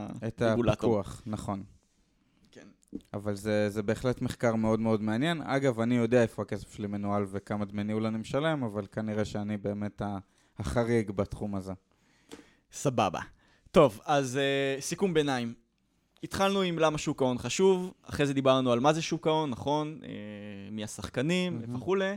הרגולטור. 0.42 0.72
את 0.72 0.78
הפיקוח, 0.78 1.22
נכון. 1.26 1.62
כן. 2.50 2.66
אבל 3.14 3.34
זה, 3.34 3.70
זה 3.70 3.82
בהחלט 3.82 4.22
מחקר 4.22 4.54
מאוד 4.54 4.80
מאוד 4.80 5.02
מעניין. 5.02 5.42
אגב, 5.42 5.80
אני 5.80 5.94
יודע 5.94 6.22
איפה 6.22 6.42
הכסף 6.42 6.74
שלי 6.74 6.86
מנוהל 6.86 7.24
וכמה 7.30 7.64
דמי 7.64 7.84
ניהול 7.84 8.06
אני 8.06 8.18
משלם, 8.18 8.62
אבל 8.62 8.86
כנראה 8.92 9.24
שאני 9.24 9.56
באמת 9.56 10.02
החריג 10.58 11.10
בתחום 11.10 11.54
הזה. 11.54 11.72
סבבה. 12.72 13.20
טוב, 13.70 14.00
אז 14.04 14.38
uh, 14.38 14.80
סיכום 14.82 15.14
ביניים. 15.14 15.61
התחלנו 16.22 16.60
עם 16.60 16.78
למה 16.78 16.98
שוק 16.98 17.22
ההון 17.22 17.38
חשוב, 17.38 17.92
אחרי 18.02 18.26
זה 18.26 18.34
דיברנו 18.34 18.72
על 18.72 18.80
מה 18.80 18.92
זה 18.92 19.02
שוק 19.02 19.26
ההון, 19.26 19.50
נכון? 19.50 19.98
אה, 20.04 20.10
מי 20.70 20.84
השחקנים 20.84 21.60
mm-hmm. 21.62 21.76
וכולי, 21.76 22.16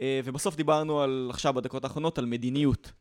אה, 0.00 0.20
ובסוף 0.24 0.56
דיברנו 0.56 1.00
על, 1.00 1.28
עכשיו 1.30 1.54
בדקות 1.54 1.84
האחרונות, 1.84 2.18
על 2.18 2.26
מדיניות. 2.26 2.92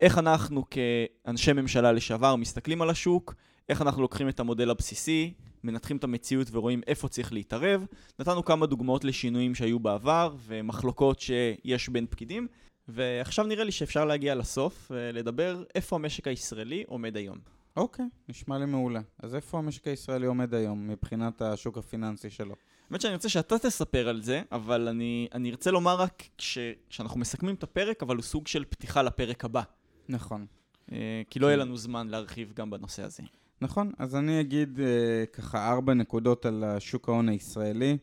איך 0.00 0.18
אנחנו 0.18 0.64
כאנשי 0.70 1.52
ממשלה 1.52 1.92
לשעבר 1.92 2.36
מסתכלים 2.36 2.82
על 2.82 2.90
השוק, 2.90 3.34
איך 3.68 3.82
אנחנו 3.82 4.02
לוקחים 4.02 4.28
את 4.28 4.40
המודל 4.40 4.70
הבסיסי, 4.70 5.32
מנתחים 5.64 5.96
את 5.96 6.04
המציאות 6.04 6.48
ורואים 6.52 6.80
איפה 6.86 7.08
צריך 7.08 7.32
להתערב. 7.32 7.86
נתנו 8.18 8.44
כמה 8.44 8.66
דוגמאות 8.66 9.04
לשינויים 9.04 9.54
שהיו 9.54 9.78
בעבר 9.78 10.34
ומחלוקות 10.46 11.20
שיש 11.20 11.88
בין 11.88 12.06
פקידים, 12.10 12.46
ועכשיו 12.88 13.46
נראה 13.46 13.64
לי 13.64 13.72
שאפשר 13.72 14.04
להגיע 14.04 14.34
לסוף 14.34 14.90
ולדבר 14.94 15.62
איפה 15.74 15.96
המשק 15.96 16.28
הישראלי 16.28 16.84
עומד 16.86 17.16
היום. 17.16 17.57
אוקיי, 17.76 18.06
נשמע 18.28 18.58
לי 18.58 18.66
מעולה. 18.66 19.00
אז 19.18 19.34
איפה 19.34 19.58
המשק 19.58 19.86
הישראלי 19.86 20.26
עומד 20.26 20.54
היום 20.54 20.88
מבחינת 20.88 21.42
השוק 21.42 21.78
הפיננסי 21.78 22.30
שלו? 22.30 22.54
האמת 22.90 23.00
שאני 23.00 23.14
רוצה 23.14 23.28
שאתה 23.28 23.58
תספר 23.58 24.08
על 24.08 24.22
זה, 24.22 24.42
אבל 24.52 24.88
אני, 24.88 25.28
אני 25.34 25.50
ארצה 25.50 25.70
לומר 25.70 25.94
רק 25.94 26.22
כש, 26.38 26.58
שאנחנו 26.90 27.20
מסכמים 27.20 27.54
את 27.54 27.62
הפרק, 27.62 28.02
אבל 28.02 28.16
הוא 28.16 28.22
סוג 28.22 28.46
של 28.46 28.64
פתיחה 28.64 29.02
לפרק 29.02 29.44
הבא. 29.44 29.62
נכון. 30.08 30.46
אה, 30.92 31.22
כי 31.30 31.38
לא 31.38 31.46
יהיה 31.46 31.56
לנו 31.56 31.76
זמן 31.76 32.08
להרחיב 32.08 32.52
גם 32.54 32.70
בנושא 32.70 33.02
הזה. 33.02 33.22
נכון, 33.60 33.92
אז 33.98 34.16
אני 34.16 34.40
אגיד 34.40 34.80
אה, 34.80 35.26
ככה 35.32 35.72
ארבע 35.72 35.94
נקודות 35.94 36.46
על 36.46 36.64
השוק 36.64 37.08
ההון 37.08 37.28
הישראלי. 37.28 37.98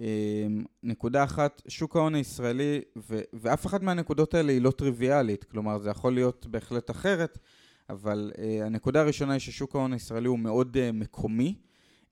אה, 0.00 0.46
נקודה 0.82 1.24
אחת, 1.24 1.62
שוק 1.68 1.96
ההון 1.96 2.14
הישראלי, 2.14 2.80
ו- 2.96 3.20
ואף 3.32 3.66
אחת 3.66 3.82
מהנקודות 3.82 4.34
האלה 4.34 4.52
היא 4.52 4.62
לא 4.62 4.70
טריוויאלית, 4.70 5.44
כלומר 5.44 5.78
זה 5.78 5.90
יכול 5.90 6.14
להיות 6.14 6.46
בהחלט 6.46 6.90
אחרת. 6.90 7.38
אבל 7.90 8.32
uh, 8.34 8.64
הנקודה 8.64 9.00
הראשונה 9.00 9.32
היא 9.32 9.40
ששוק 9.40 9.76
ההון 9.76 9.92
הישראלי 9.92 10.28
הוא 10.28 10.38
מאוד 10.38 10.76
uh, 10.76 10.92
מקומי. 10.92 11.54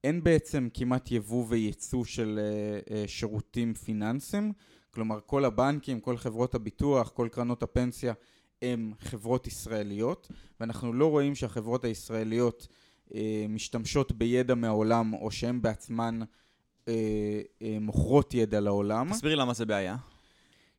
אין 0.05 0.25
בעצם 0.25 0.69
כמעט 0.75 1.11
יבוא 1.11 1.45
וייצוא 1.49 2.05
של 2.05 2.41
uh, 2.87 2.89
uh, 2.89 2.93
שירותים 3.07 3.75
פיננסיים. 3.75 4.53
כלומר, 4.91 5.19
כל 5.27 5.45
הבנקים, 5.45 6.01
כל 6.01 6.17
חברות 6.17 6.55
הביטוח, 6.55 7.09
כל 7.09 7.29
קרנות 7.33 7.63
הפנסיה 7.63 8.15
הם 8.63 8.93
חברות 9.01 9.47
ישראליות, 9.47 10.31
ואנחנו 10.61 10.93
לא 10.93 11.11
רואים 11.11 11.35
שהחברות 11.35 11.85
הישראליות 11.85 12.69
uh, 13.09 13.13
משתמשות 13.49 14.13
בידע 14.13 14.55
מהעולם, 14.55 15.13
או 15.13 15.31
שהן 15.31 15.63
בעצמן 15.63 16.21
uh, 16.23 16.87
uh, 16.87 17.65
מוכרות 17.81 18.35
ידע 18.35 18.61
לעולם. 18.61 19.09
תסבירי 19.11 19.37
למה 19.37 19.55
זה 19.55 19.67
בעיה. 19.67 19.97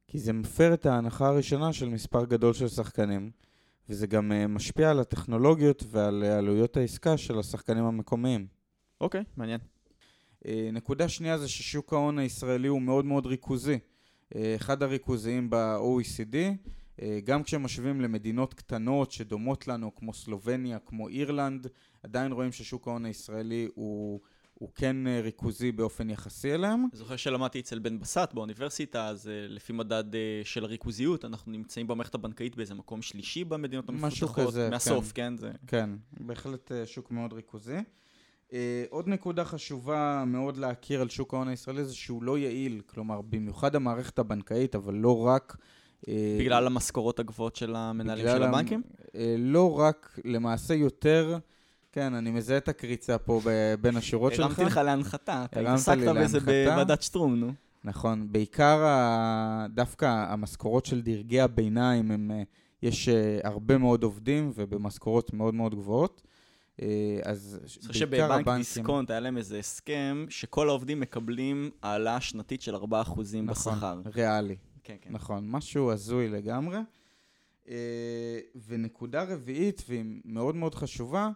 כי 0.08 0.20
זה 0.20 0.34
מפר 0.34 0.74
את 0.74 0.86
ההנחה 0.86 1.28
הראשונה 1.28 1.74
של 1.74 1.90
מספר 1.90 2.26
גדול 2.26 2.54
של 2.54 2.68
שחקנים. 2.68 3.32
וזה 3.90 4.08
גם 4.08 4.32
uh, 4.32 4.48
משפיע 4.48 4.92
על 4.92 5.00
הטכנולוגיות 5.00 5.84
ועל 5.88 6.24
uh, 6.24 6.28
עלויות 6.28 6.78
העסקה 6.78 7.18
של 7.18 7.40
השחקנים 7.40 7.84
המקומיים. 7.84 8.48
אוקיי, 9.02 9.22
okay, 9.22 9.24
מעניין. 9.38 9.60
Uh, 10.44 10.48
נקודה 10.74 11.10
שנייה 11.10 11.38
זה 11.38 11.48
ששוק 11.48 11.94
ההון 11.94 12.20
הישראלי 12.20 12.68
הוא 12.68 12.82
מאוד 12.82 13.06
מאוד 13.06 13.26
ריכוזי. 13.26 13.80
אחד 14.56 14.84
הריכוזיים 14.84 15.50
ב-OECD, 15.50 16.36
גם 17.24 17.44
כשמשווים 17.44 18.02
למדינות 18.02 18.54
קטנות 18.54 19.12
שדומות 19.12 19.68
לנו, 19.68 19.96
כמו 19.96 20.14
סלובניה, 20.14 20.80
כמו 20.80 21.08
אירלנד, 21.10 21.68
עדיין 22.04 22.32
רואים 22.32 22.52
ששוק 22.52 22.88
ההון 22.88 23.06
הישראלי 23.06 23.68
הוא... 23.76 24.20
הוא 24.60 24.70
כן 24.76 25.08
אה, 25.08 25.22
ריכוזי 25.22 25.72
באופן 25.72 26.10
יחסי 26.10 26.54
אליהם. 26.54 26.80
אני 26.80 26.98
זוכר 27.00 27.16
שלמדתי 27.16 27.60
אצל 27.60 27.80
בן 27.80 28.00
בסט 28.00 28.34
באוניברסיטה, 28.34 29.08
אז 29.08 29.28
אה, 29.28 29.48
לפי 29.48 29.74
מדד 29.74 30.16
אה, 30.16 30.42
של 30.44 30.64
הריכוזיות, 30.64 31.26
אנחנו 31.26 31.52
נמצאים 31.52 31.88
במערכת 31.88 32.16
הבנקאית 32.16 32.56
באיזה 32.56 32.74
מקום 32.74 33.02
שלישי 33.02 33.44
במדינות 33.44 33.90
המפותחות. 33.90 34.14
משהו 34.14 34.28
כזה, 34.28 34.70
מהסוף, 34.70 35.12
כן. 35.12 35.24
כן, 35.24 35.38
זה... 35.38 35.52
כן, 35.68 35.90
בהחלט 36.20 36.72
שוק 36.86 37.12
מאוד 37.12 37.34
ריכוזי. 37.34 37.78
עוד 38.90 39.08
נקודה 39.08 39.46
חשובה 39.46 40.24
מאוד 40.28 40.58
להכיר 40.58 41.02
על 41.02 41.10
שוק 41.10 41.34
ההון 41.34 41.48
הישראלי 41.48 41.86
זה 41.86 41.96
שהוא 41.96 42.24
לא 42.24 42.38
יעיל, 42.38 42.82
כלומר, 42.86 43.22
במיוחד 43.22 43.76
המערכת 43.76 44.20
הבנקאית, 44.20 44.76
אבל 44.76 44.94
לא 44.94 45.26
רק... 45.26 45.58
בגלל 46.40 46.68
המשכורות 46.68 47.20
הגבוהות 47.20 47.56
של 47.56 47.76
המנהלים 47.76 48.26
של 48.26 48.44
הבנקים? 48.44 48.82
לא 49.38 49.80
רק, 49.80 50.20
למעשה 50.26 50.74
יותר... 50.74 51.38
כן, 51.98 52.14
אני 52.14 52.32
מזהה 52.32 52.58
את 52.58 52.70
הקריצה 52.70 53.18
פה 53.18 53.42
בין 53.82 53.98
השורות 53.98 54.34
שלך. 54.34 54.46
הרמתי 54.46 54.64
לך 54.64 54.78
להנחתה, 54.78 55.46
אתה 55.46 55.60
התעסקת 55.60 56.08
בזה 56.22 56.40
בוועדת 56.40 57.02
שטרום, 57.02 57.36
נו. 57.36 57.54
נכון, 57.84 58.32
בעיקר 58.32 58.86
דווקא 59.70 60.06
המשכורות 60.06 60.86
של 60.86 61.02
דרגי 61.02 61.42
הביניים, 61.42 62.12
הם, 62.12 62.32
אה, 62.32 62.44
יש 62.84 63.10
אה, 63.10 63.40
הרבה 63.44 63.78
מאוד 63.78 64.04
עובדים 64.04 64.52
ובמשכורות 64.56 65.34
מאוד 65.34 65.54
מאוד 65.54 65.76
גבוהות. 65.76 66.22
אה, 66.82 67.20
אז 67.24 67.60
בעיקר 68.10 68.26
הבנקים... 68.26 68.44
שבבנק 68.44 68.58
דיסקונט 68.58 69.10
היה 69.10 69.20
להם 69.20 69.38
איזה 69.38 69.60
הסכם 69.60 70.26
שכל 70.30 70.70
העובדים 70.70 71.00
מקבלים 71.00 71.70
העלאה 71.84 72.22
שנתית 72.22 72.62
של 72.62 72.76
4% 72.76 72.80
נכון, 72.80 73.48
בשכר. 73.48 73.72
נכון, 73.72 74.02
ריאלי. 74.16 74.56
כן, 74.84 74.96
כן. 75.02 75.10
נכון, 75.14 75.44
משהו 75.48 75.92
הזוי 75.92 76.30
לגמרי. 76.30 76.78
ונקודה 78.68 79.24
רביעית, 79.24 79.84
והיא 79.88 80.04
מאוד 80.26 80.56
מאוד 80.56 80.76
חשובה, 80.76 81.30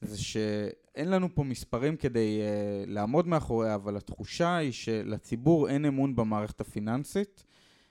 זה 0.00 0.22
שאין 0.22 1.10
לנו 1.10 1.34
פה 1.34 1.42
מספרים 1.42 1.96
כדי 1.96 2.40
uh, 2.40 2.90
לעמוד 2.90 3.26
מאחוריה, 3.26 3.74
אבל 3.74 3.96
התחושה 3.96 4.56
היא 4.56 4.72
שלציבור 4.72 5.68
אין 5.68 5.84
אמון 5.84 6.16
במערכת 6.16 6.60
הפיננסית, 6.60 7.44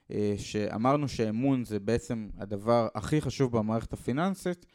uh, 0.08 0.14
שאמרנו 0.38 1.08
שאמון 1.08 1.66
זה 1.66 1.80
בעצם 1.80 2.30
הדבר 2.38 2.88
הכי 2.96 3.22
חשוב 3.22 3.58
במערכת 3.58 3.94
הפיננסית, 3.94 4.66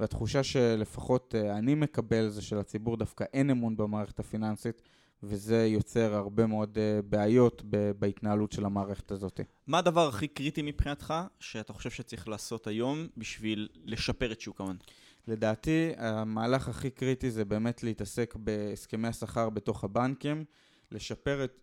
והתחושה 0.00 0.42
שלפחות 0.42 1.34
uh, 1.34 1.50
אני 1.58 1.74
מקבל 1.74 2.28
זה 2.28 2.42
שלציבור 2.42 2.96
דווקא 2.96 3.24
אין 3.32 3.50
אמון 3.50 3.76
במערכת 3.76 4.20
הפיננסית, 4.20 4.82
וזה 5.22 5.66
יוצר 5.66 6.14
הרבה 6.14 6.46
מאוד 6.46 6.78
בעיות 7.08 7.62
בהתנהלות 7.98 8.52
של 8.52 8.64
המערכת 8.64 9.10
הזאת. 9.10 9.40
מה 9.66 9.78
הדבר 9.78 10.08
הכי 10.08 10.28
קריטי 10.28 10.62
מבחינתך 10.62 11.14
שאתה 11.40 11.72
חושב 11.72 11.90
שצריך 11.90 12.28
לעשות 12.28 12.66
היום 12.66 13.06
בשביל 13.16 13.68
לשפר 13.84 14.32
את 14.32 14.40
שוק 14.40 14.60
ההון? 14.60 14.76
לדעתי, 15.28 15.90
המהלך 15.96 16.68
הכי 16.68 16.90
קריטי 16.90 17.30
זה 17.30 17.44
באמת 17.44 17.82
להתעסק 17.82 18.34
בהסכמי 18.36 19.08
השכר 19.08 19.50
בתוך 19.50 19.84
הבנקים, 19.84 20.44
לשפר 20.92 21.44
את 21.44 21.62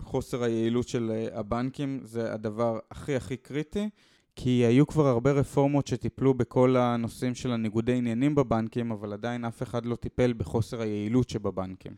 חוסר 0.00 0.42
היעילות 0.42 0.88
של 0.88 1.10
אה, 1.10 1.38
הבנקים, 1.38 2.00
זה 2.02 2.32
הדבר 2.34 2.78
הכי 2.90 3.16
הכי 3.16 3.36
קריטי, 3.36 3.88
כי 4.36 4.50
היו 4.50 4.86
כבר 4.86 5.06
הרבה 5.06 5.32
רפורמות 5.32 5.86
שטיפלו 5.86 6.34
בכל 6.34 6.76
הנושאים 6.76 7.34
של 7.34 7.52
הניגודי 7.52 7.94
עניינים 7.94 8.34
בבנקים, 8.34 8.92
אבל 8.92 9.12
עדיין 9.12 9.44
אף 9.44 9.62
אחד 9.62 9.86
לא 9.86 9.96
טיפל 9.96 10.32
בחוסר 10.32 10.80
היעילות 10.80 11.28
שבבנקים. 11.30 11.92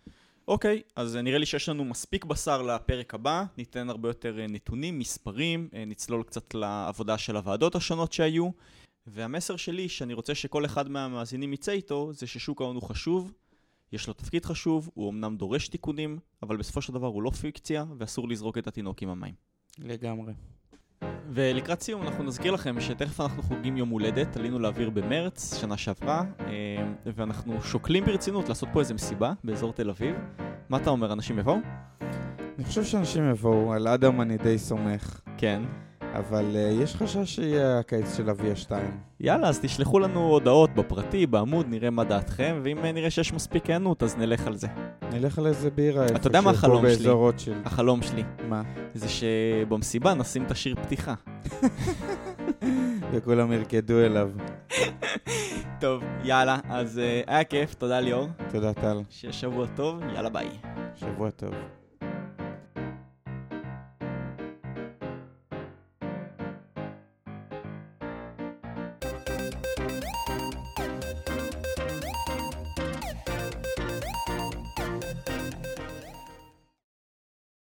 אוקיי, 0.49 0.83
okay, 0.87 0.93
אז 0.97 1.17
נראה 1.17 1.39
לי 1.39 1.47
שיש 1.47 1.69
לנו 1.69 1.85
מספיק 1.85 2.25
בשר 2.25 2.63
לפרק 2.63 3.15
הבא, 3.15 3.45
ניתן 3.59 3.91
הרבה 3.91 4.09
יותר 4.09 4.41
אה, 4.41 4.47
נתונים, 4.47 4.99
מספרים, 4.99 5.69
אה, 5.75 5.85
נצלול 5.85 6.23
קצת 6.23 6.55
לעבודה 6.55 7.19
של 7.19 7.37
הוועדות 7.37 7.75
השונות 7.75 8.13
שהיו. 8.13 8.51
והמסר 9.13 9.57
שלי, 9.57 9.89
שאני 9.89 10.15
רוצה 10.15 10.35
שכל 10.35 10.65
אחד 10.65 10.91
מהמאזינים 10.91 11.53
יצא 11.53 11.73
איתו, 11.73 12.13
זה 12.13 12.27
ששוק 12.27 12.61
ההון 12.61 12.77
הוא 12.77 12.83
חשוב, 12.83 13.33
יש 13.93 14.09
לו 14.09 14.15
תפקיד 14.15 14.45
חשוב, 14.45 14.91
הוא 14.95 15.11
אמנם 15.11 15.37
דורש 15.37 15.69
תיקונים, 15.69 16.19
אבל 16.43 16.57
בסופו 16.57 16.83
של 16.83 16.93
דבר 16.93 17.07
הוא 17.07 17.23
לא 17.23 17.31
פיקציה, 17.31 17.85
ואסור 17.99 18.29
לזרוק 18.29 18.59
את 18.59 18.67
התינוק 18.67 19.03
עם 19.03 19.09
המים. 19.09 19.35
לגמרי. 19.79 20.33
ולקראת 21.31 21.81
סיום 21.81 22.03
אנחנו 22.03 22.25
נזכיר 22.25 22.53
לכם 22.53 22.81
שתכף 22.81 23.21
אנחנו 23.21 23.43
חוגגים 23.43 23.77
יום 23.77 23.89
הולדת, 23.89 24.37
עלינו 24.37 24.59
לאוויר 24.59 24.91
במרץ, 24.91 25.61
שנה 25.61 25.77
שעברה, 25.77 26.25
אה, 26.41 26.93
ואנחנו 27.17 27.63
שוקלים 27.63 28.05
ברצינות 28.05 28.49
לעשות 28.49 28.69
פה 28.73 28.81
איזה 28.81 28.95
מסיבה 28.95 29.33
באזור 29.45 29.73
תל 29.73 29.91
אביב. 29.91 30.17
מה 30.69 30.77
אתה 30.77 30.91
אומר, 30.91 31.13
אנשים 31.13 31.39
יבואו? 31.39 31.57
אני 32.59 32.65
חושב 32.65 32.85
שאנשים 32.85 33.31
יבואו, 33.31 33.73
על 33.73 33.89
אדם 33.89 34.21
אני 34.21 34.37
די 34.37 34.59
סומך, 34.59 35.21
כן. 35.39 35.63
אבל 36.15 36.45
uh, 36.55 36.83
יש 36.83 36.97
חשש 36.97 37.35
שיהיה 37.35 37.79
הקייס 37.79 38.17
של 38.17 38.31
אביה 38.31 38.57
2. 38.57 39.01
יאללה, 39.21 39.49
אז 39.49 39.61
תשלחו 39.61 39.99
לנו 39.99 40.21
הודעות 40.21 40.75
בפרטי, 40.75 41.27
בעמוד, 41.27 41.67
נראה 41.69 41.91
מה 41.91 42.05
דעתכם, 42.05 42.61
ואם 42.63 42.79
אה, 42.79 42.93
נראה 42.93 43.11
שיש 43.11 43.33
מספיק 43.33 43.67
היענות, 43.67 44.03
אז 44.03 44.17
נלך 44.17 44.47
על 44.47 44.57
זה. 44.57 44.67
נלך 45.13 45.39
על 45.39 45.47
איזה 45.47 45.71
בירה 45.71 46.07
אתה 46.07 46.27
יודע 46.27 46.41
מה 46.41 46.51
החלום 46.51 46.85
שלי? 46.95 47.09
רוטשילד. 47.09 47.57
החלום 47.65 48.03
שלי 48.03 48.23
מה? 48.49 48.63
זה 48.95 49.09
שבמסיבה 49.09 50.15
נשים 50.15 50.45
את 50.45 50.51
השיר 50.51 50.75
פתיחה. 50.83 51.15
וכולם 53.13 53.53
ירקדו 53.53 54.01
אליו. 54.01 54.31
טוב, 55.81 56.03
יאללה, 56.25 56.59
אז 56.69 56.99
uh, 56.99 57.31
היה 57.31 57.45
כיף, 57.45 57.75
תודה 57.75 58.01
ליאור. 58.01 58.29
תודה 58.51 58.73
טל, 58.73 59.01
שיהיה 59.11 59.33
שבוע 59.33 59.67
טוב, 59.77 60.01
יאללה 60.15 60.29
ביי. 60.29 60.49
שבוע 60.95 61.31
טוב. 61.31 61.55